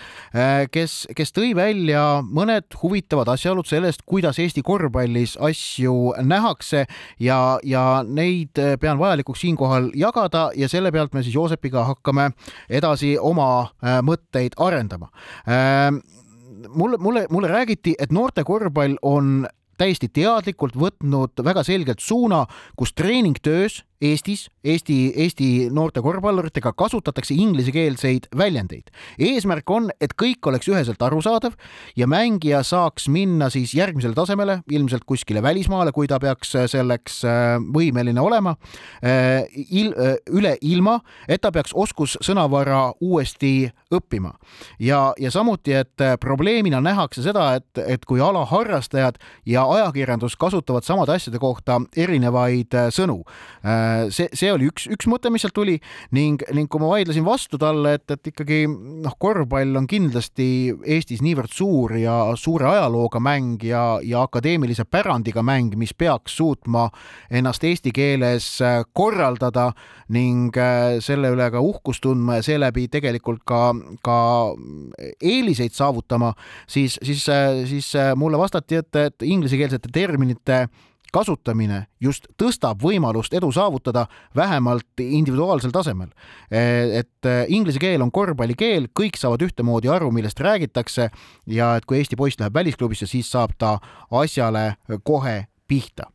kes, 0.71 1.07
kes 1.15 1.33
tõi 1.35 1.53
välja 1.55 2.23
mõned 2.23 2.79
huvitavad 2.81 3.29
asjaolud 3.35 3.67
sellest, 3.67 4.03
kuidas 4.05 4.39
Eesti 4.39 4.63
korvpallis 4.65 5.37
asju 5.41 6.13
nähakse 6.23 6.85
ja, 7.19 7.59
ja 7.63 8.03
neid 8.07 8.59
pean 8.79 8.99
vajalikuks 8.99 9.43
siinkohal 9.45 9.91
jagada 9.95 10.49
ja 10.55 10.69
selle 10.69 10.91
pealt 10.91 11.13
me 11.13 11.23
siis 11.23 11.35
Joosepiga 11.35 11.83
hakkame 11.87 12.29
edasi 12.69 13.15
oma 13.19 13.49
äh, 13.61 13.99
mõtteid 14.05 14.57
arendama. 14.61 15.09
Ähm, 15.47 15.99
mulle, 16.69 16.97
mulle, 16.97 17.25
mulle 17.29 17.47
räägiti, 17.51 17.95
et 17.99 18.11
noorte 18.11 18.43
korvpall 18.47 18.95
on 19.01 19.47
täiesti 19.77 20.07
teadlikult 20.13 20.75
võtnud 20.77 21.41
väga 21.43 21.63
selgelt 21.65 22.03
suuna, 22.03 22.45
kus 22.77 22.93
treeningtöös 22.93 23.81
Eestis, 24.03 24.47
Eesti, 24.63 25.13
Eesti 25.15 25.47
noorte 25.71 26.01
korvpalluritega 26.03 26.73
kasutatakse 26.75 27.35
inglisekeelseid 27.39 28.27
väljendeid. 28.37 28.91
eesmärk 29.19 29.69
on, 29.69 29.89
et 30.01 30.13
kõik 30.19 30.43
oleks 30.47 30.67
üheselt 30.67 31.01
arusaadav 31.03 31.55
ja 31.95 32.07
mängija 32.07 32.63
saaks 32.67 33.07
minna 33.07 33.49
siis 33.53 33.73
järgmisele 33.75 34.15
tasemele, 34.17 34.59
ilmselt 34.71 35.05
kuskile 35.07 35.43
välismaale, 35.43 35.91
kui 35.91 36.07
ta 36.07 36.19
peaks 36.19 36.51
selleks 36.71 37.21
äh, 37.27 37.55
võimeline 37.75 38.19
olema, 38.19 38.55
äh, 39.03 39.45
il-, 39.69 39.93
äh, 39.95 40.17
üle 40.31 40.55
ilma, 40.61 40.97
et 41.27 41.43
ta 41.43 41.51
peaks 41.51 41.71
oskussõnavara 41.73 42.93
uuesti 43.01 43.71
õppima. 43.93 44.33
ja, 44.79 45.13
ja 45.19 45.31
samuti, 45.31 45.73
et 45.79 46.07
probleemina 46.19 46.81
nähakse 46.81 47.23
seda, 47.23 47.53
et, 47.59 47.83
et 47.87 48.05
kui 48.05 48.19
alaharrastajad 48.21 49.19
ja 49.45 49.63
ajakirjandus 49.69 50.35
kasutavad 50.35 50.83
samade 50.83 51.15
asjade 51.15 51.39
kohta 51.39 51.79
erinevaid 51.97 52.73
sõnu 52.91 53.21
see, 54.13 54.29
see 54.33 54.51
oli 54.53 54.67
üks, 54.71 54.87
üks 54.91 55.07
mõte, 55.11 55.31
mis 55.33 55.43
sealt 55.45 55.55
tuli 55.57 55.77
ning, 56.15 56.41
ning 56.55 56.69
kui 56.71 56.81
ma 56.81 56.91
vaidlesin 56.93 57.25
vastu 57.25 57.59
talle, 57.61 57.95
et, 57.99 58.05
et 58.13 58.31
ikkagi 58.33 58.63
noh, 58.67 59.15
korvpall 59.19 59.79
on 59.79 59.87
kindlasti 59.89 60.47
Eestis 60.95 61.23
niivõrd 61.23 61.53
suur 61.53 61.95
ja 61.99 62.15
suure 62.39 62.67
ajalooga 62.71 63.21
mäng 63.23 63.63
ja, 63.65 63.99
ja 64.03 64.23
akadeemilise 64.27 64.85
pärandiga 64.89 65.43
mäng, 65.45 65.75
mis 65.79 65.93
peaks 65.97 66.37
suutma 66.37 66.87
ennast 67.31 67.63
eesti 67.67 67.93
keeles 67.95 68.47
äh, 68.61 68.81
korraldada 68.93 69.71
ning 70.13 70.55
äh, 70.57 70.99
selle 71.03 71.33
üle 71.33 71.49
ka 71.53 71.61
uhkust 71.63 72.03
tundma 72.03 72.39
ja 72.39 72.45
seeläbi 72.45 72.87
tegelikult 72.91 73.43
ka, 73.47 73.65
ka 74.05 74.17
eeliseid 75.21 75.75
saavutama, 75.75 76.33
siis, 76.67 76.99
siis, 77.03 77.27
äh, 77.31 77.63
siis 77.69 77.93
mulle 78.19 78.39
vastati, 78.41 78.81
et, 78.81 78.95
et 78.95 79.27
inglisekeelsete 79.27 79.91
terminite 79.93 80.65
kasutamine 81.13 81.85
just 82.01 82.27
tõstab 82.41 82.81
võimalust 82.83 83.33
edu 83.37 83.51
saavutada 83.53 84.05
vähemalt 84.35 84.99
individuaalsel 84.99 85.71
tasemel. 85.71 86.09
et 86.49 87.25
eh, 87.25 87.45
inglise 87.47 87.79
keel 87.79 88.01
on 88.01 88.11
korvpallikeel, 88.11 88.89
kõik 88.99 89.17
saavad 89.17 89.41
ühtemoodi 89.45 89.89
aru, 89.89 90.11
millest 90.11 90.39
räägitakse 90.39 91.09
ja 91.47 91.75
et 91.77 91.85
kui 91.85 91.97
Eesti 91.97 92.15
poiss 92.15 92.39
läheb 92.39 92.53
välisklubisse, 92.53 93.07
siis 93.07 93.31
saab 93.31 93.53
ta 93.57 93.77
asjale 94.11 94.75
kohe 95.03 95.45
pihta 95.67 96.09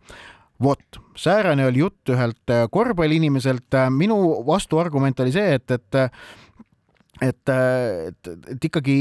vot, 0.62 0.99
säärane 1.16 1.66
oli 1.66 1.78
jutt 1.78 2.11
ühelt 2.11 2.53
korvpalliinimeselt. 2.70 3.78
minu 3.90 4.42
vastuargument 4.46 5.20
oli 5.20 5.32
see, 5.32 5.55
et, 5.55 5.70
et 5.70 5.99
et, 7.23 7.51
et, 7.51 8.31
et 8.53 8.64
ikkagi 8.69 8.97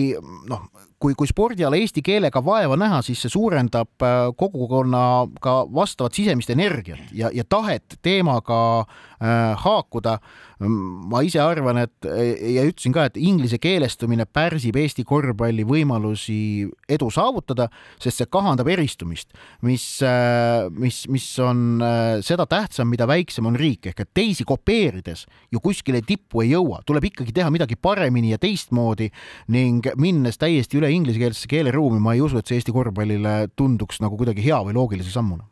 noh, 0.50 0.68
kui, 1.00 1.14
kui 1.18 1.30
spordiala 1.30 1.78
eesti 1.78 2.02
keelega 2.06 2.42
vaeva 2.44 2.78
näha, 2.80 3.02
siis 3.06 3.22
see 3.24 3.34
suurendab 3.34 4.06
äh, 4.06 4.18
kogukonnaga 4.38 5.58
vastavat 5.74 6.18
sisemist 6.18 6.52
energiat 6.54 7.14
ja, 7.16 7.32
ja 7.34 7.46
tahet 7.48 8.00
teemaga 8.02 8.60
äh, 8.82 9.54
haakuda. 9.64 10.18
Ma 10.60 11.22
ise 11.26 11.42
arvan, 11.42 11.78
et 11.84 12.08
ja 12.08 12.64
ütlesin 12.66 12.94
ka, 12.96 13.08
et 13.10 13.18
inglise 13.22 13.60
keelestumine 13.62 14.26
pärsib 14.26 14.78
Eesti 14.82 15.06
korvpalli 15.08 15.66
võimalusi 15.68 16.66
edu 16.90 17.10
saavutada, 17.14 17.68
sest 18.02 18.22
see 18.22 18.30
kahandab 18.32 18.70
eristumist, 18.74 19.36
mis 19.66 19.86
äh,, 20.06 20.66
mis, 20.74 21.04
mis 21.14 21.28
on 21.44 21.84
äh, 21.84 22.20
seda 22.26 22.48
tähtsam, 22.50 22.90
mida 22.92 23.08
väiksem 23.10 23.50
on 23.50 23.58
riik, 23.60 23.92
ehk 23.92 24.02
et 24.06 24.14
teisi 24.18 24.48
kopeerides 24.48 25.26
ju 25.54 25.62
kuskile 25.64 26.02
tippu 26.06 26.42
ei 26.46 26.54
jõua, 26.56 26.82
tuleb 26.88 27.10
ikkagi 27.12 27.36
teha 27.36 27.52
midagi 27.54 27.78
paremini 27.80 28.34
ja 28.34 28.42
teistmoodi 28.42 29.12
ning 29.54 29.86
minnes 30.00 30.42
täiesti 30.42 30.82
üle 30.82 30.90
inglisekeelsesse 30.96 31.50
keeleruumi, 31.52 32.02
ma 32.02 32.18
ei 32.18 32.24
usu, 32.26 32.42
et 32.42 32.50
see 32.50 32.58
Eesti 32.58 32.74
korvpallile 32.74 33.44
tunduks 33.56 34.02
nagu 34.02 34.18
kuidagi 34.18 34.46
hea 34.46 34.60
või 34.66 34.78
loogilise 34.78 35.14
sammuna 35.14 35.46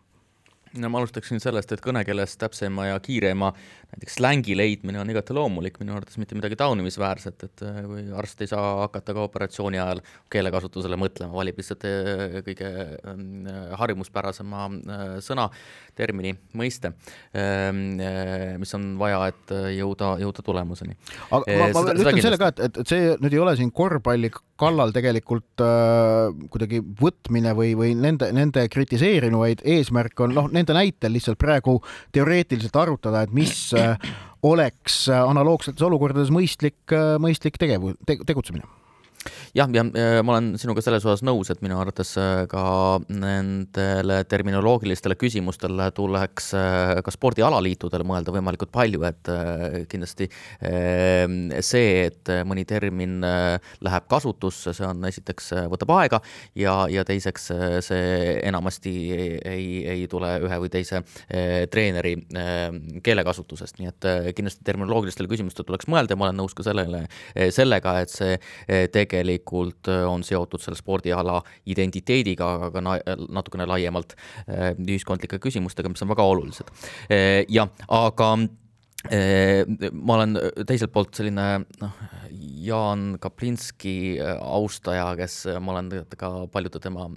no 0.82 0.90
ma 0.92 1.02
alustaksin 1.02 1.42
sellest, 1.44 1.72
et 1.72 1.84
kõnekeeles 1.84 2.38
täpsema 2.42 2.90
ja 2.90 3.00
kiirema 3.04 3.52
näiteks 3.96 4.18
slängi 4.20 4.56
leidmine 4.58 5.00
on 5.00 5.10
igati 5.10 5.34
loomulik, 5.36 5.78
minu 5.80 5.96
arvates 5.96 6.18
mitte 6.20 6.36
midagi 6.36 6.58
taunimisväärset, 6.60 7.46
et 7.48 7.64
äh, 7.64 7.78
kui 7.88 8.04
arst 8.20 8.42
ei 8.44 8.50
saa 8.52 8.64
hakata 8.82 9.16
ka 9.16 9.24
operatsiooni 9.30 9.80
ajal 9.80 10.02
keelekasutusele 10.34 11.00
mõtlema, 11.00 11.32
valib 11.36 11.62
lihtsalt 11.62 11.86
äh, 11.88 12.36
kõige 12.46 12.72
ähm, 13.08 13.48
harjumuspärasema 13.80 14.66
äh, 14.68 15.06
sõna, 15.24 15.48
termini, 15.96 16.34
mõiste, 16.60 16.92
ähm, 17.40 17.86
mis 18.60 18.76
on 18.76 18.90
vaja, 19.00 19.22
et 19.32 19.54
jõuda, 19.78 20.16
jõuda 20.20 20.44
tulemuseni. 20.44 20.98
aga 21.30 21.60
ma, 21.62 21.70
ma 21.78 21.96
ütlen 21.96 22.22
selle 22.26 22.42
ka, 22.42 22.52
et, 22.52 22.82
et 22.82 22.92
see 22.92 23.14
nüüd 23.22 23.38
ei 23.38 23.44
ole 23.46 23.56
siin 23.56 23.72
korvpalli 23.76 24.34
kallal 24.60 24.94
tegelikult 24.96 25.64
äh, 25.64 26.30
kuidagi 26.52 26.80
võtmine 27.02 27.56
või, 27.58 27.74
või 27.78 27.92
nende, 28.00 28.32
nende 28.36 28.66
kritiseerimine, 28.72 29.40
vaid 29.40 29.66
eesmärk 29.68 30.24
on 30.24 30.36
noh, 30.38 30.48
nende 30.54 30.76
näitel 30.78 31.16
lihtsalt 31.16 31.40
praegu 31.42 31.82
teoreetiliselt 32.16 32.80
arutada, 32.80 33.26
et 33.26 33.36
mis 33.36 33.68
äh, 33.76 33.98
oleks 34.46 35.06
äh, 35.10 35.20
analoogsetes 35.20 35.86
olukordades 35.86 36.32
mõistlik, 36.34 36.80
äh, 36.94 37.16
mõistlik 37.22 37.60
tegevu- 37.62 37.98
te,, 38.08 38.20
tegutsemine 38.26 38.68
jah, 39.56 39.70
ja 39.72 39.84
ma 40.24 40.36
olen 40.36 40.54
sinuga 40.60 40.84
selles 40.84 41.06
osas 41.06 41.24
nõus, 41.26 41.50
et 41.52 41.62
minu 41.66 41.78
arvates 41.80 42.14
äh, 42.20 42.44
ka 42.52 42.64
nendele 43.10 44.20
terminoloogilistele 44.30 45.18
küsimustele 45.20 45.90
tuleks 45.96 46.52
äh, 46.58 46.94
ka 47.06 47.14
spordialaliitudele 47.14 48.06
mõelda 48.08 48.34
võimalikult 48.36 48.74
palju, 48.76 49.04
et 49.08 49.32
äh, 49.32 49.78
kindlasti 49.90 50.28
see, 51.66 51.90
et 52.08 52.30
mõni 52.48 52.64
termin 52.68 53.20
läheb 53.24 54.08
kasutusse, 54.10 54.74
see 54.76 54.86
on 54.88 55.04
esiteks, 55.08 55.52
võtab 55.72 55.92
aega 55.98 56.20
ja, 56.58 56.74
ja 56.92 57.04
teiseks 57.08 57.48
see 57.86 58.34
enamasti 58.48 58.94
ei, 59.46 59.68
ei 59.94 60.06
tule 60.12 60.32
ühe 60.46 60.60
või 60.64 60.72
teise 60.74 61.02
treeneri 61.72 62.16
keelekasutusest, 63.06 63.80
nii 63.80 63.92
et 63.92 64.10
kindlasti 64.38 64.66
terminoloogilistele 64.68 65.30
küsimustele 65.32 65.70
tuleks 65.70 65.90
mõelda 65.92 66.16
ja 66.16 66.20
ma 66.20 66.30
olen 66.30 66.40
nõus 66.42 66.56
ka 66.58 66.66
sellele, 66.66 67.06
sellega, 67.56 67.98
et 68.06 68.14
see 68.14 68.38
tegelikult 68.66 69.15
tegelikult 69.16 69.90
äh, 69.92 70.04
on 70.10 70.24
seotud 70.26 70.64
selle 70.64 70.80
spordiala 70.80 71.40
identiteediga, 71.72 72.52
aga 72.58 72.72
ka 72.76 73.16
natukene 73.40 73.68
laiemalt 73.70 74.16
äh, 74.16 74.74
ühiskondlike 74.76 75.40
küsimustega, 75.44 75.92
mis 75.92 76.06
on 76.06 76.14
väga 76.14 76.28
olulised. 76.36 76.72
Äh, 77.10 77.44
jah, 77.52 77.72
aga 77.88 78.36
ma 79.06 80.18
olen 80.18 80.38
teiselt 80.68 80.94
poolt 80.94 81.14
selline 81.18 81.48
noh, 81.82 81.98
Jaan 82.66 83.18
Kaplinski 83.22 84.18
austaja, 84.42 85.08
kes 85.20 85.36
ma 85.62 85.76
olen 85.76 85.92
ka 86.18 86.30
paljude 86.52 86.82
tema 86.84 87.08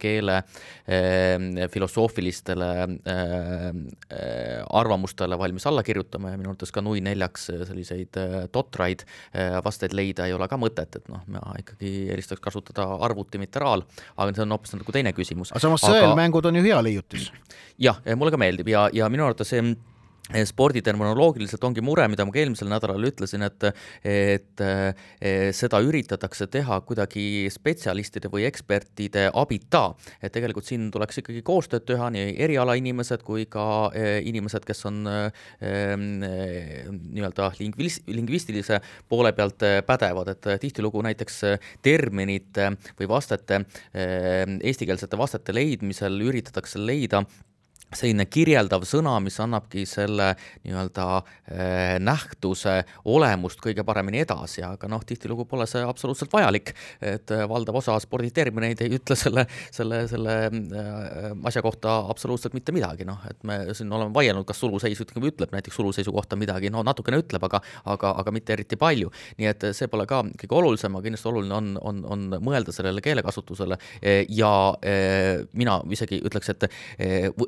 keele 0.00 0.38
filosoofilistele 1.72 2.68
arvamustele 4.82 5.38
valmis 5.38 5.66
alla 5.70 5.84
kirjutama 5.86 6.32
ja 6.34 6.40
minu 6.40 6.52
arvates 6.52 6.74
ka 6.74 6.84
nui 6.84 7.00
neljaks 7.04 7.48
selliseid 7.68 8.20
totraid 8.52 9.06
vasteid 9.64 9.96
leida 9.96 10.28
ei 10.28 10.36
ole 10.36 10.48
ka 10.50 10.58
mõtet, 10.60 11.00
et 11.00 11.08
noh, 11.12 11.24
ma 11.32 11.56
ikkagi 11.60 12.10
eelistaks 12.12 12.42
kasutada 12.44 12.86
arvuti, 13.06 13.40
mitte 13.42 13.62
raal, 13.62 13.86
aga 14.16 14.34
see 14.34 14.44
on 14.44 14.56
hoopis 14.56 14.76
nagu 14.76 14.94
teine 14.94 15.14
küsimus. 15.16 15.54
aga 15.54 15.64
samas 15.64 15.86
sõelmängud 15.86 16.50
on 16.50 16.60
ju 16.60 16.66
hea 16.68 16.82
leiutis. 16.84 17.30
jah, 17.80 18.02
mulle 18.16 18.34
ka 18.34 18.40
meeldib 18.40 18.68
ja, 18.72 18.88
ja 18.92 19.08
minu 19.12 19.26
arvates 19.26 19.52
see 19.52 19.62
sporditerminoloogiliselt 20.30 21.64
ongi 21.66 21.82
mure, 21.82 22.04
mida 22.08 22.24
ma 22.24 22.32
ka 22.32 22.40
eelmisel 22.42 22.70
nädalal 22.70 23.08
ütlesin, 23.10 23.42
et 23.42 23.66
et 24.06 24.62
seda 25.56 25.80
üritatakse 25.82 26.46
teha 26.50 26.78
kuidagi 26.86 27.50
spetsialistide 27.50 28.30
või 28.30 28.46
ekspertide 28.46 29.28
abita. 29.34 29.94
et 30.22 30.32
tegelikult 30.32 30.66
siin 30.66 30.90
tuleks 30.94 31.18
ikkagi 31.18 31.42
koostööd 31.42 31.84
teha, 31.86 32.08
nii 32.14 32.36
erialainimesed 32.38 33.22
kui 33.26 33.46
ka 33.50 33.90
e, 33.94 34.22
inimesed, 34.28 34.64
kes 34.64 34.86
on 34.86 35.02
e, 35.10 35.18
nii-öelda 35.98 37.52
lingvis-, 37.58 38.02
lingvistilise 38.06 38.80
poole 39.08 39.32
pealt 39.32 39.62
pädevad, 39.86 40.32
et 40.36 40.50
tihtilugu 40.62 41.02
näiteks 41.02 41.40
terminite 41.82 42.72
või 42.98 43.08
vastete, 43.10 43.64
eestikeelsete 43.92 45.18
vastete 45.18 45.54
leidmisel 45.54 46.20
üritatakse 46.30 46.80
leida 46.80 47.24
selline 47.96 48.26
kirjeldav 48.30 48.84
sõna, 48.88 49.14
mis 49.22 49.36
annabki 49.42 49.84
selle 49.88 50.32
nii-öelda 50.64 51.06
eh, 51.18 51.96
nähtuse 52.02 52.78
olemust 53.12 53.60
kõige 53.62 53.84
paremini 53.86 54.22
edasi, 54.22 54.62
aga 54.66 54.88
noh, 54.90 55.02
tihtilugu 55.06 55.46
pole 55.50 55.66
see 55.70 55.82
absoluutselt 55.86 56.32
vajalik. 56.32 56.74
et 57.00 57.30
eh, 57.30 57.44
valdav 57.48 57.76
osa 57.82 57.98
sporditermineid 58.00 58.80
ei 58.84 58.96
ütle 58.96 59.16
selle, 59.18 59.46
selle, 59.74 60.02
selle 60.10 60.36
eh, 60.48 61.28
asja 61.48 61.62
kohta 61.64 61.98
absoluutselt 62.12 62.56
mitte 62.56 62.72
midagi, 62.72 63.06
noh, 63.08 63.20
et 63.28 63.42
me 63.48 63.58
siin 63.76 63.92
oleme 63.92 64.14
vaielnud, 64.14 64.46
kas 64.48 64.60
suluseis 64.62 65.00
ikkagi 65.02 65.32
ütleb 65.32 65.52
näiteks 65.54 65.76
suluseisu 65.76 66.14
kohta 66.14 66.38
midagi, 66.40 66.72
no 66.72 66.84
natukene 66.86 67.20
ütleb, 67.22 67.44
aga, 67.48 67.62
aga, 67.84 68.14
aga 68.22 68.34
mitte 68.34 68.56
eriti 68.56 68.78
palju. 68.80 69.12
nii 69.38 69.48
et 69.50 69.68
see 69.76 69.88
pole 69.92 70.06
ka 70.08 70.22
kõige 70.40 70.56
olulisem, 70.56 70.96
aga 70.96 71.06
kindlasti 71.06 71.28
oluline 71.28 71.54
on, 71.56 71.72
on, 71.80 72.02
on 72.08 72.26
mõelda 72.42 72.72
sellele 72.74 73.02
keelekasutusele 73.04 73.78
ja 74.32 74.52
mina 75.58 75.78
isegi 75.92 76.20
ütleks, 76.24 76.52
et 76.52 76.66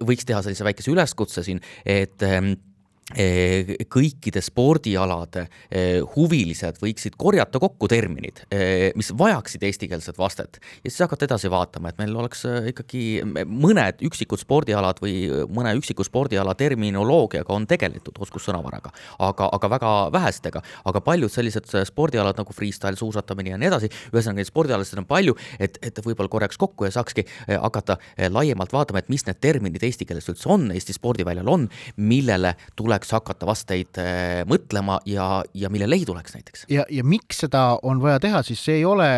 võiks 0.04 0.26
teha 0.26 0.33
teha 0.34 0.44
sellise 0.44 0.66
väikese 0.66 0.94
üleskutse 0.94 1.46
siin, 1.46 1.62
et 1.86 2.22
ehm, 2.26 2.54
Eh, 2.54 2.73
kõikide 3.12 4.40
spordialade 4.40 5.44
eh, 5.68 6.00
huvilised 6.14 6.78
võiksid 6.80 7.18
korjata 7.20 7.60
kokku 7.60 7.88
terminid, 7.88 8.40
eh, 8.48 8.92
mis 8.96 9.10
vajaksid 9.12 9.62
eestikeelset 9.68 10.16
vastet. 10.18 10.56
Ja 10.82 10.88
siis 10.90 11.02
hakata 11.04 11.28
edasi 11.28 11.50
vaatama, 11.52 11.92
et 11.92 12.00
meil 12.00 12.16
oleks 12.16 12.46
ikkagi 12.70 13.20
mõned 13.44 14.00
üksikud 14.08 14.40
spordialad 14.40 15.02
või 15.04 15.28
mõne 15.52 15.74
üksiku 15.76 16.04
spordiala 16.06 16.54
terminoloogiaga 16.56 17.52
on 17.52 17.66
tegeletud 17.68 18.16
oskussõnavaraga, 18.24 18.94
aga, 19.18 19.50
aga 19.52 19.70
väga 19.76 19.92
vähestega, 20.14 20.64
aga 20.84 21.04
paljud 21.04 21.32
sellised 21.32 21.68
spordialad 21.84 22.40
nagu 22.40 22.56
freestyle, 22.56 22.96
suusatamine 22.96 23.52
ja 23.52 23.60
nii 23.60 23.68
edasi, 23.68 23.92
ühesõnaga 24.14 24.40
neid 24.40 24.48
spordialasid 24.48 25.04
on 25.04 25.08
palju, 25.10 25.36
et, 25.58 25.76
et 25.84 26.00
võib-olla 26.00 26.32
korjaks 26.32 26.56
kokku 26.60 26.88
ja 26.88 26.94
saakski 26.94 27.26
hakata 27.52 27.98
laiemalt 28.32 28.72
vaatama, 28.72 29.04
et 29.04 29.12
mis 29.12 29.26
need 29.28 29.42
terminid 29.44 29.84
eesti 29.84 30.08
keeles 30.08 30.28
üldse 30.32 30.48
on, 30.48 30.70
Eesti 30.74 30.94
spordiväljal 30.96 31.48
on, 31.48 31.68
millele 32.00 32.54
tuleb 32.76 32.93
tuleks 32.94 33.10
hakata 33.16 33.46
vasteid 33.48 33.98
äh, 33.98 34.44
mõtlema 34.46 35.00
ja, 35.06 35.42
ja 35.54 35.70
millele 35.70 35.98
ei 35.98 36.04
tuleks 36.06 36.34
näiteks. 36.36 36.66
ja, 36.70 36.84
ja 36.90 37.04
miks 37.04 37.42
seda 37.42 37.78
on 37.82 38.00
vaja 38.02 38.20
teha, 38.22 38.42
siis 38.46 38.62
see 38.62 38.78
ei 38.78 38.84
ole 38.84 39.08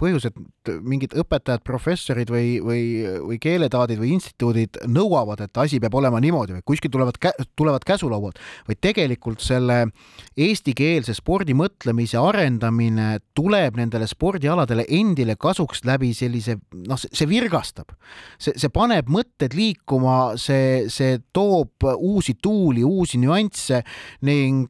põhjus, 0.00 0.26
et 0.26 0.36
mingid 0.68 1.14
õpetajad, 1.16 1.62
professorid 1.64 2.30
või, 2.32 2.58
või, 2.64 2.82
või 3.24 3.38
keeletaadid 3.40 4.00
või 4.00 4.12
instituudid 4.16 4.76
nõuavad, 4.90 5.40
et 5.46 5.60
asi 5.60 5.80
peab 5.80 5.96
olema 5.96 6.20
niimoodi 6.20 6.58
või 6.58 6.64
kuskil 6.72 6.92
tulevad, 6.92 7.16
tulevad 7.56 7.86
käsulauad, 7.88 8.38
vaid 8.68 8.80
tegelikult 8.84 9.40
selle 9.44 9.78
eestikeelse 10.36 11.14
spordi 11.16 11.56
mõtlemise 11.56 12.20
arendamine 12.20 13.22
tuleb 13.36 13.80
nendele 13.80 14.08
spordialadele 14.10 14.84
endile 15.00 15.38
kasuks 15.40 15.84
läbi 15.88 16.12
sellise, 16.16 16.58
noh, 16.86 17.00
see 17.00 17.28
virgastab, 17.30 17.94
see, 18.36 18.54
see 18.60 18.72
paneb 18.74 19.08
mõtted 19.12 19.56
liikuma, 19.56 20.36
see, 20.40 20.86
see 20.92 21.20
toob 21.32 21.88
uusi 21.96 22.36
tuuli, 22.42 22.84
uusi 22.84 23.20
nüansse 23.22 23.82
ning, 24.28 24.68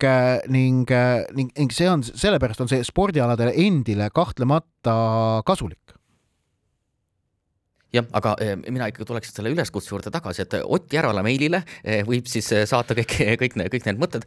ning, 0.51 0.97
ning, 1.35 1.55
ning 1.59 1.75
see 1.75 1.91
on, 1.91 2.07
sellepärast 2.07 2.63
on 2.63 2.71
see 2.71 2.87
spordialadele 2.87 3.57
endile 3.59 4.11
kahtlemata 4.15 4.70
kasulik 5.45 5.79
jah, 7.95 8.07
aga 8.17 8.35
eh, 8.43 8.55
mina 8.71 8.89
ikkagi 8.91 9.07
tuleksin 9.09 9.35
selle 9.35 9.51
üleskutse 9.55 9.91
juurde 9.93 10.13
tagasi, 10.15 10.45
et 10.45 10.57
Ott 10.61 10.93
Järvala 10.95 11.23
meilile 11.27 11.63
eh, 11.83 12.03
võib 12.07 12.29
siis 12.31 12.47
eh, 12.55 12.65
saata 12.69 12.95
kõik, 12.99 13.15
kõik, 13.41 13.57
kõik 13.73 13.87
need 13.89 14.01
mõtted 14.01 14.27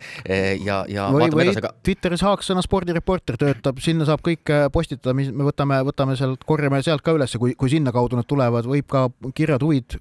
ja, 0.64 0.82
ja 0.90 1.08
või, 1.14 1.30
või 1.32 1.46
edasi, 1.46 1.62
aga... 1.64 1.74
Twitteris 1.86 2.24
Haaksõna 2.26 2.64
spordireporter 2.66 3.38
töötab, 3.40 3.80
sinna 3.84 4.08
saab 4.08 4.24
kõik 4.26 4.52
postitada, 4.74 5.16
mis 5.18 5.32
me 5.32 5.48
võtame, 5.48 5.80
võtame 5.88 6.18
sealt, 6.20 6.44
korjame 6.48 6.82
sealt 6.86 7.04
ka 7.06 7.16
ülesse, 7.16 7.40
kui, 7.42 7.56
kui 7.60 7.72
sinna 7.72 7.94
kaudu 7.96 8.20
need 8.20 8.28
tulevad, 8.30 8.68
võib 8.70 8.88
ka 8.92 9.06
kirjad, 9.36 9.64
huvid 9.64 9.98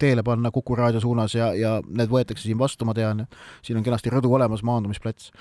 teele 0.00 0.24
panna 0.26 0.52
Kuku 0.52 0.76
raadio 0.78 1.00
suunas 1.02 1.36
ja, 1.36 1.52
ja 1.56 1.74
need 1.86 2.12
võetakse 2.12 2.46
siin 2.46 2.60
vastu, 2.60 2.88
ma 2.88 2.96
tean, 2.96 3.26
siin 3.64 3.80
on 3.80 3.86
kenasti 3.86 4.12
rõdu 4.12 4.32
olemas, 4.36 4.64
maandumisplats. 4.66 5.32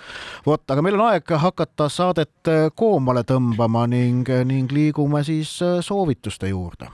vot, 0.46 0.64
aga 0.72 0.84
meil 0.84 1.00
on 1.00 1.08
aeg 1.10 1.36
hakata 1.46 1.88
saadet 1.92 2.52
koomale 2.76 3.24
tõmbama 3.28 3.88
ning, 3.92 4.28
ning 4.48 4.72
liigume 4.76 5.24
siis 5.28 5.58
soovituste 5.88 6.52
juurde 6.52 6.92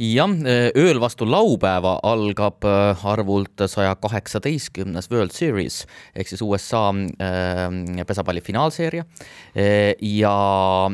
jah, 0.00 0.32
ööl 0.78 1.00
vastu 1.02 1.26
laupäeva 1.28 1.98
algab 2.06 2.64
äh, 2.64 3.04
arvult 3.06 3.64
saja 3.68 3.94
kaheksateistkümnes 4.00 5.10
World 5.12 5.34
Series 5.34 5.82
ehk 6.16 6.30
siis 6.30 6.42
USA 6.44 6.88
äh, 6.92 8.04
pesapalli 8.06 8.40
finaalseeria. 8.44 9.04
Äh, 9.56 9.92
ja 10.00 10.90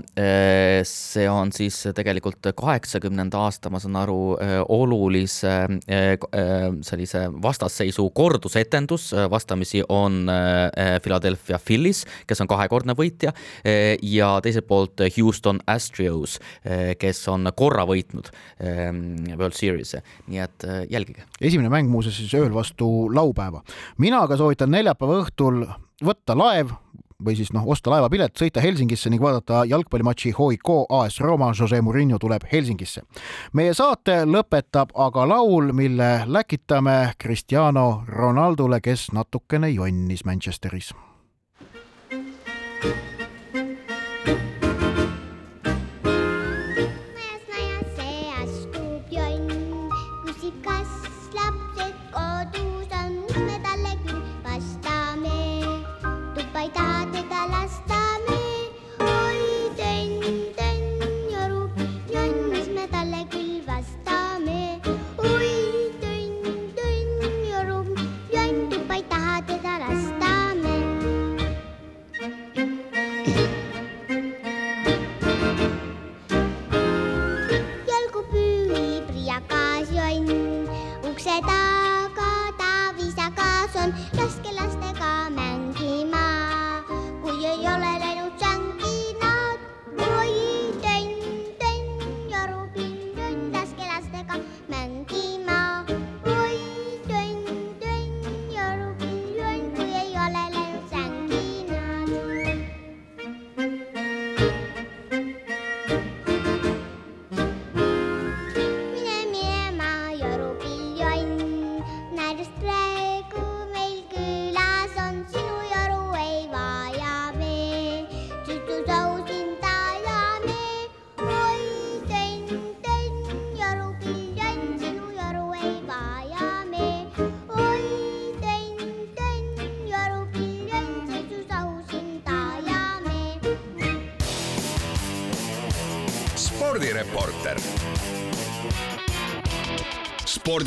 see 0.89 1.29
on 1.31 1.53
siis 1.55 1.81
tegelikult 1.95 2.51
kaheksakümnenda 2.57 3.45
aasta, 3.47 3.71
ma 3.71 3.81
saan 3.83 3.97
aru, 3.99 4.37
olulise 4.73 5.55
sellise 6.87 7.23
vastasseisu 7.43 8.09
kordusetendus, 8.17 9.11
vastamisi 9.31 9.83
on 9.89 10.27
Philadelphia 11.03 11.59
Phillies, 11.63 12.05
kes 12.27 12.43
on 12.43 12.51
kahekordne 12.51 12.95
võitja 12.99 13.33
ja 14.03 14.31
teiselt 14.45 14.69
poolt 14.69 15.03
Houston 15.17 15.61
Astros, 15.71 16.39
kes 16.99 17.23
on 17.33 17.51
korra 17.59 17.87
võitnud 17.89 18.31
World 18.93 19.57
Series'e, 19.57 20.03
nii 20.27 20.45
et 20.45 20.65
äh, 20.65 20.85
jälgige. 20.91 21.27
esimene 21.41 21.71
mäng 21.73 21.91
muuseas 21.91 22.17
siis 22.17 22.35
ööl 22.35 22.55
vastu 22.55 23.09
laupäeva. 23.15 23.63
mina 23.99 24.23
aga 24.23 24.37
soovitan 24.37 24.71
neljapäeva 24.71 25.23
õhtul 25.23 25.65
võtta 26.05 26.37
laev 26.39 26.73
või 27.25 27.35
siis 27.37 27.51
noh, 27.53 27.67
osta 27.67 27.91
laevapilet, 27.91 28.37
sõita 28.39 28.63
Helsingisse 28.63 29.11
ning 29.11 29.23
vaadata 29.23 29.65
jalgpallimatši 29.67 30.33
HIK 30.39 30.71
AS 31.01 31.19
Rooma, 31.21 31.51
Jose 31.59 31.81
Murillo 31.83 32.19
tuleb 32.19 32.47
Helsingisse. 32.53 33.03
meie 33.53 33.75
saate 33.75 34.23
lõpetab 34.25 34.95
aga 34.95 35.27
laul, 35.29 35.73
mille 35.73 36.23
läkitame 36.27 37.15
Cristiano 37.19 38.05
Ronaldole, 38.07 38.81
kes 38.81 39.11
natukene 39.13 39.71
jonnis 39.71 40.25
Manchesteris. 40.25 40.95
spordireporter. 42.09 43.09
spordis 43.09 43.18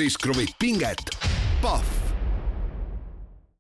kruvib 0.10 0.50
pinget, 0.58 0.58
Pahv 0.58 0.61